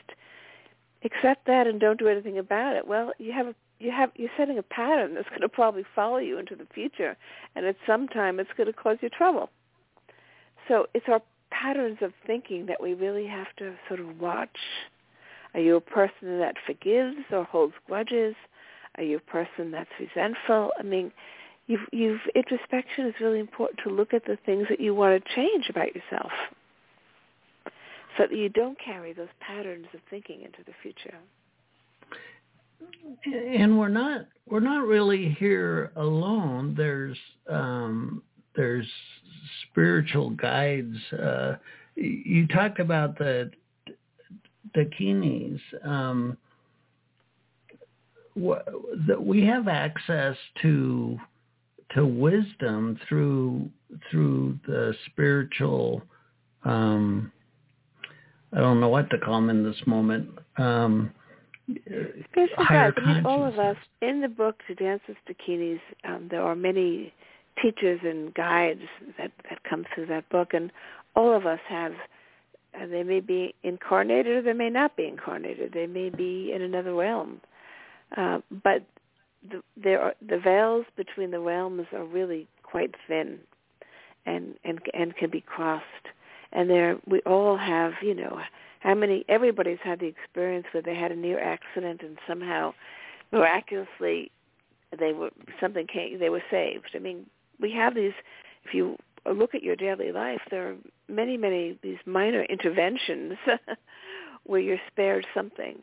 accept 1.03 1.45
that 1.45 1.67
and 1.67 1.79
don't 1.79 1.99
do 1.99 2.07
anything 2.07 2.39
about 2.39 2.75
it, 2.75 2.87
well, 2.87 3.13
you 3.19 3.31
have 3.31 3.47
a 3.47 3.55
you 3.79 3.91
have 3.91 4.11
you're 4.15 4.29
setting 4.37 4.57
a 4.57 4.63
pattern 4.63 5.15
that's 5.15 5.29
going 5.29 5.41
to 5.41 5.49
probably 5.49 5.83
follow 5.95 6.17
you 6.17 6.37
into 6.39 6.55
the 6.55 6.67
future, 6.73 7.17
and 7.55 7.65
at 7.65 7.75
some 7.85 8.07
time 8.07 8.39
it's 8.39 8.49
going 8.57 8.67
to 8.67 8.73
cause 8.73 8.97
you 9.01 9.09
trouble. 9.09 9.49
So 10.67 10.87
it's 10.93 11.05
our 11.07 11.21
patterns 11.51 11.97
of 12.01 12.11
thinking 12.25 12.65
that 12.67 12.81
we 12.81 12.93
really 12.93 13.27
have 13.27 13.47
to 13.57 13.75
sort 13.87 13.99
of 13.99 14.19
watch. 14.19 14.57
Are 15.53 15.59
you 15.59 15.75
a 15.75 15.81
person 15.81 16.39
that 16.39 16.55
forgives 16.65 17.17
or 17.31 17.43
holds 17.43 17.73
grudges? 17.87 18.35
Are 18.97 19.03
you 19.03 19.17
a 19.17 19.31
person 19.31 19.71
that's 19.71 19.89
resentful? 19.99 20.71
I 20.79 20.83
mean, 20.83 21.11
you've, 21.67 21.87
you've 21.91 22.21
introspection 22.33 23.07
is 23.07 23.13
really 23.21 23.39
important 23.39 23.79
to 23.83 23.89
look 23.89 24.13
at 24.13 24.25
the 24.25 24.37
things 24.45 24.67
that 24.69 24.79
you 24.79 24.95
want 24.95 25.23
to 25.23 25.35
change 25.35 25.69
about 25.69 25.95
yourself, 25.95 26.31
so 28.17 28.23
that 28.29 28.35
you 28.35 28.49
don't 28.49 28.77
carry 28.79 29.13
those 29.13 29.27
patterns 29.39 29.87
of 29.93 29.99
thinking 30.09 30.41
into 30.41 30.59
the 30.65 30.73
future 30.81 31.17
and 33.25 33.77
we're 33.77 33.89
not 33.89 34.27
we're 34.49 34.59
not 34.59 34.85
really 34.85 35.35
here 35.39 35.91
alone. 35.95 36.75
There's 36.77 37.17
um 37.49 38.21
there's 38.55 38.87
spiritual 39.69 40.31
guides. 40.31 40.97
Uh 41.11 41.55
you 41.95 42.47
talked 42.47 42.79
about 42.79 43.17
the 43.17 43.51
dakinis 44.75 45.59
um 45.83 46.37
we 48.35 49.45
have 49.45 49.67
access 49.67 50.35
to 50.61 51.17
to 51.95 52.05
wisdom 52.05 52.99
through 53.07 53.69
through 54.11 54.59
the 54.67 54.93
spiritual 55.05 56.01
um 56.63 57.31
I 58.53 58.59
don't 58.59 58.79
know 58.79 58.89
what 58.89 59.09
to 59.09 59.17
call 59.17 59.41
them 59.41 59.49
in 59.49 59.63
this 59.63 59.81
moment. 59.85 60.29
Um 60.57 61.11
Spiritual 61.67 62.65
guides. 62.69 62.95
I 62.97 63.13
mean, 63.13 63.25
all 63.25 63.43
of 63.43 63.57
us 63.57 63.77
in 64.01 64.21
the 64.21 64.27
book 64.27 64.55
to 64.67 64.75
dance 64.75 65.01
with 65.07 65.17
dakinis. 65.27 65.79
Um, 66.03 66.27
there 66.29 66.41
are 66.41 66.55
many 66.55 67.13
teachers 67.61 67.99
and 68.03 68.33
guides 68.33 68.81
that 69.17 69.31
that 69.49 69.63
come 69.63 69.85
through 69.93 70.05
that 70.07 70.29
book, 70.29 70.53
and 70.53 70.71
all 71.15 71.33
of 71.35 71.45
us 71.45 71.59
have. 71.67 71.93
Uh, 72.79 72.85
they 72.87 73.03
may 73.03 73.21
be 73.21 73.55
incarnated, 73.63 74.35
or 74.35 74.41
they 74.41 74.53
may 74.53 74.69
not 74.69 74.95
be 74.97 75.07
incarnated. 75.07 75.71
They 75.73 75.87
may 75.87 76.09
be 76.09 76.51
in 76.53 76.61
another 76.61 76.93
realm, 76.93 77.39
uh, 78.17 78.41
but 78.63 78.83
the, 79.49 79.61
there 79.81 80.01
are 80.01 80.13
the 80.27 80.37
veils 80.37 80.85
between 80.97 81.31
the 81.31 81.39
realms 81.39 81.87
are 81.93 82.03
really 82.03 82.47
quite 82.63 82.93
thin, 83.07 83.39
and 84.25 84.55
and 84.63 84.79
and 84.93 85.15
can 85.15 85.29
be 85.29 85.41
crossed. 85.41 85.85
And 86.51 86.69
there, 86.69 86.97
we 87.07 87.21
all 87.21 87.57
have, 87.57 87.93
you 88.01 88.13
know, 88.13 88.39
how 88.85 88.93
many 88.93 89.25
everybody's 89.27 89.79
had 89.83 89.99
the 89.99 90.05
experience 90.05 90.67
where 90.71 90.83
they 90.83 90.93
had 90.93 91.11
a 91.11 91.15
near 91.15 91.39
accident 91.39 92.01
and 92.03 92.19
somehow 92.27 92.71
miraculously 93.31 94.31
they 94.97 95.11
were 95.11 95.31
something 95.59 95.87
came 95.87 96.19
they 96.19 96.29
were 96.29 96.43
saved. 96.51 96.91
I 96.93 96.99
mean 96.99 97.25
we 97.59 97.71
have 97.71 97.95
these 97.95 98.13
if 98.63 98.75
you 98.75 98.95
look 99.25 99.55
at 99.55 99.63
your 99.63 99.75
daily 99.75 100.11
life 100.11 100.41
there 100.51 100.69
are 100.69 100.75
many 101.09 101.35
many 101.35 101.79
these 101.81 101.97
minor 102.05 102.43
interventions 102.43 103.33
where 104.45 104.61
you're 104.61 104.77
spared 104.87 105.25
something. 105.33 105.79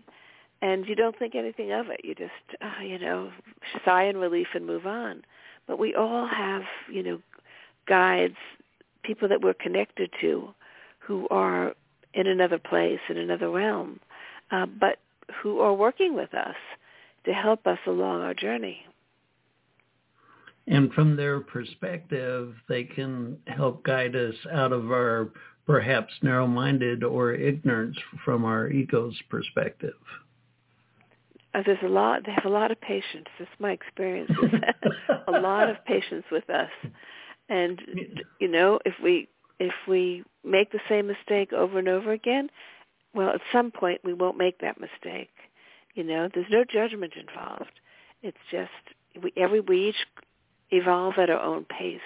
And 0.62 0.86
you 0.86 0.94
don't 0.94 1.18
think 1.18 1.34
anything 1.34 1.72
of 1.72 1.88
it. 1.88 2.02
You 2.04 2.14
just 2.14 2.62
uh, 2.62 2.84
you 2.84 3.00
know 3.00 3.32
sigh 3.84 4.04
in 4.04 4.16
relief 4.16 4.46
and 4.54 4.64
move 4.64 4.86
on. 4.86 5.22
But 5.66 5.80
we 5.80 5.92
all 5.96 6.28
have 6.28 6.62
you 6.88 7.02
know 7.02 7.18
guides 7.88 8.36
people 9.02 9.26
that 9.28 9.42
we're 9.42 9.54
connected 9.54 10.08
to 10.20 10.50
who 11.00 11.26
are 11.32 11.74
in 12.14 12.26
another 12.26 12.58
place, 12.58 13.00
in 13.08 13.16
another 13.16 13.50
realm, 13.50 14.00
uh, 14.50 14.66
but 14.66 14.98
who 15.42 15.60
are 15.60 15.74
working 15.74 16.14
with 16.14 16.34
us 16.34 16.56
to 17.24 17.32
help 17.32 17.66
us 17.66 17.78
along 17.86 18.22
our 18.22 18.34
journey. 18.34 18.84
And 20.66 20.92
from 20.92 21.16
their 21.16 21.40
perspective, 21.40 22.54
they 22.68 22.84
can 22.84 23.38
help 23.46 23.82
guide 23.82 24.14
us 24.14 24.34
out 24.52 24.72
of 24.72 24.92
our 24.92 25.30
perhaps 25.66 26.12
narrow-minded 26.22 27.02
or 27.02 27.32
ignorance 27.32 27.96
from 28.24 28.44
our 28.44 28.68
ego's 28.68 29.16
perspective. 29.28 29.94
Uh, 31.54 31.62
there's 31.66 31.78
a 31.82 31.88
lot. 31.88 32.24
They 32.24 32.32
have 32.32 32.46
a 32.46 32.54
lot 32.54 32.70
of 32.70 32.80
patience. 32.80 33.26
That's 33.38 33.50
my 33.58 33.72
experience. 33.72 34.30
a 35.28 35.32
lot 35.32 35.68
of 35.68 35.84
patience 35.84 36.24
with 36.30 36.48
us, 36.48 36.70
and 37.48 37.80
you 38.40 38.48
know, 38.48 38.78
if 38.86 38.94
we 39.02 39.28
if 39.58 39.74
we 39.86 40.24
make 40.44 40.72
the 40.72 40.80
same 40.88 41.06
mistake 41.06 41.52
over 41.52 41.78
and 41.78 41.88
over 41.88 42.12
again, 42.12 42.50
well, 43.14 43.30
at 43.30 43.40
some 43.52 43.70
point 43.70 44.00
we 44.04 44.12
won't 44.12 44.38
make 44.38 44.58
that 44.60 44.80
mistake. 44.80 45.30
You 45.94 46.04
know, 46.04 46.28
there's 46.32 46.46
no 46.50 46.64
judgment 46.64 47.12
involved. 47.16 47.72
It's 48.22 48.38
just 48.50 48.70
we 49.22 49.32
every 49.36 49.60
we 49.60 49.90
each 49.90 50.06
evolve 50.70 51.14
at 51.18 51.28
our 51.28 51.40
own 51.40 51.64
pace, 51.64 52.00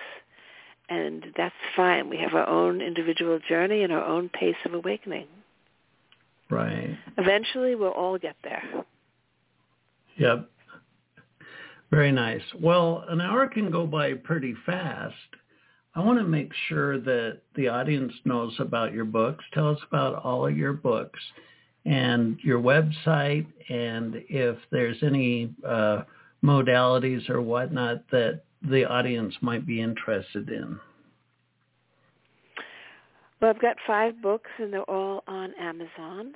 and 0.89 1.25
that's 1.37 1.55
fine. 1.77 2.11
We 2.11 2.19
have 2.19 2.35
our 2.35 2.49
own 2.49 2.81
individual 2.81 3.39
journey 3.49 3.83
and 3.83 3.93
our 3.93 4.05
own 4.05 4.29
pace 4.29 4.57
of 4.65 4.75
awakening. 4.75 5.27
Right. 6.51 6.97
Eventually, 7.19 7.75
we'll 7.75 7.91
all 7.91 8.19
get 8.19 8.37
there. 8.43 8.63
Yep. 10.17 10.49
Very 11.91 12.13
nice. 12.13 12.43
Well, 12.61 13.05
an 13.09 13.21
hour 13.21 13.47
can 13.47 13.71
go 13.71 13.87
by 13.87 14.15
pretty 14.15 14.55
fast. 14.65 15.15
I 15.97 16.01
want 16.01 16.19
to 16.19 16.25
make 16.25 16.53
sure 16.69 17.01
that 17.01 17.39
the 17.55 17.69
audience 17.69 18.13
knows 18.27 18.55
about 18.59 18.93
your 18.93 19.07
books. 19.07 19.43
Tell 19.55 19.71
us 19.71 19.79
about 19.89 20.23
all 20.23 20.47
of 20.47 20.55
your 20.55 20.75
books 20.75 21.19
and 21.87 22.39
your 22.43 22.61
website 22.61 23.47
and 23.71 24.23
if 24.29 24.59
there's 24.71 24.99
any 25.03 25.55
uh, 25.67 26.03
modalities 26.45 27.31
or 27.31 27.41
whatnot 27.41 28.03
that 28.11 28.43
the 28.61 28.85
audience 28.85 29.35
might 29.41 29.67
be 29.67 29.81
interested 29.81 30.51
in. 30.51 30.79
Well, 33.41 33.51
I've 33.51 33.63
got 33.63 33.77
five 33.87 34.21
books 34.21 34.51
and 34.59 34.75
they're 34.75 34.83
all 34.83 35.25
on 35.27 35.55
Amazon. 35.59 36.35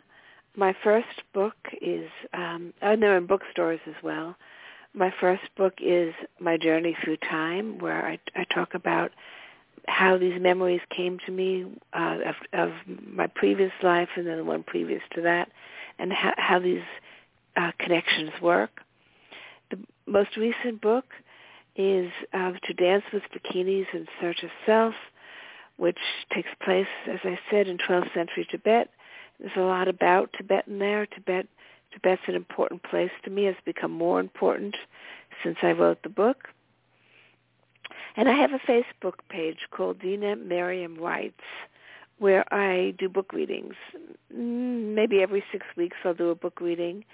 My 0.57 0.75
first 0.83 1.23
book 1.35 1.57
is, 1.83 2.09
um, 2.33 2.73
and 2.81 3.03
they're 3.03 3.19
in 3.19 3.27
bookstores 3.27 3.81
as 3.87 3.95
well. 4.03 4.35
My 4.95 5.13
first 5.21 5.43
book 5.57 5.75
is 5.83 6.15
My 6.41 6.57
Journey 6.57 6.97
Through 7.05 7.19
Time, 7.19 7.79
where 7.79 8.07
I, 8.07 8.19
I 8.35 8.45
talk 8.55 8.73
about 8.73 9.11
how 9.91 10.17
these 10.17 10.41
memories 10.41 10.81
came 10.95 11.19
to 11.27 11.33
me 11.33 11.67
uh, 11.93 12.19
of, 12.25 12.35
of 12.53 12.71
my 13.07 13.27
previous 13.27 13.73
life 13.83 14.09
and 14.17 14.27
then 14.27 14.39
the 14.39 14.45
one 14.45 14.63
previous 14.63 15.03
to 15.15 15.23
that, 15.23 15.49
and 15.99 16.13
how, 16.13 16.33
how 16.37 16.59
these 16.59 16.83
uh, 17.57 17.73
connections 17.79 18.31
work. 18.41 18.81
The 19.71 19.79
most 20.07 20.37
recent 20.37 20.81
book 20.81 21.07
is 21.77 22.11
uh, 22.33 22.53
To 22.67 22.75
Dance 22.75 23.05
with 23.13 23.23
Dakinis 23.35 23.87
in 23.93 24.07
Search 24.21 24.43
of 24.43 24.51
Self, 24.65 24.95
which 25.77 25.99
takes 26.33 26.51
place, 26.63 26.87
as 27.09 27.19
I 27.25 27.39
said, 27.51 27.67
in 27.67 27.79
12th 27.79 28.15
century 28.15 28.47
Tibet. 28.51 28.91
There's 29.39 29.53
a 29.57 29.61
lot 29.61 29.89
about 29.89 30.31
Tibet 30.37 30.67
in 30.69 30.79
there. 30.79 31.07
Tibet, 31.07 31.47
Tibet's 31.93 32.23
an 32.29 32.35
important 32.35 32.83
place 32.85 33.11
to 33.25 33.31
me. 33.31 33.47
It's 33.47 33.59
become 33.65 33.91
more 33.91 34.21
important 34.21 34.77
since 35.43 35.57
I 35.63 35.73
wrote 35.73 36.03
the 36.03 36.11
book. 36.11 36.49
And 38.21 38.29
I 38.29 38.35
have 38.35 38.53
a 38.53 38.59
Facebook 38.59 39.15
page 39.31 39.61
called 39.71 40.01
Dena 40.01 40.37
Merriam 40.37 40.99
Writes, 40.99 41.41
where 42.19 42.45
I 42.53 42.93
do 42.99 43.09
book 43.09 43.33
readings. 43.33 43.73
Mm, 44.31 44.95
maybe 44.95 45.23
every 45.23 45.43
six 45.51 45.65
weeks 45.75 45.97
I'll 46.05 46.13
do 46.13 46.29
a 46.29 46.35
book 46.35 46.61
reading, 46.61 47.07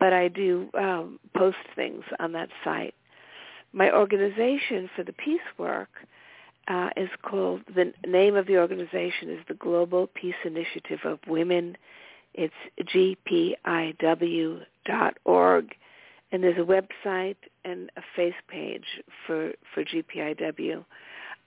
but 0.00 0.12
I 0.12 0.26
do 0.26 0.68
um, 0.76 1.20
post 1.36 1.58
things 1.76 2.02
on 2.18 2.32
that 2.32 2.48
site. 2.64 2.96
My 3.72 3.92
organization 3.92 4.90
for 4.96 5.04
the 5.04 5.12
peace 5.12 5.38
work 5.58 5.90
uh, 6.66 6.90
is 6.96 7.10
called, 7.22 7.60
the 7.72 7.92
name 8.04 8.34
of 8.34 8.48
the 8.48 8.58
organization 8.58 9.30
is 9.30 9.38
the 9.46 9.54
Global 9.54 10.08
Peace 10.08 10.34
Initiative 10.44 10.98
of 11.04 11.20
Women. 11.28 11.76
It's 12.34 12.52
gpiw.org. 12.82 13.54
And 16.30 16.42
there's 16.42 16.58
a 16.58 16.60
website 16.60 17.36
and 17.64 17.90
a 17.96 18.02
face 18.14 18.34
page 18.48 18.84
for, 19.26 19.52
for 19.72 19.84
GPIW 19.84 20.84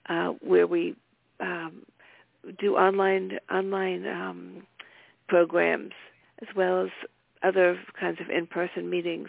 uh, 0.08 0.28
where 0.40 0.66
we 0.66 0.96
um, 1.40 1.82
do 2.58 2.76
online 2.76 3.38
online 3.50 4.06
um, 4.06 4.66
programs 5.28 5.92
as 6.40 6.48
well 6.56 6.84
as 6.84 6.90
other 7.42 7.78
kinds 7.98 8.20
of 8.20 8.28
in-person 8.30 8.90
meetings. 8.90 9.28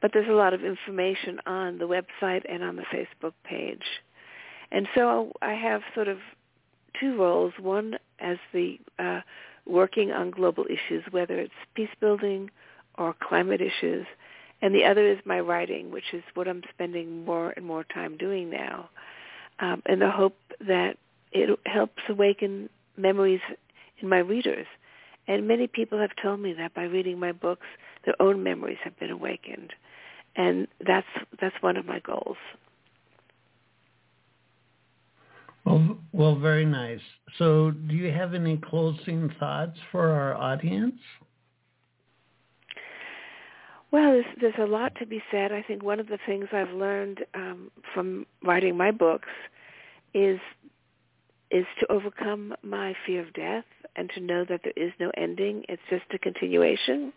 But 0.00 0.10
there's 0.12 0.28
a 0.28 0.32
lot 0.32 0.52
of 0.52 0.64
information 0.64 1.38
on 1.46 1.78
the 1.78 1.86
website 1.86 2.42
and 2.48 2.62
on 2.62 2.76
the 2.76 2.82
Facebook 2.92 3.32
page. 3.44 3.84
And 4.70 4.88
so 4.94 5.32
I 5.40 5.52
have 5.52 5.82
sort 5.94 6.08
of 6.08 6.18
two 6.98 7.16
roles, 7.18 7.52
one 7.60 7.96
as 8.18 8.38
the 8.52 8.78
uh, 8.98 9.20
working 9.66 10.10
on 10.10 10.30
global 10.30 10.64
issues, 10.66 11.04
whether 11.10 11.38
it's 11.38 11.52
peace 11.74 11.94
building 12.00 12.50
or 12.98 13.14
climate 13.22 13.60
issues, 13.60 14.06
and 14.62 14.72
the 14.74 14.84
other 14.84 15.06
is 15.06 15.18
my 15.24 15.40
writing, 15.40 15.90
which 15.90 16.14
is 16.14 16.22
what 16.34 16.46
I'm 16.46 16.62
spending 16.72 17.24
more 17.24 17.50
and 17.50 17.66
more 17.66 17.84
time 17.84 18.16
doing 18.16 18.48
now, 18.48 18.88
um, 19.58 19.82
in 19.86 19.98
the 19.98 20.10
hope 20.10 20.36
that 20.60 20.96
it 21.32 21.58
helps 21.66 22.00
awaken 22.08 22.70
memories 22.96 23.40
in 24.00 24.08
my 24.08 24.18
readers. 24.18 24.66
And 25.26 25.48
many 25.48 25.66
people 25.66 25.98
have 25.98 26.10
told 26.20 26.40
me 26.40 26.52
that 26.54 26.74
by 26.74 26.84
reading 26.84 27.18
my 27.18 27.32
books, 27.32 27.66
their 28.04 28.14
own 28.20 28.42
memories 28.42 28.78
have 28.84 28.98
been 28.98 29.10
awakened, 29.10 29.72
and 30.36 30.66
that's 30.84 31.06
that's 31.40 31.54
one 31.60 31.76
of 31.76 31.86
my 31.86 32.00
goals. 32.00 32.36
Well, 35.64 35.98
well, 36.12 36.34
very 36.36 36.64
nice. 36.64 37.00
So, 37.38 37.70
do 37.70 37.94
you 37.94 38.10
have 38.10 38.34
any 38.34 38.56
closing 38.56 39.32
thoughts 39.38 39.78
for 39.92 40.10
our 40.10 40.34
audience? 40.34 40.98
Well, 43.92 44.12
there's, 44.12 44.24
there's 44.40 44.68
a 44.68 44.72
lot 44.72 44.94
to 44.96 45.06
be 45.06 45.22
said. 45.30 45.52
I 45.52 45.62
think 45.62 45.82
one 45.82 46.00
of 46.00 46.08
the 46.08 46.18
things 46.26 46.46
I've 46.50 46.70
learned 46.70 47.24
um, 47.34 47.70
from 47.94 48.26
writing 48.42 48.76
my 48.76 48.90
books 48.90 49.28
is 50.14 50.40
is 51.50 51.66
to 51.78 51.92
overcome 51.92 52.54
my 52.62 52.94
fear 53.04 53.20
of 53.20 53.30
death 53.34 53.66
and 53.94 54.10
to 54.14 54.20
know 54.20 54.42
that 54.48 54.62
there 54.64 54.72
is 54.74 54.90
no 54.98 55.10
ending. 55.18 55.62
It's 55.68 55.82
just 55.90 56.04
a 56.14 56.18
continuation, 56.18 57.12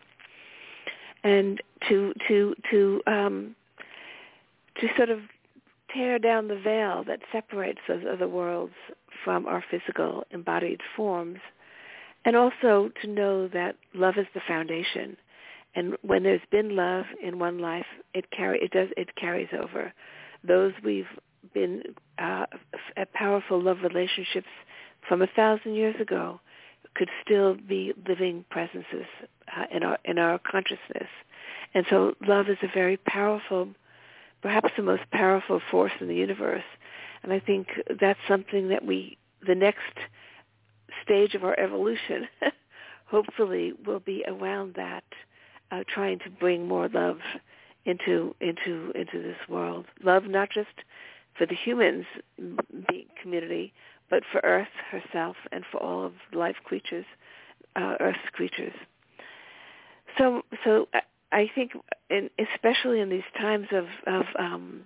and 1.23 1.61
to 1.88 2.13
to 2.28 2.53
to 2.69 3.01
um, 3.07 3.55
to 4.82 4.88
sort 4.97 5.09
of 5.09 5.19
tear 5.93 6.19
down 6.19 6.49
the 6.49 6.59
veil 6.59 7.05
that 7.07 7.19
separates 7.32 7.80
those 7.88 8.03
other 8.11 8.28
worlds 8.28 8.73
from 9.23 9.45
our 9.45 9.63
physical 9.71 10.26
embodied 10.32 10.82
forms, 10.97 11.39
and 12.26 12.36
also 12.36 12.91
to 13.01 13.07
know 13.07 13.47
that 13.47 13.78
love 13.93 14.15
is 14.17 14.28
the 14.34 14.41
foundation. 14.45 15.15
And 15.76 15.95
when 16.01 16.23
there's 16.23 16.41
been 16.51 16.76
love 16.76 17.05
in 17.21 17.39
one 17.39 17.59
life, 17.59 17.86
it 18.13 18.32
carry 18.32 18.59
it 18.61 18.71
does 18.71 18.89
it 18.97 19.15
carries 19.15 19.49
over. 19.53 19.93
Those 20.43 20.73
we've 20.84 21.07
been 21.53 21.84
uh, 22.17 22.45
at 22.97 23.13
powerful 23.13 23.61
love 23.61 23.78
relationships 23.84 24.47
from 25.07 25.21
a 25.21 25.28
thousand 25.28 25.76
years 25.76 25.95
ago 25.99 26.39
could 26.95 27.09
still 27.23 27.55
be 27.55 27.93
living 28.07 28.45
presences 28.49 29.05
uh, 29.55 29.65
in 29.71 29.84
our 29.84 29.97
in 30.05 30.17
our 30.17 30.39
consciousness. 30.39 31.09
And 31.73 31.86
so 31.89 32.13
love 32.26 32.47
is 32.47 32.57
a 32.63 32.73
very 32.73 32.97
powerful 32.97 33.67
perhaps 34.45 34.69
the 34.78 34.84
most 34.84 35.01
powerful 35.11 35.59
force 35.71 35.91
in 35.99 36.07
the 36.07 36.13
universe. 36.13 36.63
And 37.23 37.34
I 37.34 37.39
think 37.39 37.67
that's 37.99 38.19
something 38.28 38.69
that 38.69 38.86
we, 38.86 39.17
the 39.45 39.55
next 39.55 39.97
stage 41.01 41.34
of 41.34 41.43
our 41.43 41.59
evolution, 41.59 42.28
hopefully 43.05 43.73
will 43.88 44.01
be 44.01 44.23
around 44.28 44.76
that, 44.76 45.03
uh, 45.72 45.84
trying 45.88 46.20
to 46.20 46.30
bring 46.30 46.68
more 46.68 46.89
love 46.89 47.20
into 47.86 48.36
into 48.41 48.91
into 48.95 49.22
this 49.22 49.38
world. 49.49 49.86
Love 50.03 50.26
not 50.26 50.49
just 50.49 50.84
for 51.38 51.45
the 51.45 51.55
humans 51.55 52.05
the 52.38 53.05
community, 53.22 53.74
but 54.09 54.24
for 54.32 54.41
Earth 54.43 54.68
herself 54.91 55.36
and 55.51 55.63
for 55.72 55.82
all 55.82 56.05
of 56.05 56.13
life 56.34 56.57
creatures, 56.63 57.05
uh, 57.76 57.95
Earth's 57.99 58.30
creatures. 58.34 58.74
So 60.18 60.43
so 60.63 60.88
uh, 60.93 61.01
I 61.32 61.49
think, 61.53 61.72
in, 62.09 62.30
especially 62.39 63.01
in 63.01 63.09
these 63.09 63.24
times 63.38 63.68
of, 63.72 63.86
of 64.07 64.26
um, 64.39 64.84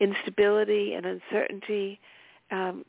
instability 0.00 0.94
and 0.94 1.06
uncertainty, 1.06 2.00
um, 2.50 2.84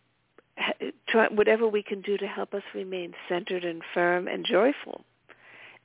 try, 1.07 1.27
whatever 1.27 1.67
we 1.67 1.83
can 1.83 2.01
do 2.01 2.17
to 2.17 2.25
help 2.25 2.53
us 2.55 2.63
remain 2.73 3.13
centered 3.29 3.63
and 3.65 3.83
firm 3.93 4.27
and 4.27 4.45
joyful. 4.45 5.05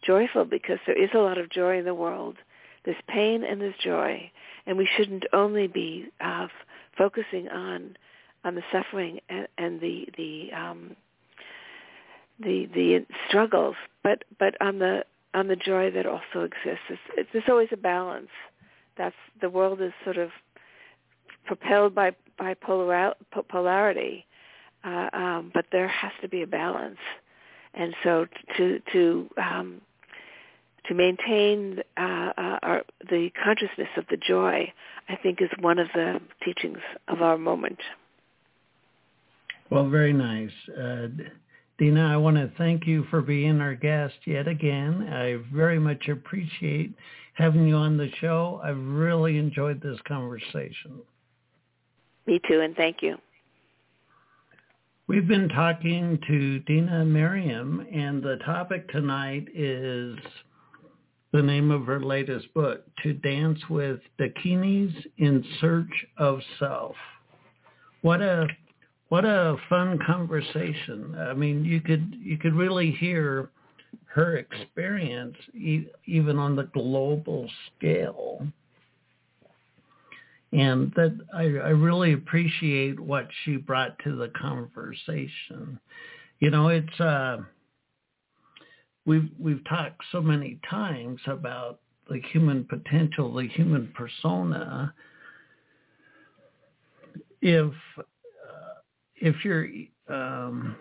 Joyful 0.07 0.45
because 0.45 0.79
there 0.87 1.01
is 1.01 1.11
a 1.15 1.19
lot 1.19 1.39
of 1.39 1.51
joy 1.51 1.79
in 1.79 1.85
the 1.85 1.95
world. 1.95 2.37
There's 2.85 2.97
pain 3.09 3.43
and 3.43 3.61
there's 3.61 3.75
joy, 3.83 4.31
and 4.67 4.79
we 4.79 4.89
shouldn't 4.97 5.25
only 5.33 5.67
be 5.67 6.07
uh, 6.21 6.47
focusing 6.97 7.49
on 7.49 7.97
on 8.45 8.55
the 8.55 8.63
suffering 8.71 9.19
and, 9.29 9.49
and 9.59 9.81
the 9.81 10.07
the 10.17 10.51
um, 10.57 10.97
the 12.39 12.69
the 12.73 13.07
struggles, 13.29 13.75
but 14.05 14.23
but 14.39 14.55
on 14.61 14.79
the 14.79 15.05
on 15.35 15.49
the 15.49 15.57
joy 15.57 15.91
that 15.91 16.07
also 16.07 16.43
exists. 16.43 16.85
It's, 16.89 17.01
it's, 17.17 17.29
there's 17.33 17.45
always 17.49 17.69
a 17.73 17.77
balance. 17.77 18.31
That's 18.97 19.17
the 19.41 19.51
world 19.51 19.83
is 19.83 19.93
sort 20.05 20.17
of 20.17 20.31
propelled 21.45 21.95
by 21.95 22.13
by 22.39 22.55
polar, 22.55 23.15
polarity, 23.49 24.27
uh, 24.85 25.09
um, 25.13 25.51
but 25.53 25.67
there 25.73 25.89
has 25.89 26.13
to 26.23 26.29
be 26.29 26.43
a 26.43 26.47
balance. 26.47 26.99
And 27.75 27.95
so 28.05 28.27
to 28.57 28.81
to 28.93 29.29
um, 29.37 29.81
to 30.89 30.95
maintain 30.95 31.81
uh, 31.97 32.33
uh, 32.37 32.59
our, 32.63 32.83
the 33.11 33.31
consciousness 33.43 33.89
of 33.97 34.05
the 34.11 34.17
joy, 34.17 34.73
I 35.09 35.17
think, 35.17 35.41
is 35.41 35.51
one 35.61 35.79
of 35.79 35.89
the 35.95 36.21
teachings 36.45 36.79
of 37.09 37.23
our 37.23 37.39
moment. 37.39 37.79
Well, 39.71 39.89
very 39.89 40.13
nice. 40.13 40.51
Uh, 40.69 41.09
Dena, 41.79 42.07
I 42.07 42.17
want 42.17 42.37
to 42.37 42.51
thank 42.57 42.87
you 42.87 43.05
for 43.11 43.21
being 43.21 43.61
our 43.61 43.75
guest 43.75 44.15
yet 44.25 44.49
again. 44.49 45.09
I 45.13 45.39
very 45.55 45.79
much 45.79 46.09
appreciate 46.09 46.95
having 47.35 47.67
you 47.67 47.75
on 47.75 47.97
the 47.97 48.09
show. 48.21 48.61
I've 48.65 48.79
really 48.79 49.39
enjoyed 49.39 49.83
this 49.83 49.99
conversation. 50.09 51.01
Me 52.27 52.41
too, 52.49 52.61
and 52.61 52.75
thank 52.77 53.03
you. 53.03 53.17
We've 55.09 55.29
been 55.29 55.49
talking 55.49 56.19
to 56.27 56.59
Dena 56.61 57.05
Merriam, 57.05 57.87
and 57.93 58.23
the 58.23 58.39
topic 58.45 58.89
tonight 58.91 59.47
is 59.55 60.17
the 61.33 61.43
name 61.43 61.71
of 61.71 61.87
her 61.87 62.01
latest 62.01 62.53
book, 62.55 62.85
To 63.03 63.13
Dance 63.13 63.59
with 63.69 64.01
Dakinis 64.19 64.95
in 65.19 65.45
Search 65.61 66.07
of 66.19 66.41
Self. 66.59 66.97
What 68.03 68.23
a 68.23 68.47
what 69.09 69.25
a 69.25 69.57
fun 69.69 69.99
conversation. 70.05 71.15
I 71.19 71.33
mean, 71.35 71.65
you 71.65 71.81
could 71.81 72.15
you 72.19 72.39
could 72.39 72.55
really 72.55 72.91
hear 72.93 73.51
her 74.07 74.39
experience 74.39 75.37
even 75.55 76.39
on 76.39 76.57
the 76.57 76.65
global 76.73 77.49
scale. 77.77 78.47
And 80.53 80.93
that 80.97 81.19
I, 81.35 81.43
I 81.43 81.71
really 81.71 82.15
appreciate 82.15 82.99
what 82.99 83.29
she 83.45 83.57
brought 83.57 83.99
to 84.05 84.17
the 84.17 84.29
conversation. 84.41 85.79
You 86.39 86.51
know, 86.51 86.69
it's 86.69 87.01
uh, 87.01 87.39
we've 89.07 89.31
we've 89.39 89.65
talked 89.69 90.03
so 90.13 90.21
many 90.21 90.59
times 90.69 91.21
about 91.27 91.81
the 92.09 92.21
human 92.33 92.65
potential, 92.65 93.33
the 93.33 93.49
human 93.49 93.93
persona. 93.95 94.93
If 97.41 97.73
uh, 97.99 98.03
if 99.17 99.45
you're 99.45 99.69
um, 100.09 100.77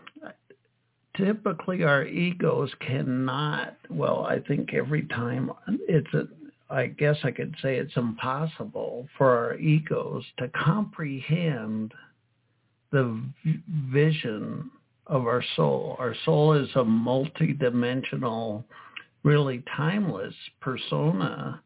typically 1.18 1.84
our 1.84 2.06
egos 2.06 2.72
cannot. 2.80 3.78
Well, 3.90 4.26
I 4.26 4.40
think 4.40 4.74
every 4.74 5.04
time 5.08 5.52
it's 5.88 6.14
a. 6.14 6.28
I 6.68 6.88
guess 6.88 7.16
I 7.24 7.30
could 7.30 7.56
say 7.62 7.76
it's 7.76 7.96
impossible 7.96 9.08
for 9.20 9.38
our 9.38 9.56
egos 9.58 10.24
to 10.40 10.50
comprehend 10.50 11.94
the 12.92 13.22
vision 13.94 14.72
of 15.08 15.28
our 15.28 15.44
soul. 15.56 15.96
Our 16.00 16.16
soul 16.26 16.54
is 16.54 16.70
a 16.76 16.84
multidimensional, 16.84 18.64
really 19.24 19.64
timeless 19.76 20.34
persona. 20.62 21.62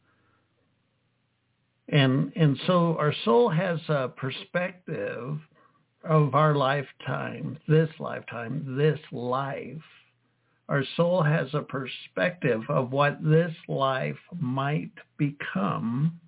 And 1.90 2.32
and 2.36 2.60
so 2.68 2.96
our 2.98 3.14
soul 3.26 3.50
has 3.50 3.80
a 3.90 4.10
perspective 4.16 5.40
of 6.04 6.36
our 6.36 6.56
lifetime, 6.56 7.58
this 7.68 7.90
lifetime, 8.00 8.76
this 8.78 9.00
life. 9.12 9.82
Our 10.70 10.84
soul 10.96 11.24
has 11.24 11.48
a 11.54 11.62
perspective 11.62 12.62
of 12.70 12.92
what 12.92 13.24
this 13.24 13.54
life 13.68 14.20
might 14.40 14.92
become. 15.18 16.20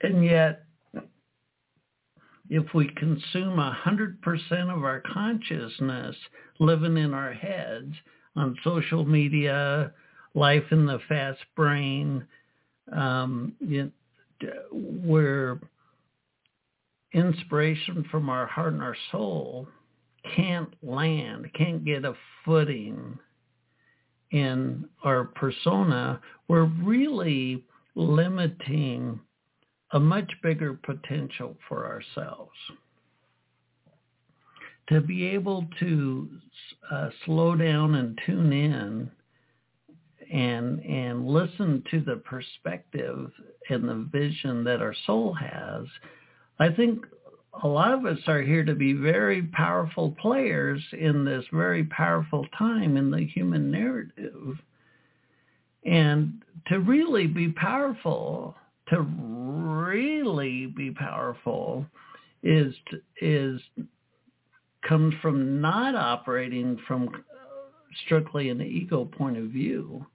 And 0.00 0.24
yet 0.24 0.64
if 2.50 2.72
we 2.74 2.88
consume 2.96 3.56
100% 3.56 4.74
of 4.74 4.84
our 4.84 5.02
consciousness 5.12 6.16
living 6.58 6.96
in 6.96 7.12
our 7.12 7.32
heads 7.32 7.92
on 8.36 8.56
social 8.64 9.04
media, 9.04 9.92
life 10.34 10.64
in 10.70 10.86
the 10.86 10.98
fast 11.08 11.40
brain, 11.56 12.24
um, 12.92 13.52
where 14.72 15.58
inspiration 17.12 18.04
from 18.10 18.28
our 18.28 18.46
heart 18.46 18.72
and 18.72 18.82
our 18.82 18.96
soul 19.10 19.68
can't 20.36 20.72
land, 20.82 21.48
can't 21.54 21.84
get 21.84 22.04
a 22.04 22.14
footing 22.44 23.18
in 24.30 24.86
our 25.04 25.24
persona, 25.24 26.20
we're 26.48 26.70
really 26.82 27.64
limiting 27.94 29.18
a 29.92 30.00
much 30.00 30.30
bigger 30.42 30.74
potential 30.74 31.56
for 31.68 31.86
ourselves. 31.86 32.52
To 34.90 35.00
be 35.00 35.26
able 35.26 35.66
to 35.80 36.28
uh, 36.90 37.10
slow 37.24 37.54
down 37.54 37.94
and 37.94 38.18
tune 38.24 38.52
in 38.52 39.10
and 40.30 40.80
and 40.80 41.26
listen 41.26 41.82
to 41.90 42.00
the 42.00 42.16
perspective 42.16 43.30
and 43.70 43.88
the 43.88 44.08
vision 44.10 44.64
that 44.64 44.80
our 44.80 44.94
soul 45.06 45.34
has, 45.34 45.86
I 46.58 46.70
think 46.70 47.04
a 47.62 47.68
lot 47.68 47.92
of 47.92 48.04
us 48.04 48.18
are 48.26 48.42
here 48.42 48.64
to 48.64 48.74
be 48.74 48.92
very 48.92 49.42
powerful 49.42 50.14
players 50.20 50.82
in 50.92 51.24
this 51.24 51.44
very 51.52 51.84
powerful 51.84 52.46
time 52.56 52.96
in 52.96 53.10
the 53.10 53.24
human 53.24 53.70
narrative. 53.70 54.58
And 55.84 56.42
to 56.68 56.80
really 56.80 57.26
be 57.26 57.48
powerful, 57.50 58.54
to 58.90 59.02
really 59.02 60.66
be 60.66 60.90
powerful 60.90 61.86
is 62.42 62.74
is 63.20 63.60
comes 64.86 65.14
from 65.20 65.60
not 65.60 65.94
operating 65.94 66.78
from 66.86 67.10
strictly 68.04 68.50
an 68.50 68.62
ego 68.62 69.04
point 69.04 69.36
of 69.36 69.44
view. 69.46 70.06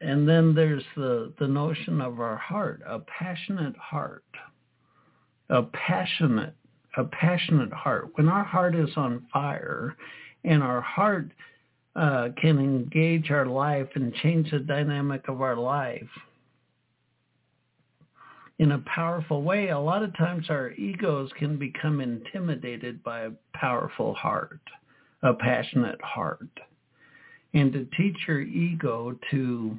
And 0.00 0.26
then 0.26 0.54
there's 0.54 0.84
the, 0.96 1.32
the 1.38 1.48
notion 1.48 2.00
of 2.00 2.20
our 2.20 2.36
heart, 2.36 2.80
a 2.86 3.00
passionate 3.00 3.76
heart, 3.76 4.24
a 5.50 5.62
passionate, 5.64 6.54
a 6.96 7.04
passionate 7.04 7.72
heart. 7.72 8.08
When 8.14 8.28
our 8.28 8.44
heart 8.44 8.74
is 8.74 8.90
on 8.96 9.26
fire 9.32 9.96
and 10.44 10.62
our 10.62 10.80
heart 10.80 11.30
uh, 11.96 12.28
can 12.40 12.58
engage 12.58 13.30
our 13.30 13.46
life 13.46 13.88
and 13.94 14.14
change 14.14 14.50
the 14.50 14.60
dynamic 14.60 15.28
of 15.28 15.42
our 15.42 15.56
life, 15.56 16.08
in 18.60 18.72
a 18.72 18.78
powerful 18.80 19.42
way, 19.42 19.70
a 19.70 19.78
lot 19.78 20.02
of 20.02 20.14
times 20.18 20.50
our 20.50 20.72
egos 20.72 21.30
can 21.38 21.56
become 21.56 22.02
intimidated 22.02 23.02
by 23.02 23.20
a 23.20 23.30
powerful 23.54 24.12
heart, 24.12 24.60
a 25.22 25.32
passionate 25.32 26.00
heart. 26.02 26.50
And 27.54 27.72
to 27.72 27.88
teach 27.96 28.18
your 28.28 28.42
ego 28.42 29.18
to 29.30 29.78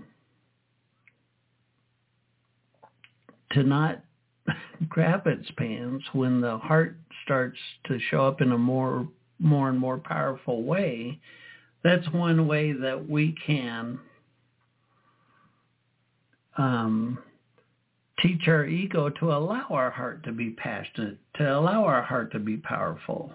to 3.51 3.61
not 3.61 4.03
grab 4.89 5.27
its 5.27 5.49
pants 5.57 6.03
when 6.13 6.41
the 6.41 6.57
heart 6.57 6.97
starts 7.23 7.59
to 7.85 7.99
show 8.09 8.25
up 8.25 8.41
in 8.41 8.51
a 8.51 8.57
more 8.57 9.07
more 9.37 9.69
and 9.69 9.77
more 9.77 9.99
powerful 9.99 10.63
way, 10.63 11.19
that's 11.83 12.09
one 12.13 12.47
way 12.47 12.71
that 12.71 13.07
we 13.07 13.35
can 13.45 13.99
um, 16.57 17.19
teach 18.21 18.47
our 18.47 18.65
ego 18.65 19.09
to 19.09 19.31
allow 19.31 19.67
our 19.69 19.89
heart 19.89 20.23
to 20.23 20.31
be 20.31 20.51
passionate, 20.51 21.17
to 21.35 21.57
allow 21.57 21.83
our 21.85 22.01
heart 22.01 22.31
to 22.33 22.39
be 22.39 22.57
powerful. 22.57 23.33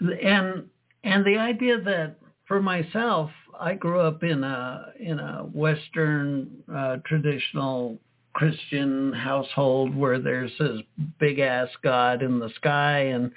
And 0.00 0.64
and 1.04 1.24
the 1.24 1.36
idea 1.36 1.80
that 1.80 2.16
for 2.46 2.60
myself, 2.60 3.30
I 3.58 3.74
grew 3.74 4.00
up 4.00 4.22
in 4.22 4.42
a 4.44 4.92
in 4.98 5.18
a 5.18 5.42
Western 5.52 6.50
uh, 6.74 6.96
traditional 7.06 7.98
Christian 8.34 9.12
household 9.12 9.94
where 9.94 10.18
there's 10.18 10.52
this 10.58 10.80
big 11.20 11.38
ass 11.38 11.68
God 11.82 12.22
in 12.22 12.38
the 12.38 12.50
sky, 12.56 12.98
and 12.98 13.30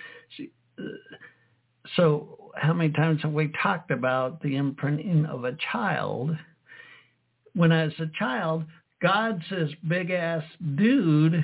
so 1.95 2.52
how 2.56 2.74
many 2.74 2.91
times 2.91 3.22
have 3.22 3.34
we 3.34 3.52
talked 3.62 3.91
about 3.91 4.41
the 4.41 4.56
imprinting 4.56 5.26
of 5.26 5.45
a 5.45 5.56
child? 5.72 6.36
When 7.54 7.72
I 7.72 7.86
was 7.86 7.93
a 8.00 8.12
child, 8.18 8.66
God's 9.02 9.43
this 9.50 9.72
big 9.88 10.10
ass 10.10 10.43
dude 10.76 11.43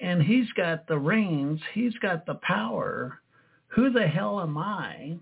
and 0.00 0.22
he's 0.22 0.50
got 0.56 0.86
the 0.86 0.98
reins, 0.98 1.60
he's 1.72 1.94
got 1.98 2.26
the 2.26 2.38
power. 2.42 3.20
Who 3.68 3.90
the 3.90 4.06
hell 4.06 4.40
am 4.40 4.56
I? 4.56 5.16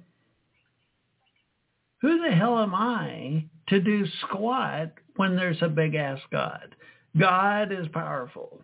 Who 2.01 2.23
the 2.23 2.35
hell 2.35 2.59
am 2.59 2.75
I 2.75 3.45
to 3.69 3.81
do 3.81 4.05
squat 4.23 4.93
when 5.17 5.37
there's 5.37 5.63
a 5.63 5.69
big 5.69 5.95
ass 5.95 6.21
God? 6.31 6.75
God 7.19 7.73
is 7.73 7.87
powerful. 7.93 8.61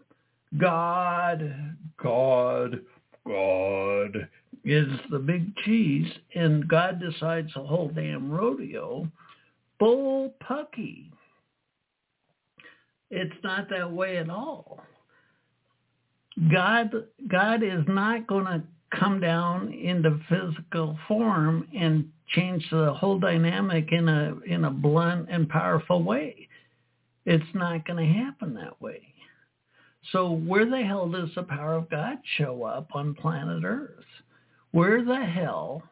God, 0.59 1.55
God, 2.03 2.81
God 3.27 4.29
is 4.65 4.89
the 5.11 5.19
big 5.19 5.55
cheese 5.65 6.11
and 6.35 6.69
God 6.69 7.01
decides 7.01 7.53
the 7.55 7.63
whole 7.63 7.89
damn 7.89 8.31
rodeo. 8.31 9.09
Bull 9.79 10.35
pucky. 10.47 11.11
It's 13.11 13.35
not 13.43 13.69
that 13.71 13.91
way 13.91 14.19
at 14.19 14.31
all. 14.31 14.81
God 16.53 16.93
God 17.29 17.63
is 17.63 17.85
not 17.89 18.27
going 18.27 18.47
to 18.47 18.63
come 18.99 19.21
down 19.21 19.73
into 19.73 20.19
physical 20.29 20.99
form 21.07 21.67
and 21.77 22.09
change 22.29 22.65
the 22.71 22.93
whole 22.95 23.19
dynamic 23.19 23.93
in 23.93 24.09
a 24.09 24.37
in 24.47 24.65
a 24.65 24.71
blunt 24.71 25.29
and 25.31 25.49
powerful 25.49 26.03
way. 26.03 26.49
It's 27.27 27.55
not 27.55 27.87
going 27.87 28.05
to 28.07 28.13
happen 28.13 28.55
that 28.55 28.81
way. 28.81 29.03
So 30.13 30.33
where 30.33 30.69
the 30.69 30.83
hell 30.83 31.09
does 31.09 31.29
the 31.35 31.43
power 31.43 31.75
of 31.75 31.91
God 31.91 32.19
show 32.39 32.63
up 32.65 32.89
on 32.95 33.15
planet 33.15 33.63
Earth? 33.65 34.05
Where 34.73 35.05
the 35.05 35.25
hell 35.25 35.83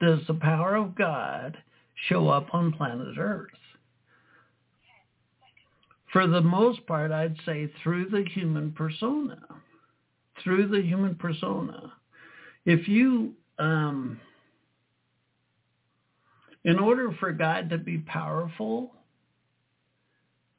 does 0.00 0.20
the 0.26 0.34
power 0.34 0.76
of 0.76 0.94
God 0.94 1.56
show 2.08 2.28
up 2.28 2.54
on 2.54 2.72
planet 2.72 3.18
Earth? 3.18 3.50
For 6.12 6.26
the 6.26 6.42
most 6.42 6.86
part, 6.86 7.10
I'd 7.10 7.36
say 7.46 7.70
through 7.82 8.10
the 8.10 8.24
human 8.34 8.72
persona, 8.72 9.38
through 10.42 10.68
the 10.68 10.82
human 10.82 11.14
persona. 11.14 11.92
If 12.66 12.86
you, 12.86 13.32
um, 13.58 14.20
in 16.64 16.78
order 16.78 17.16
for 17.18 17.32
God 17.32 17.70
to 17.70 17.78
be 17.78 17.98
powerful, 17.98 18.92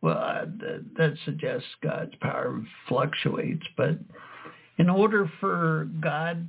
well, 0.01 0.17
uh, 0.17 0.45
that, 0.59 0.85
that 0.97 1.13
suggests 1.23 1.67
God's 1.81 2.13
power 2.19 2.61
fluctuates, 2.89 3.65
but 3.77 3.97
in 4.77 4.89
order 4.89 5.31
for 5.39 5.87
God, 6.01 6.47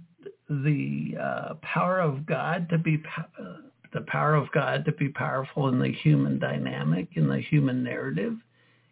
the 0.48 1.14
uh, 1.22 1.54
power 1.62 2.00
of 2.00 2.26
God 2.26 2.68
to 2.70 2.78
be 2.78 3.00
uh, 3.16 3.58
the 3.92 4.00
power 4.08 4.34
of 4.34 4.50
God 4.50 4.84
to 4.86 4.92
be 4.92 5.08
powerful 5.08 5.68
in 5.68 5.78
the 5.78 5.92
human 5.92 6.40
dynamic, 6.40 7.10
in 7.14 7.28
the 7.28 7.40
human 7.40 7.84
narrative, 7.84 8.34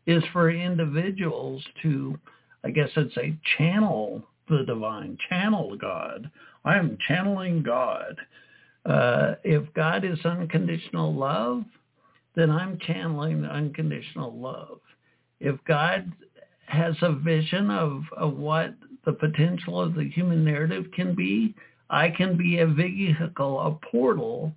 is 0.07 0.23
for 0.33 0.51
individuals 0.51 1.63
to, 1.83 2.19
I 2.65 2.71
guess 2.71 2.91
I'd 2.97 3.13
say, 3.13 3.37
channel 3.57 4.23
the 4.49 4.65
divine, 4.65 5.17
channel 5.29 5.77
God. 5.77 6.31
I 6.65 6.77
am 6.77 6.99
channeling 7.09 7.63
God. 7.63 8.17
Uh, 8.85 9.35
if 9.45 9.73
God 9.75 10.05
is 10.05 10.19
unconditional 10.25 11.15
love, 11.15 11.65
then 12.35 12.51
I'm 12.51 12.79
channeling 12.81 13.45
unconditional 13.45 14.37
love. 14.37 14.81
If 15.41 15.57
God 15.67 16.13
has 16.67 16.95
a 17.03 17.13
vision 17.13 17.71
of, 17.71 18.03
of 18.17 18.37
what 18.37 18.75
the 19.05 19.13
potential 19.13 19.81
of 19.81 19.95
the 19.95 20.09
human 20.09 20.45
narrative 20.45 20.87
can 20.95 21.15
be, 21.15 21.55
I 21.91 22.11
can 22.11 22.37
be 22.37 22.59
a 22.59 22.67
vehicle, 22.67 23.61
a 23.61 23.87
portal 23.91 24.53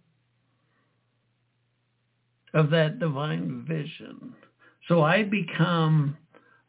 of 2.53 2.69
that 2.69 2.99
divine 2.99 3.65
vision. 3.67 4.33
So 4.87 5.01
I 5.01 5.23
become 5.23 6.17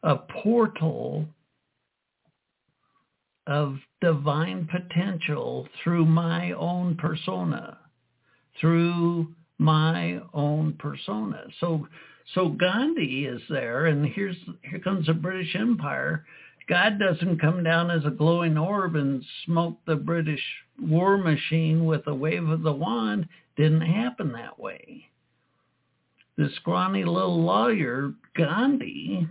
a 0.03 0.15
portal 0.17 1.27
of 3.45 3.77
divine 4.01 4.67
potential 4.67 5.67
through 5.83 6.05
my 6.05 6.51
own 6.53 6.95
persona, 6.95 7.77
through 8.59 9.27
my 9.59 10.19
own 10.33 10.73
persona. 10.79 11.43
So 11.59 11.87
so 12.33 12.49
Gandhi 12.49 13.25
is 13.25 13.41
there 13.49 13.85
and 13.85 14.05
here's 14.05 14.35
here 14.61 14.79
comes 14.79 15.07
the 15.07 15.13
British 15.13 15.55
Empire. 15.55 16.25
God 16.67 16.99
doesn't 16.99 17.39
come 17.39 17.63
down 17.63 17.89
as 17.89 18.03
a 18.03 18.11
glowing 18.11 18.57
orb 18.57 18.95
and 18.95 19.23
smoke 19.45 19.77
the 19.85 19.95
British 19.95 20.43
war 20.81 21.17
machine 21.17 21.85
with 21.85 22.05
a 22.07 22.13
wave 22.13 22.49
of 22.49 22.63
the 22.63 22.73
wand. 22.73 23.29
Didn't 23.55 23.81
happen 23.81 24.33
that 24.33 24.59
way 24.59 25.05
the 26.37 26.49
scrawny 26.57 27.03
little 27.03 27.41
lawyer, 27.41 28.13
Gandhi, 28.35 29.27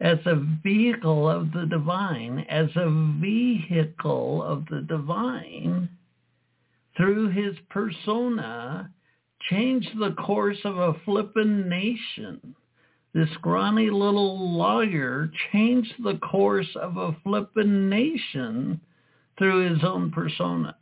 as 0.00 0.18
a 0.24 0.36
vehicle 0.62 1.28
of 1.28 1.52
the 1.52 1.66
divine, 1.66 2.46
as 2.48 2.68
a 2.76 3.16
vehicle 3.20 4.42
of 4.42 4.66
the 4.66 4.82
divine, 4.82 5.88
through 6.96 7.30
his 7.30 7.56
persona, 7.70 8.90
changed 9.50 9.98
the 9.98 10.12
course 10.12 10.58
of 10.64 10.78
a 10.78 10.94
flippin' 11.04 11.68
nation. 11.68 12.54
This 13.12 13.30
scrawny 13.34 13.90
little 13.90 14.56
lawyer 14.56 15.30
changed 15.52 15.94
the 16.02 16.18
course 16.18 16.76
of 16.76 16.96
a 16.96 17.16
flippin' 17.22 17.88
nation 17.88 18.80
through 19.38 19.70
his 19.70 19.82
own 19.84 20.12
persona. 20.12 20.76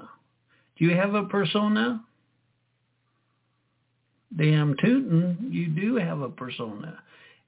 Do 0.77 0.85
you 0.85 0.97
have 0.97 1.15
a 1.15 1.25
persona? 1.25 2.05
Damn 4.37 4.77
tootin', 4.83 5.49
you 5.51 5.69
do 5.69 5.97
have 5.97 6.21
a 6.21 6.29
persona. 6.29 6.99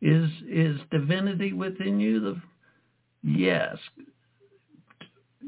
Is 0.02 0.30
is 0.48 0.78
divinity 0.90 1.52
within 1.52 2.00
you? 2.00 2.20
The 2.20 2.42
yes, 3.22 3.76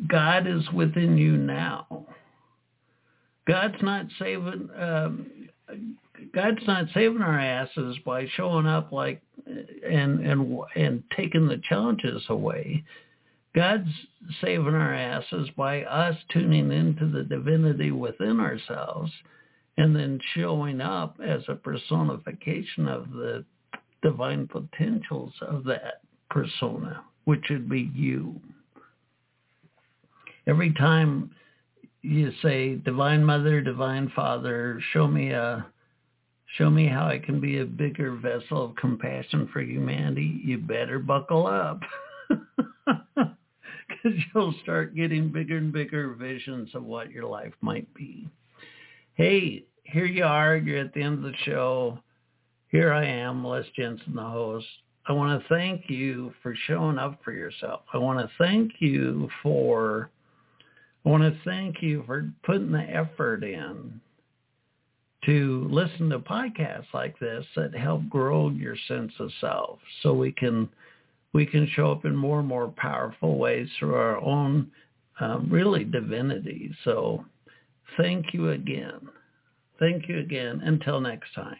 God 0.09 0.47
is 0.47 0.63
within 0.73 1.19
you 1.19 1.37
now. 1.37 2.07
God's 3.47 3.83
not 3.83 4.07
saving. 4.19 4.71
Um, 4.79 5.27
God's 6.35 6.67
not 6.67 6.87
saving 6.95 7.23
our 7.23 7.39
asses 7.39 7.97
by 8.05 8.27
showing 8.37 8.67
up 8.67 8.93
like 8.93 9.21
and 9.47 10.21
and 10.21 10.59
and 10.75 11.03
taking 11.17 11.47
the 11.47 11.61
challenges 11.69 12.23
away. 12.29 12.85
God's 13.55 13.89
saving 14.43 14.75
our 14.75 14.95
asses 14.95 15.49
by 15.57 15.83
us 15.83 16.17
tuning 16.33 16.71
into 16.73 17.11
the 17.11 17.25
divinity 17.25 17.91
within 17.91 18.39
ourselves 18.41 19.11
and 19.79 19.95
then 19.95 20.19
showing 20.35 20.81
up 20.81 21.19
as 21.25 21.43
a 21.49 21.55
personification 21.55 22.89
of 22.89 23.11
the 23.11 23.45
divine 24.03 24.49
potentials 24.49 25.33
of 25.43 25.65
that 25.65 26.01
persona, 26.31 27.03
which 27.25 27.45
would 27.51 27.69
be 27.69 27.91
you. 27.95 28.41
Every 30.47 30.73
time 30.75 31.31
you 32.03 32.33
say 32.43 32.77
divine 32.77 33.25
mother, 33.25 33.61
divine 33.61 34.11
father, 34.15 34.81
show 34.93 35.07
me 35.07 35.31
a 35.31 35.67
show 36.57 36.71
me 36.71 36.87
how 36.87 37.09
I 37.09 37.19
can 37.19 37.41
be 37.41 37.59
a 37.59 37.67
bigger 37.67 38.13
vessel 38.13 38.65
of 38.65 38.77
compassion 38.77 39.49
for 39.53 39.61
humanity, 39.61 40.41
you 40.45 40.59
better 40.59 40.99
buckle 40.99 41.47
up. 41.47 41.81
Because 43.89 44.21
you'll 44.35 44.55
start 44.63 44.95
getting 44.95 45.31
bigger 45.31 45.59
and 45.59 45.73
bigger 45.73 46.13
visions 46.15 46.71
of 46.75 46.85
what 46.85 47.11
your 47.11 47.25
life 47.25 47.53
might 47.61 47.93
be 47.95 48.29
hey, 49.17 49.65
here 49.85 50.05
you 50.05 50.25
are. 50.25 50.57
You're 50.57 50.79
at 50.79 50.95
the 50.95 51.03
end 51.03 51.25
of 51.25 51.33
the 51.33 51.37
show. 51.45 51.99
Here 52.71 52.93
I 52.93 53.05
am, 53.05 53.45
Les 53.45 53.65
Jensen, 53.75 54.15
the 54.15 54.23
host. 54.23 54.67
I 55.09 55.13
want 55.13 55.41
to 55.41 55.49
thank 55.49 55.89
you 55.89 56.33
for 56.43 56.55
showing 56.67 56.99
up 56.99 57.21
for 57.25 57.33
yourself. 57.33 57.83
I 57.93 57.99
want 57.99 58.19
to 58.19 58.31
thank 58.39 58.73
you 58.81 59.29
for 59.43 60.11
I 61.05 61.09
want 61.09 61.23
to 61.23 61.41
thank 61.45 61.81
you 61.81 62.03
for 62.05 62.29
putting 62.45 62.73
the 62.73 62.83
effort 62.83 63.45
in 63.45 64.01
to 65.25 65.69
listen 65.71 66.11
to 66.11 66.19
podcasts 66.19 66.93
like 66.93 67.19
this 67.21 67.47
that 67.55 67.75
help 67.75 68.09
grow 68.09 68.51
your 68.51 68.77
sense 68.89 69.13
of 69.21 69.31
self 69.41 69.79
so 70.03 70.13
we 70.13 70.33
can 70.33 70.69
we 71.33 71.47
can 71.47 71.69
show 71.75 71.93
up 71.93 72.05
in 72.05 72.17
more 72.17 72.41
and 72.41 72.49
more 72.49 72.73
powerful 72.77 73.39
ways 73.39 73.69
through 73.79 73.95
our 73.95 74.19
own 74.19 74.71
um, 75.21 75.47
really 75.49 75.85
divinity. 75.85 76.75
So 76.85 77.25
Thank 77.97 78.35
you 78.35 78.51
again. 78.51 79.09
Thank 79.79 80.09
you 80.09 80.19
again. 80.19 80.61
Until 80.65 81.01
next 81.01 81.35
time. 81.35 81.57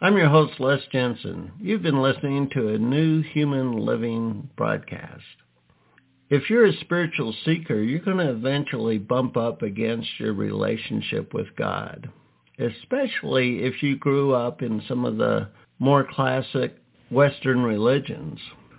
I'm 0.00 0.16
your 0.16 0.28
host, 0.28 0.60
Les 0.60 0.80
Jensen. 0.92 1.50
You've 1.60 1.82
been 1.82 2.00
listening 2.00 2.48
to 2.50 2.68
a 2.68 2.78
new 2.78 3.20
human 3.20 3.72
living 3.72 4.48
broadcast. 4.56 5.24
If 6.30 6.48
you're 6.48 6.66
a 6.66 6.76
spiritual 6.80 7.34
seeker, 7.44 7.82
you're 7.82 7.98
going 7.98 8.18
to 8.18 8.30
eventually 8.30 8.98
bump 8.98 9.36
up 9.36 9.62
against 9.62 10.08
your 10.20 10.34
relationship 10.34 11.34
with 11.34 11.48
God, 11.56 12.08
especially 12.58 13.64
if 13.64 13.82
you 13.82 13.96
grew 13.96 14.34
up 14.34 14.62
in 14.62 14.82
some 14.86 15.04
of 15.04 15.16
the 15.16 15.48
more 15.80 16.06
classic 16.08 16.76
Western 17.10 17.62
religions. 17.62 18.38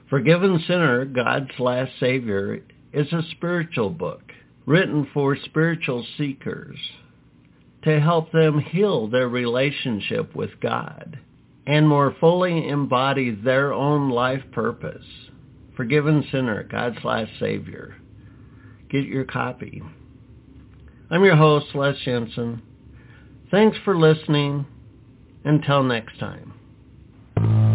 Forgiven 0.09 0.63
Sinner, 0.67 1.05
God's 1.05 1.51
Last 1.59 1.91
Savior, 1.99 2.61
is 2.93 3.11
a 3.11 3.23
spiritual 3.31 3.89
book 3.89 4.31
written 4.69 5.09
for 5.15 5.35
spiritual 5.35 6.05
seekers 6.15 6.77
to 7.83 7.99
help 7.99 8.31
them 8.31 8.59
heal 8.59 9.07
their 9.07 9.27
relationship 9.27 10.35
with 10.35 10.51
God 10.61 11.17
and 11.65 11.89
more 11.89 12.15
fully 12.19 12.67
embody 12.67 13.31
their 13.31 13.73
own 13.73 14.11
life 14.11 14.43
purpose. 14.51 15.05
Forgiven 15.75 16.23
Sinner, 16.31 16.61
God's 16.63 17.03
Last 17.03 17.31
Savior. 17.39 17.95
Get 18.91 19.05
your 19.05 19.25
copy. 19.25 19.81
I'm 21.09 21.23
your 21.23 21.35
host, 21.35 21.73
Les 21.73 21.95
Jensen. 22.05 22.61
Thanks 23.49 23.77
for 23.83 23.97
listening. 23.97 24.67
Until 25.43 25.81
next 25.81 26.19
time. 26.19 27.68